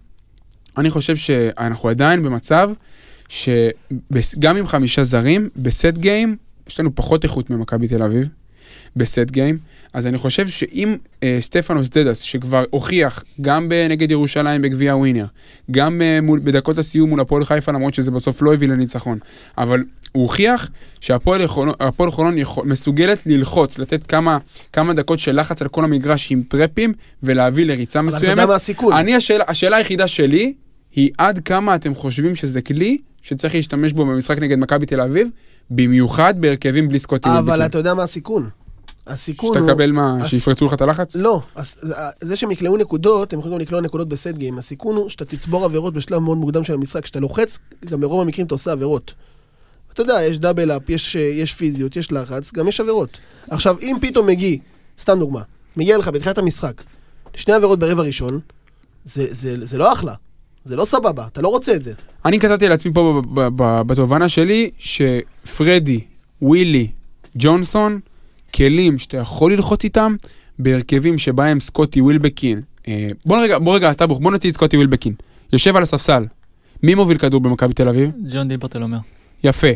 [0.78, 2.70] אני חושב שאנחנו עדיין במצב
[3.28, 6.36] שגם עם חמישה זרים, בסט גיים,
[6.68, 8.28] יש לנו פחות איכות ממכבי תל אביב,
[8.96, 9.58] ב set game.
[9.92, 15.26] אז אני חושב שאם אה, סטפנוס דדס, שכבר הוכיח גם נגד ירושלים בגביע ווינר,
[15.70, 19.18] גם אה, מול, בדקות הסיום מול הפועל חיפה, למרות שזה בסוף לא הביא לניצחון,
[19.58, 19.84] אבל
[20.14, 21.46] הוא הוכיח שהפועל
[22.10, 24.38] חולון- יכול- מסוגלת ללחוץ, לתת כמה,
[24.72, 26.92] כמה דקות של לחץ על כל המגרש עם טרפים,
[27.22, 28.32] ולהביא לריצה אבל אתה מסוימת.
[28.38, 28.92] יודע מה הסיכון?
[28.92, 30.54] אני, השאלה, השאלה היחידה שלי,
[30.94, 35.28] היא עד כמה אתם חושבים שזה כלי שצריך להשתמש בו במשחק נגד מכבי תל אביב,
[35.70, 37.62] במיוחד בהרכבים בלי סקוטי אבל.
[37.66, 38.48] אתה יודע מה הסיכון?
[39.06, 39.66] הסיכון הוא...
[39.68, 41.16] תקבל מה, הס- שיפרצו לך את הלחץ?
[41.16, 44.58] לא, זה- זה שהם יקלעו נקודות, הם יכולים גם לקלוע נקודות בסט גיים.
[44.58, 47.02] הסיכון הוא שאתה תצבור עבירות בשלב מאוד מוקדם של המשחק.
[47.02, 47.58] כשאתה לוחץ,
[47.90, 49.14] גם ברוב המקרים אתה עושה עבירות.
[49.94, 53.18] אתה יודע, יש דאבל אפ, יש, אה, יש פיזיות, יש לחץ, גם יש עבירות.
[53.50, 54.56] עכשיו, אם פתאום מגיע,
[54.98, 55.42] סתם דוגמה,
[55.76, 56.82] מגיע לך בתחילת המשחק,
[57.34, 58.40] שני עבירות ברבע ראשון,
[59.04, 60.14] זה, זה, זה לא אחלה.
[60.64, 61.92] זה לא סבבה, אתה לא רוצה את זה.
[62.24, 63.22] אני כתבתי לעצמי פה
[63.86, 66.00] בתובנה שלי, שפרדי,
[66.42, 66.88] ווילי,
[67.36, 68.00] ג'ונסון,
[68.54, 70.16] כלים שאתה יכול ללחוץ איתם
[70.58, 72.62] בהרכבים שבהם סקוטי ווילבקין.
[72.88, 75.14] אה, בוא רגע, בוא רגע, טאבוך, בוא נוציא את סקוטי ווילבקין.
[75.52, 76.26] יושב על הספסל.
[76.82, 78.10] מי מוביל כדור במכבי תל אביב?
[78.32, 78.98] ג'ון די ברטולומר.
[79.44, 79.66] יפה.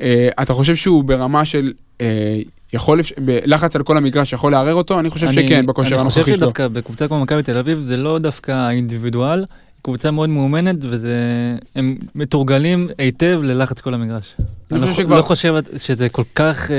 [0.00, 2.40] אה, אתה חושב שהוא ברמה של אה,
[2.72, 5.00] יכול, בלחץ על כל המגרש יכול לערער אותו?
[5.00, 6.36] אני חושב אני- שכן, בכושר אני הנוכחי חושב שלו.
[6.36, 9.44] שדווקא בקבוצה כמו מכבי תל אביב זה לא דווקא האינדיבידואל,
[9.82, 14.34] קבוצה מאוד מאומנת והם מתורגלים היטב ללחץ כל המגרש.
[14.38, 16.76] אני אני חושב לא שכבר- לא חושב שזה כל כך אה,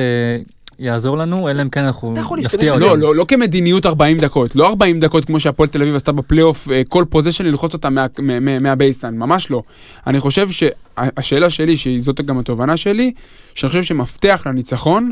[0.80, 2.86] יעזור לנו, אלא אם כן אנחנו נפתיע בזה.
[2.86, 3.00] אותם.
[3.00, 6.72] לא, לא, לא כמדיניות 40 דקות, לא 40 דקות כמו שהפועל תל אביב עשתה בפלייאוף,
[6.72, 9.62] אה, כל possession ללחוץ אותה מה- מה- מה- מה baseline, ממש לא.
[10.08, 13.12] אני חושב שהשאלה שלי, שזאת גם התובנה שלי,
[13.56, 15.12] שאני חושב שמפתח לניצחון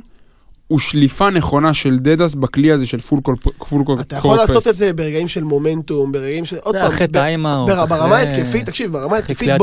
[0.68, 3.36] הוא שליפה נכונה של דדס בכלי הזה של full court
[3.70, 6.58] full court אתה יכול לעשות את זה ברגעים של מומנטום, ברגעים של...
[6.62, 9.62] עוד פעם, אחרי טיימאוט, בר- ברמה ההתקפית, תקשיב, ברמה ההתקפית, קליעת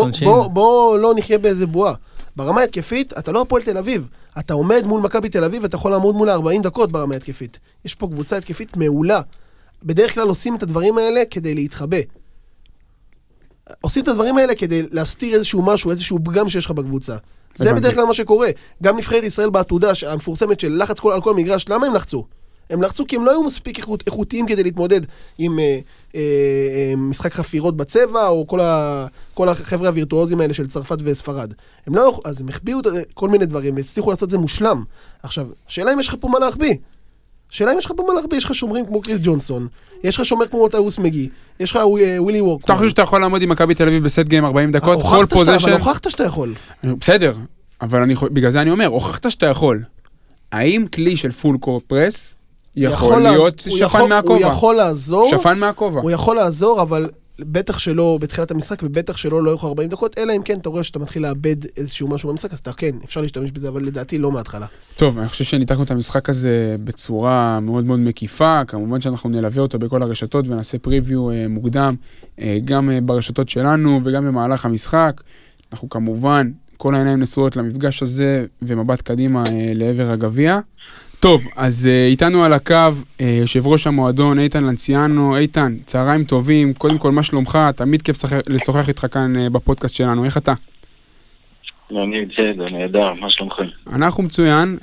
[0.52, 1.94] בוא- לא נחיה באיזה בועה.
[2.36, 4.06] ברמה ההתקפית, אתה לא הפועל תל אביב.
[4.38, 7.58] אתה עומד מול מכבי תל אביב, ואתה יכול לעמוד מולה 40 דקות ברמה ההתקפית.
[7.84, 9.20] יש פה קבוצה התקפית מעולה.
[9.82, 11.96] בדרך כלל עושים את הדברים האלה כדי להתחבא.
[13.80, 17.16] עושים את הדברים האלה כדי להסתיר איזשהו משהו, איזשהו פגם שיש לך בקבוצה.
[17.56, 17.72] זה.
[17.74, 18.50] בדרך כלל מה שקורה.
[18.82, 22.26] גם נבחרת ישראל בעתודה המפורסמת של לחץ כל, על כל מגרש, למה הם לחצו?
[22.70, 25.00] הם לחצו כי הם לא היו מספיק איכות, איכותיים כדי להתמודד
[25.38, 25.64] עם אה,
[26.14, 31.54] אה, אה, משחק חפירות בצבע, או כל, ה, כל החבר'ה הווירטואוזים האלה של צרפת וספרד.
[31.86, 32.78] הם לא, אז הם החביאו
[33.14, 34.84] כל מיני דברים, והצליחו לעשות את זה מושלם.
[35.22, 36.74] עכשיו, השאלה אם יש לך פה מה להחביא.
[37.52, 39.68] השאלה אם יש לך פה מה להחביא, יש לך שומרים כמו קריס ג'ונסון,
[40.04, 41.28] יש לך שומר כמו מוטאוס מגי,
[41.60, 41.86] יש לך אה,
[42.22, 42.64] ווילי וורק.
[42.64, 44.92] אתה חושב שאתה יכול לעמוד עם מכבי תל אביב ב set game 40 דקות, כל
[44.94, 45.72] הוכחת שאתה, אבל possession?
[45.72, 46.54] הוכחת שאתה יכול.
[46.84, 47.34] בסדר,
[47.80, 49.82] אבל בגלל זה אני אומר, הוכחת שאתה יכול.
[50.52, 52.34] האם כלי של פול קור פרס
[52.76, 54.46] יכול להיות שפן יכול- הוא מהכובע?
[54.46, 55.30] יכול לעזור.
[55.30, 56.00] שפן מהכובע.
[56.00, 57.08] הוא יכול לעזור, אבל
[57.40, 60.98] בטח שלא בתחילת המשחק, ובטח שלא לאורך 40 דקות, אלא אם כן אתה רואה שאתה
[60.98, 64.66] מתחיל לאבד איזשהו משהו במשחק, אז אתה כן, אפשר להשתמש בזה, אבל לדעתי לא מההתחלה.
[64.96, 69.78] טוב, אני חושב שניתחנו את המשחק הזה בצורה מאוד מאוד מקיפה, כמובן שאנחנו נלווה אותו
[69.78, 71.94] בכל הרשתות ונעשה פריוויו אה, מוקדם,
[72.40, 75.20] אה, גם אה, ברשתות שלנו וגם במהלך המשחק.
[75.72, 79.42] אנחנו כמובן, כל העיניים נשואות למפגש הזה ומבט קדימה
[79.74, 80.58] לעבר הגביע.
[81.20, 82.74] טוב, אז אה, איתנו על הקו
[83.20, 85.36] אה, יושב ראש המועדון איתן לנציאנו.
[85.36, 87.58] איתן, צהריים טובים, קודם כל מה שלומך?
[87.76, 88.16] תמיד כיף
[88.46, 90.52] לשוחח איתך כאן אה, בפודקאסט שלנו, איך אתה?
[91.90, 93.64] אני בסדר, נהדר, מה שלומכם?
[93.92, 94.78] אנחנו מצוין.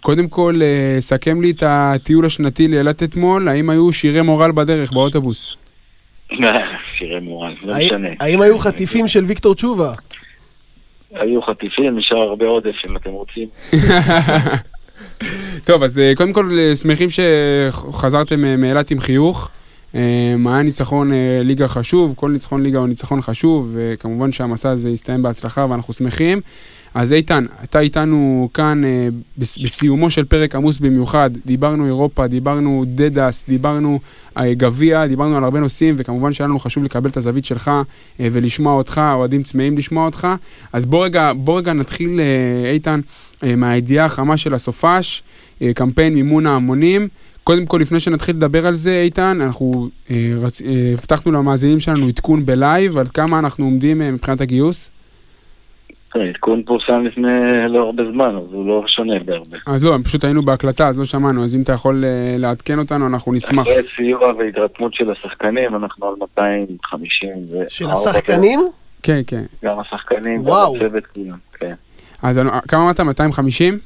[0.00, 0.54] קודם כל,
[0.98, 5.56] סכם לי את הטיול השנתי לאילת אתמול, האם היו שירי מורל בדרך באוטובוס?
[6.98, 8.08] שירי מורל, לא משנה.
[8.20, 9.92] האם היו חטיפים של ויקטור תשובה?
[11.10, 13.48] היו חטיפים, נשאר הרבה עודף אם אתם רוצים.
[15.64, 19.50] טוב, אז אה, קודם כל, אה, שמחים שחזרתם אה, מאילת עם חיוך.
[19.94, 20.00] אה,
[20.46, 25.22] היה ניצחון אה, ליגה חשוב, כל ניצחון ליגה הוא ניצחון חשוב, וכמובן שהמסע הזה יסתיים
[25.22, 26.40] בהצלחה ואנחנו שמחים.
[26.94, 32.84] אז איתן, אתה איתנו כאן אה, בס- בסיומו של פרק עמוס במיוחד, דיברנו אירופה, דיברנו
[32.94, 33.98] דדס, דיברנו
[34.38, 37.70] גביע, דיברנו על הרבה נושאים, וכמובן שהיה לנו חשוב לקבל את הזווית שלך
[38.20, 40.28] ולשמוע אותך, אוהדים צמאים לשמוע אותך.
[40.72, 42.20] אז בוא רגע, בוא רגע נתחיל,
[42.72, 43.00] איתן,
[43.42, 45.22] מהידיעה החמה של הסופש,
[45.74, 47.08] קמפיין מימון ההמונים.
[47.44, 50.62] קודם כל, לפני שנתחיל לדבר על זה, איתן, אנחנו אה, רצ...
[50.62, 54.90] אה, הבטחנו למאזינים שלנו עדכון בלייב, על כמה אנחנו עומדים אה, מבחינת הגיוס.
[56.12, 57.30] כן, עדכון פורסם לפני
[57.68, 59.58] לא הרבה זמן, אז הוא לא שונה בהרבה.
[59.66, 63.06] אז לא, פשוט היינו בהקלטה, אז לא שמענו, אז אם אתה יכול אה, לעדכן אותנו,
[63.06, 63.66] אנחנו נשמח.
[63.66, 67.56] אחרי סיוע והתרתמות של השחקנים, אנחנו על 250 ו...
[67.68, 68.60] של השחקנים?
[69.02, 69.42] כן, כן.
[69.64, 70.42] גם השחקנים.
[70.42, 71.74] גם הצוות, כולם, כן.
[72.22, 73.00] אז כמה אמרת?
[73.00, 73.78] 250?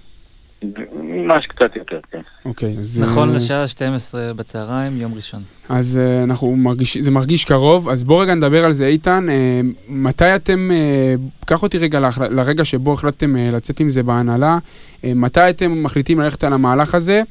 [1.02, 2.20] ממש קצת יותר, כן.
[2.44, 3.00] אוקיי, אז...
[3.00, 5.42] נכון אה, לשעה 12 בצהריים, יום ראשון.
[5.68, 9.26] אז אה, אנחנו מרגיש, זה מרגיש קרוב, אז בוא רגע נדבר על זה, איתן.
[9.28, 11.14] אה, מתי אתם, אה,
[11.46, 14.58] קח אותי רגע לח- לרגע שבו החלטתם אה, לצאת עם זה בהנהלה,
[15.04, 17.22] אה, מתי אתם מחליטים ללכת על המהלך הזה,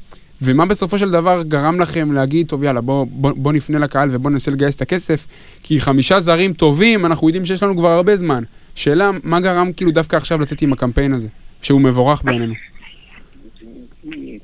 [0.42, 4.30] ומה בסופו של דבר גרם לכם להגיד, טוב יאללה, בוא, בוא, בוא נפנה לקהל ובוא
[4.30, 5.26] ננסה לגייס את הכסף,
[5.62, 8.42] כי חמישה זרים טובים, אנחנו יודעים שיש לנו כבר הרבה זמן.
[8.74, 11.28] שאלה, מה גרם כאילו דווקא עכשיו לצאת עם הקמפיין הזה?
[11.62, 12.54] שהוא מבורך בעינינו.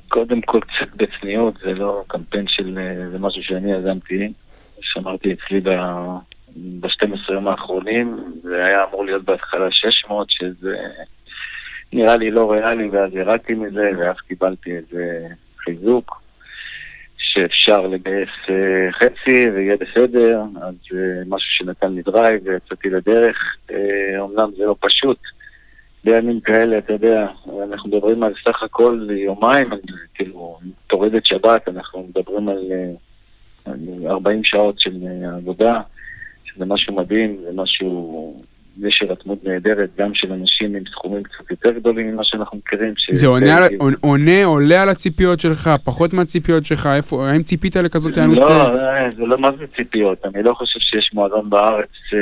[0.07, 2.77] קודם כל קצת בצניעות, זה לא קמפיין של...
[2.77, 4.33] אה, זה משהו שאני יזמתי,
[4.81, 10.75] שמרתי אצלי ב-12 יום האחרונים, זה היה אמור להיות בהתחלה 600, שזה
[11.93, 15.17] נראה לי לא ריאלי, ואז ירדתי מזה, ואז קיבלתי איזה
[15.57, 16.21] חיזוק,
[17.17, 23.37] שאפשר לגייס אה, חצי ויהיה בסדר, אז אה, משהו שנתן לי drive ויצאתי לדרך.
[24.19, 25.19] אומנם זה לא פשוט.
[26.03, 27.27] בימים כאלה, אתה יודע,
[27.63, 29.69] אנחנו מדברים על סך הכל יומיים,
[30.13, 32.91] כאילו, תוריד את שבת, אנחנו מדברים על, אה,
[33.71, 35.81] על 40 שעות של אה, עבודה,
[36.43, 38.37] שזה משהו מדהים, זה משהו,
[38.81, 42.93] יש הירתמות נהדרת, גם של אנשים עם סכומים קצת יותר גדולים ממה שאנחנו מכירים.
[42.97, 47.43] ש- זה עונה, על- כאילו- עונה, עולה על הציפיות שלך, פחות מהציפיות שלך, איפה, האם
[47.43, 48.37] ציפית לכזאת הענות?
[48.37, 50.25] לא, אה, זה לא מה זה ציפיות.
[50.25, 52.19] אני לא חושב שיש מועדון בארץ, אה,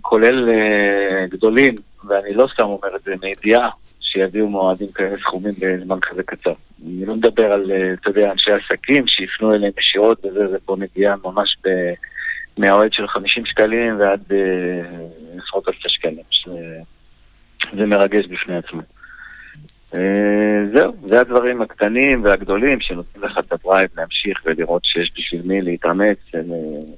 [0.00, 1.74] כולל אה, גדולים,
[2.08, 3.68] ואני לא סתם אומר את זה מידיעה,
[4.00, 6.52] שיביאו מועדים כאלה סכומים בזמן כזה קצר.
[6.86, 11.14] אני לא מדבר על, אתה יודע, אנשי עסקים שיפנו אליהם ישירות וזה, זה פה נגיעה
[11.24, 11.68] ממש ב...
[12.58, 14.36] מהאוהד של 50 שקלים ועד אה,
[15.44, 16.22] עשרות אלפי שקלים.
[17.76, 18.80] זה מרגש בפני עצמו.
[19.94, 20.00] אה,
[20.74, 26.18] זהו, זה הדברים הקטנים והגדולים שנותנים לך את הדרייב להמשיך ולראות שיש בשביל מי להתאמץ
[26.34, 26.42] ול-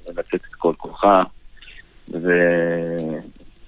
[0.07, 1.05] ולתת את כל כולך,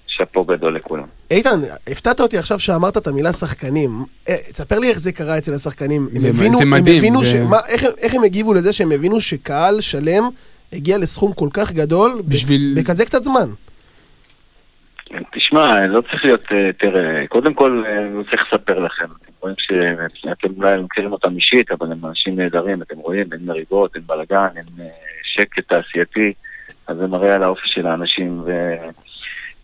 [0.06, 1.04] ושאפו גדול לכולם.
[1.30, 3.90] איתן, הפתעת אותי עכשיו שאמרת את המילה שחקנים.
[4.28, 6.08] אה, תספר לי איך זה קרה אצל השחקנים.
[6.12, 8.92] הם זה- הבינו- זה הם מדהים, הבינו זה- איך הם- איך הם הגיבו לזה שהם
[8.92, 10.28] הבינו שקהל שלם
[10.74, 13.48] הגיע לסכום כל כך גדול בשביל- בכזה קצת זמן?
[15.32, 19.04] תשמע, לא צריך להיות, אה, תראה, קודם כל, אה, אני צריך לספר לכם.
[19.04, 19.56] אתם רואים
[20.14, 24.46] שאתם אולי מכירים אותם אישית, אבל הם אנשים נהדרים, אתם רואים, אין מריבות, אין בלאגן,
[24.56, 24.86] אין אה,
[25.34, 26.32] שקט תעשייתי,
[26.86, 28.42] אז זה מראה על האופי של האנשים,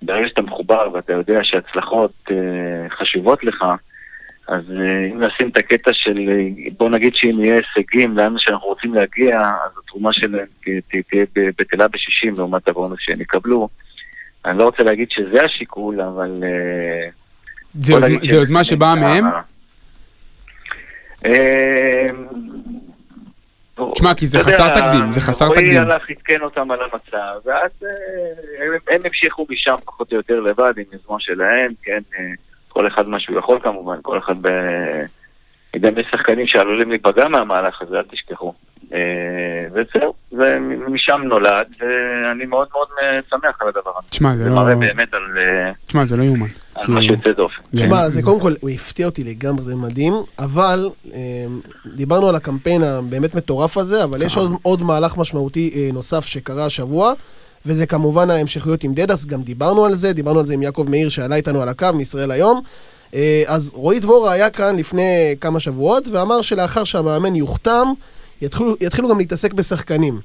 [0.02, 2.28] וברגע שאתה מחובר ואתה יודע שהצלחות
[2.98, 3.64] חשובות לך,
[4.48, 6.34] אז אה, אם נשים את הקטע של, אה,
[6.78, 10.46] בוא נגיד שאם יהיה הישגים לאן שאנחנו רוצים להגיע, אז התרומה שלהם
[11.10, 13.68] תהיה ב- בטלה ב-60 לעומת הבונוס שהם יקבלו.
[14.44, 16.34] אני לא רוצה להגיד שזה השיקול, אבל...
[16.42, 17.08] אה,
[17.74, 17.92] זה
[18.36, 19.24] יוזמה- שבאה מהם?
[23.94, 25.82] תשמע, כי זה חסר תקדים, זה חסר רועי תקדים.
[25.82, 27.70] הלך, עדכן אותם על המצב, ואז
[28.62, 31.98] הם- המשיכו משם פחות או יותר לבד, עם יוזמה שלהם, כן,
[32.72, 34.48] כל אחד מה שהוא יכול כמובן, כל אחד ב...
[35.80, 38.52] גם יש שחקנים שעלולים להיפגע מהמהלך הזה, אל תשכחו.
[38.92, 38.98] אה,
[39.72, 40.56] וזהו, זה
[40.88, 42.88] משם נולד, ואני מאוד מאוד
[43.30, 44.08] שמח על הדבר הזה.
[44.10, 44.54] תשמע, זה זה לא...
[44.54, 46.46] מראה באמת על אה, תשמע, זה לא יאומן.
[46.74, 47.62] על כאילו, משהו יוצא דופן.
[47.72, 51.18] זה- תשמע, זה קודם כל, הוא הפתיע אותי לגמרי, זה מדהים, אבל אה,
[51.94, 57.12] דיברנו על הקמפיין הבאמת מטורף הזה, אבל יש עוד, עוד מהלך משמעותי נוסף שקרה השבוע,
[57.66, 61.08] וזה כמובן ההמשכיות עם דדס, גם דיברנו על זה, דיברנו על זה עם יעקב מאיר
[61.08, 62.60] שעלה איתנו על הקו מישראל היום.
[63.14, 67.88] אה, אז רועי דבורה היה כאן לפני כמה שבועות, ואמר שלאחר שהמאמן יוחתם,
[68.42, 70.20] יתחילו, יתחילו גם להתעסק בשחקנים.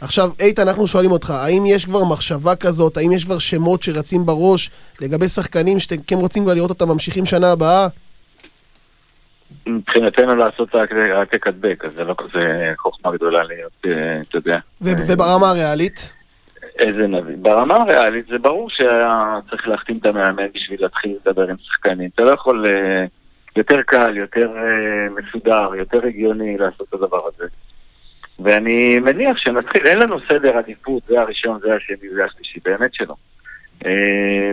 [0.00, 4.26] עכשיו, איתן, אנחנו שואלים אותך, האם יש כבר מחשבה כזאת, האם יש כבר שמות שרצים
[4.26, 4.70] בראש
[5.00, 7.86] לגבי שחקנים שאתם כן רוצים כבר לראות אותם ממשיכים שנה הבאה?
[9.66, 13.90] מבחינתנו לעשות העתק- הדבק, אז זה לא כזה חוכמה גדולה להיות, אה,
[14.28, 14.58] אתה יודע.
[14.80, 16.12] וברמה הריאלית?
[16.80, 17.36] איזה נביא.
[17.38, 22.10] ברמה הריאלית זה ברור שצריך להחתים את המאמן בשביל להתחיל לדבר עם שחקנים.
[22.14, 22.66] אתה לא יכול...
[22.66, 23.04] אה,
[23.56, 27.44] יותר קל, יותר אה, מסודר, יותר הגיוני לעשות את הדבר הזה.
[28.38, 33.14] ואני מניח שנתחיל, אין לנו סדר עדיפות, זה הראשון, זה השני, זה השלישי, באמת שלא.
[33.86, 34.52] אה,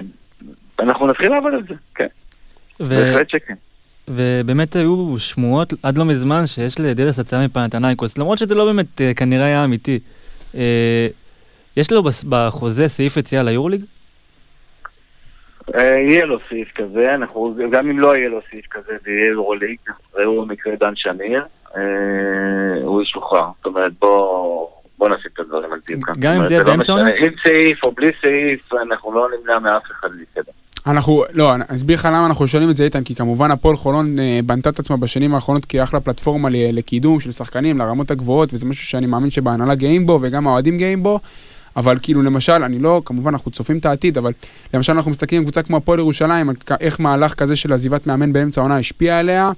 [0.79, 2.07] אנחנו נתחיל לעבוד על זה, כן,
[2.79, 3.53] ו- בהחלט שכן.
[4.07, 9.13] ובאמת היו שמועות עד לא מזמן שיש לדדס הצעה מפנתנייקוס, למרות שזה לא באמת אה,
[9.13, 9.99] כנראה היה אמיתי.
[11.77, 13.81] יש לו בחוזה סעיף יציאה ליורוליג?
[15.75, 19.77] אה, יהיה לו סעיף כזה, אנחנו, גם אם לא יהיה לו סעיף כזה ויהיה יורוליג,
[20.15, 21.45] ראו במקרה דן שמיר,
[21.77, 21.81] אה,
[22.83, 23.47] הוא ישוחרר.
[23.57, 24.67] זאת אומרת, בוא,
[24.97, 26.13] בוא נשים את הדברים על דיוקם.
[26.19, 27.25] גם אם זה יהיה לא באמצע משנה, העונה?
[27.25, 30.53] עם סעיף או בלי סעיף, אנחנו לא נמנע מאף אחד להתקדם.
[30.87, 34.19] אנחנו, לא, אני אסביר לך למה אנחנו שואלים את זה, איתן, כי כמובן הפועל חולון
[34.19, 38.87] אה, בנתה את עצמה בשנים האחרונות כאחלה פלטפורמה לקידום של שחקנים לרמות הגבוהות, וזה משהו
[38.87, 41.19] שאני מאמין שבהנהלה גאים בו, וגם האוהדים גאים בו,
[41.77, 44.31] אבל כאילו למשל, אני לא, כמובן אנחנו צופים את העתיד, אבל
[44.73, 46.49] למשל אנחנו מסתכלים על קבוצה כמו הפועל ירושלים,
[46.81, 49.51] איך מהלך כזה של עזיבת מאמן באמצע העונה השפיע עליה,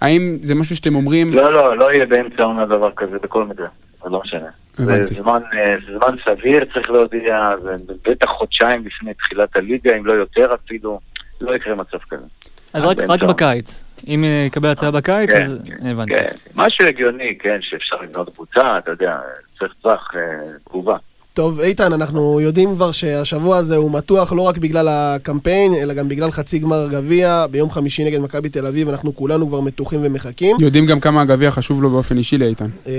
[0.00, 3.66] האם זה משהו שאתם אומרים, לא, לא, לא יהיה באמצע העונה דבר כזה בכל מקרה,
[4.04, 4.46] זה לא משנה.
[4.78, 5.14] הבנתי.
[5.14, 10.06] זה זמן, אה, זה זמן סביר, צריך להודיע, זה בטח חודשיים לפני תחילת הליגה, אם
[10.06, 11.00] לא יותר אפילו,
[11.40, 12.24] לא יקרה מצב כזה.
[12.72, 13.22] אז אה, רק, רק.
[13.22, 13.84] בקיץ.
[14.06, 16.14] אם אה, יקבל הצעה בקיץ, כן, אז כן, הבנתי.
[16.14, 19.18] כן, משהו הגיוני, כן, שאפשר לבנות קבוצה, אתה יודע,
[19.58, 20.20] צריך טווח אה,
[20.64, 20.96] תגובה.
[21.36, 26.08] טוב, איתן, אנחנו יודעים כבר שהשבוע הזה הוא מתוח לא רק בגלל הקמפיין, אלא גם
[26.08, 30.56] בגלל חצי גמר גביע ביום חמישי נגד מכבי תל אביב, אנחנו כולנו כבר מתוחים ומחכים.
[30.60, 32.66] יודעים גם כמה הגביע חשוב לו באופן אישי לאיתן.
[32.86, 32.92] אה,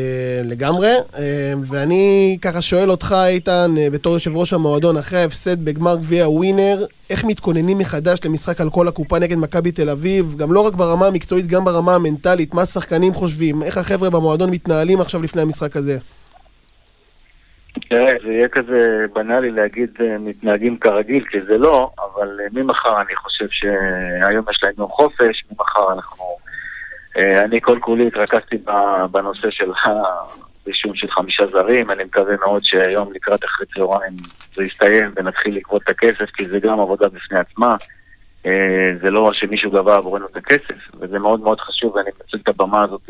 [0.43, 1.23] לגמרי, אה,
[1.65, 6.85] ואני ככה שואל אותך, איתן, אה, בתור יושב ראש המועדון, אחרי ההפסד בגמר גביע ווינר,
[7.09, 11.07] איך מתכוננים מחדש למשחק על כל הקופה נגד מכבי תל אביב, גם לא רק ברמה
[11.07, 15.97] המקצועית, גם ברמה המנטלית, מה השחקנים חושבים, איך החבר'ה במועדון מתנהלים עכשיו לפני המשחק הזה?
[17.79, 23.01] תראה, זה יהיה כזה בנאלי להגיד אה, מתנהגים כרגיל, כי זה לא, אבל אה, ממחר
[23.01, 26.25] אני חושב שהיום יש להם יום חופש, ממחר אנחנו...
[27.17, 28.57] אה, אני כל כולי התרכזתי
[29.11, 34.13] בנושא של הרישום של חמישה זרים, אני מקווה מאוד שהיום לקראת אחרי צהריים
[34.53, 37.75] זה יסתיים ונתחיל לגבות את הכסף, כי זה גם עבודה בפני עצמה.
[39.01, 42.83] זה לא שמישהו גבה עבורנו את הכסף, וזה מאוד מאוד חשוב, ואני מנצל את הבמה
[42.83, 43.09] הזאת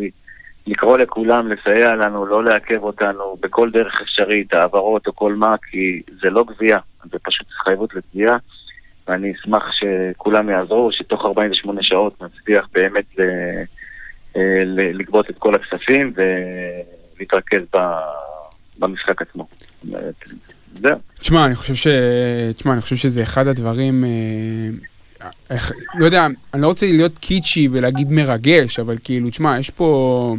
[0.68, 6.02] לקרוא לכולם לסייע לנו, לא לעכב אותנו בכל דרך אפשרית, העברות או כל מה, כי
[6.22, 6.78] זה לא גבייה,
[7.12, 8.38] זה פשוט התחייבות לתביעה,
[9.08, 13.22] ואני אשמח שכולם יעזרו, שתוך 48 שעות נצליח באמת ל,
[14.36, 17.78] אה, ל, לגבות את כל הכספים ולהתרכז ב,
[18.80, 19.48] במשחק עצמו.
[21.20, 21.88] תשמע, אני חושב ש...
[22.58, 24.06] תשמע, אני חושב שזה אחד הדברים...
[24.06, 24.10] אה,
[25.50, 30.36] איך, לא יודע, אני לא רוצה להיות קיצ'י ולהגיד מרגש, אבל כאילו, תשמע, יש פה...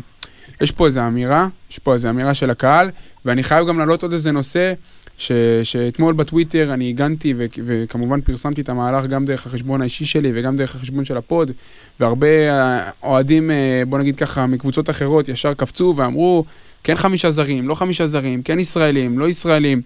[0.61, 2.91] יש פה איזו אמירה, יש פה איזו אמירה של הקהל,
[3.25, 4.73] ואני חייב גם להעלות עוד איזה נושא,
[5.19, 5.33] ש,
[5.63, 10.57] שאתמול בטוויטר אני הגנתי, ו, וכמובן פרסמתי את המהלך גם דרך החשבון האישי שלי וגם
[10.57, 11.53] דרך החשבון של הפוד,
[12.01, 16.45] והרבה אה, אוהדים, אה, בוא נגיד ככה, מקבוצות אחרות ישר קפצו ואמרו,
[16.85, 19.83] כן חמישה זרים, לא חמישה זרים, כן ישראלים, לא ישראלים.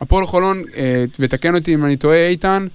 [0.00, 2.66] הפועל חולון, אה, ותקן אותי אם אני טועה, איתן,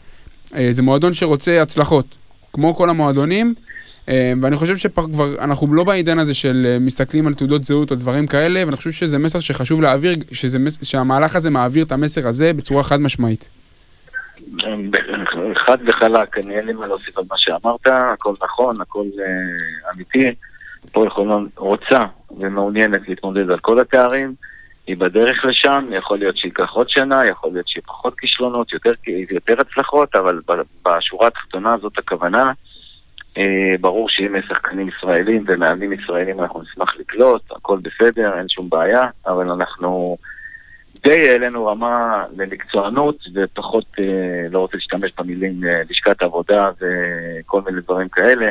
[0.72, 2.16] זה מועדון שרוצה הצלחות,
[2.54, 3.54] כמו כל המועדונים,
[4.42, 8.28] ואני חושב שכבר אנחנו לא בעידן הזה של אה, מסתכלים על תעודות זהות או דברים
[8.28, 12.84] כאלה, ואני חושב שזה מסר שחשוב להעביר, שזה, שהמהלך הזה מעביר את המסר הזה בצורה
[12.84, 13.50] חד משמעית.
[15.56, 20.26] חד וחלק, אני אין לי מה להוסיף על מה שאמרת, הכל נכון, הכל אה, אמיתי.
[20.84, 22.00] הפועל חולון רוצה
[22.40, 24.34] ומעוניינת להתמודד על כל התארים,
[24.88, 28.92] היא בדרך לשם, יכול להיות שייקח עוד שנה, יכול להיות שיהיה פחות כישלונות, יותר,
[29.32, 30.40] יותר הצלחות, אבל
[30.86, 32.52] בשורה התחתונה זאת הכוונה.
[33.38, 38.70] אה, ברור שאם יש שחקנים ישראלים ומאמנים ישראלים אנחנו נשמח לקלוט, הכל בסדר, אין שום
[38.70, 40.18] בעיה, אבל אנחנו
[41.04, 42.02] די העלינו רמה
[42.38, 48.50] למקצוענות ופחות, אה, לא רוצה להשתמש במילים אה, לשכת עבודה וכל מיני דברים כאלה,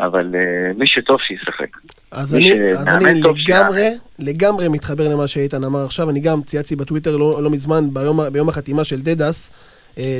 [0.00, 1.76] אבל אה, מי שטוב שישחק.
[2.10, 6.10] אז אני, אז אני לגמרי, לגמרי מתחבר למה שאיתן אמר עכשיו.
[6.10, 9.52] אני גם צייצתי בטוויטר לא, לא מזמן, ביום, ביום החתימה של דדס,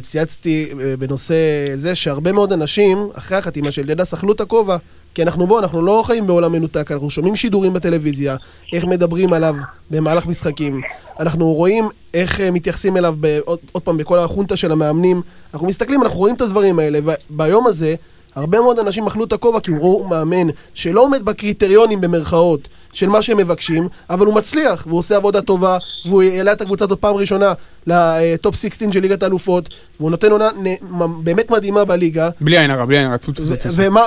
[0.03, 1.35] צייצתי אה, בנושא
[1.75, 4.77] זה שהרבה מאוד אנשים, אחרי החתימה של דדס, אכלו את הכובע.
[5.15, 8.37] כי אנחנו בוא, אנחנו לא חיים בעולם מנותק, אנחנו שומעים שידורים בטלוויזיה,
[8.73, 9.55] איך מדברים עליו
[9.91, 10.81] במהלך משחקים.
[11.21, 13.15] אנחנו רואים איך אה, מתייחסים אליו,
[13.45, 15.23] עוד, עוד פעם, בכל החונטה של המאמנים.
[15.55, 16.99] אנחנו מסתכלים, אנחנו רואים את הדברים האלה,
[17.31, 17.95] וביום הזה,
[18.35, 22.61] הרבה מאוד אנשים אכלו את הכובע כי הוא ראו מאמן שלא עומד בקריטריונים במרכאות
[22.93, 26.85] של מה שהם מבקשים, אבל הוא מצליח, והוא עושה עבודה טובה, והוא העלה את הקבוצה
[26.85, 27.53] הזאת פעם ראשונה
[27.87, 29.69] לטופ 16 של ליגת האלופות,
[30.01, 32.29] והוא נותן עונה נ- באמת מדהימה בליגה.
[32.41, 33.17] בלי עין הרע, בלי עין הרע,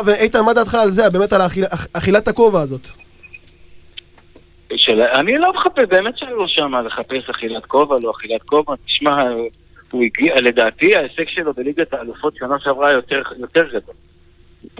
[0.06, 2.88] ואיתן, מה דעתך על זה, באמת על האכיל- אכ- אכילת הכובע הזאת?
[4.76, 5.02] של...
[5.02, 8.74] אני לא מחפש, באמת שאני לא שם לחפש אכילת כובע, לא אכילת כובע.
[8.86, 9.12] תשמע,
[9.92, 13.96] הוא הגיע, לדעתי ההישג שלו בליגת האלופות שנה שעברה יותר, יותר גדול.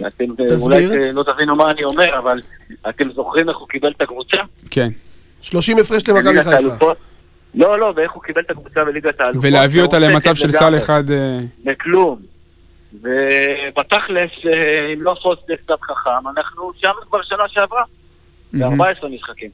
[0.00, 0.90] אתם אה, תסביר.
[0.90, 2.40] אולי אה, לא תבינו מה אני אומר, אבל
[2.88, 4.36] אתם זוכרים איך הוא קיבל את הקבוצה?
[4.70, 4.88] כן.
[5.42, 6.92] 30 הפרש למכבי חיפה.
[7.54, 9.44] לא, לא, ואיך הוא קיבל את הקבוצה בליגת האלופות.
[9.44, 10.76] ולהביא אותה למצב של סל.
[10.76, 11.10] אחד...
[11.10, 12.18] אה, לכלום.
[12.92, 14.30] ובתכלס,
[14.94, 17.82] אם לא פוסט קצת חכם, אנחנו שם כבר שנה שעברה.
[18.52, 18.78] מהמם.
[18.78, 19.50] ב-14 משחקים.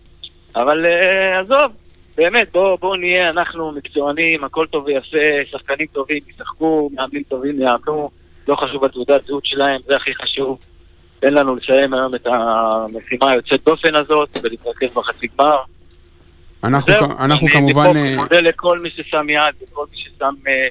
[0.57, 0.87] אבל
[1.41, 1.73] עזוב,
[2.17, 5.19] באמת, בואו בוא נהיה אנחנו מקצוענים, הכל טוב ויפה,
[5.51, 8.11] שחקנים טובים ישחקו, מאמנים טובים יאמנו,
[8.49, 10.59] לא חשוב התעודת זהות שלהם, זה הכי חשוב.
[11.21, 15.57] תן לנו לסיים היום את המשימה היוצאת דופן הזאת ולהתרכז בחצי גמר.
[16.65, 17.91] אנחנו זהו, כ- אנחנו אני כמובן...
[17.91, 20.69] מפה אה, מודה לכל מי ששם יד וכל מי ששם אה,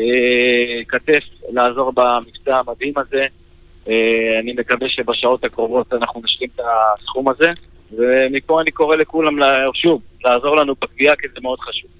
[0.00, 1.22] אה, כתף
[1.52, 3.24] לעזור במבצע המדהים הזה.
[3.88, 6.60] אה, אני מקווה שבשעות הקרובות אנחנו נשלים את
[6.94, 7.50] הסכום הזה,
[7.92, 9.38] ומפה אני קורא לכולם,
[9.74, 11.90] שוב, לעזור לנו בגבייה כי זה מאוד חשוב.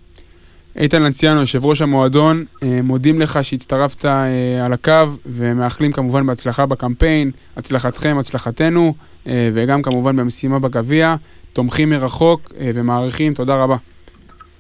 [0.77, 4.93] איתן לנציאנו, יושב ראש המועדון, אה, מודים לך שהצטרפת אה, על הקו,
[5.27, 8.95] ומאחלים כמובן בהצלחה בקמפיין, הצלחתכם, הצלחתנו,
[9.27, 11.15] אה, וגם כמובן במשימה בגביע.
[11.53, 13.77] תומכים מרחוק ומעריכים, תודה רבה.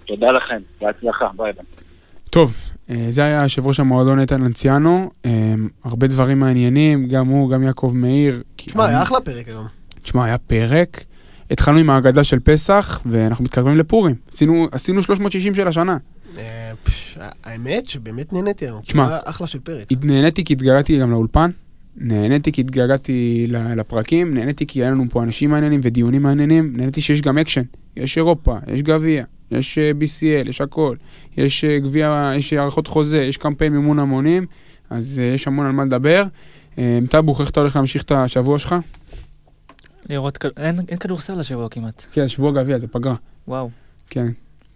[0.06, 1.64] תודה לכם, בהצלחה, ביי ביי.
[2.30, 2.54] טוב,
[3.08, 5.10] זה היה יושב ראש המועדון איתן לנציאנו,
[5.84, 8.42] הרבה דברים מעניינים, גם הוא, גם יעקב מאיר.
[8.56, 9.66] תשמע, היה אחלה פרק היום.
[10.02, 11.04] תשמע, היה פרק.
[11.50, 14.14] התחלנו עם ההגדה של פסח, ואנחנו מתקרבים לפורים.
[14.32, 15.96] עשינו, עשינו 360 של השנה.
[16.38, 16.72] אה,
[17.44, 18.80] האמת שבאמת נהניתי היום.
[18.82, 19.18] תשמע.
[19.24, 19.86] אחלה של פרק.
[20.02, 21.50] נהניתי כי התגעגעתי גם לאולפן,
[21.96, 23.46] נהניתי כי התגעגעתי
[23.76, 27.62] לפרקים, נהניתי כי היה לנו פה אנשים מעניינים ודיונים מעניינים, נהניתי שיש גם אקשן,
[27.96, 30.96] יש אירופה, יש גביע, יש אה, BCL, יש הכל,
[31.36, 34.46] יש אה, גביע, יש הערכות חוזה, יש קמפיין מימון המונים,
[34.90, 36.24] אז יש המון על מה לדבר.
[37.10, 38.74] טאבוך, איך אתה הולך להמשיך את השבוע שלך?
[40.10, 42.04] לראות, אין אין כדורסל השבוע כמעט.
[42.12, 43.14] כן, שבוע גביע, זה פגרה.
[43.48, 43.70] וואו,
[44.10, 44.26] כן.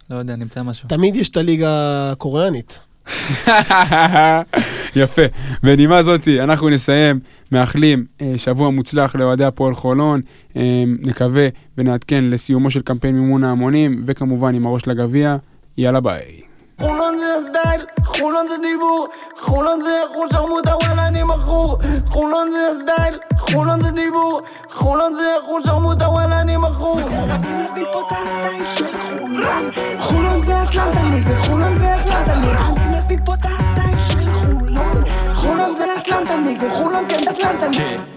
[0.09, 0.89] לא יודע, נמצא משהו.
[0.89, 2.79] תמיד יש את הליגה הקוריאנית.
[4.95, 5.21] יפה.
[5.63, 7.19] בנימה זאתי, אנחנו נסיים,
[7.51, 10.21] מאחלים אה, שבוע מוצלח לאוהדי הפועל חולון,
[10.55, 11.47] אה, נקווה
[11.77, 15.37] ונעדכן לסיומו של קמפיין מימון ההמונים, וכמובן עם הראש לגביע,
[15.77, 16.44] יאללה ביי.
[16.81, 19.07] חולון זה הסטייל, חולון זה דיבור,
[19.37, 21.77] חולון זה חול שרמוטה וואלה אני מכור.
[22.09, 26.99] חולון זה הסטייל, חולון זה דיבור, חולון זה חול שרמוטה וואלה אני מכור.
[26.99, 29.69] אני מביא פה את הסטייל של חולון.
[29.99, 35.03] חולון זה אטלנטה חולון זה אטלנטה אני מביא פה את הסטייל של חולון.
[35.33, 38.14] חולון זה אטלנטה חולון כן אטלנטה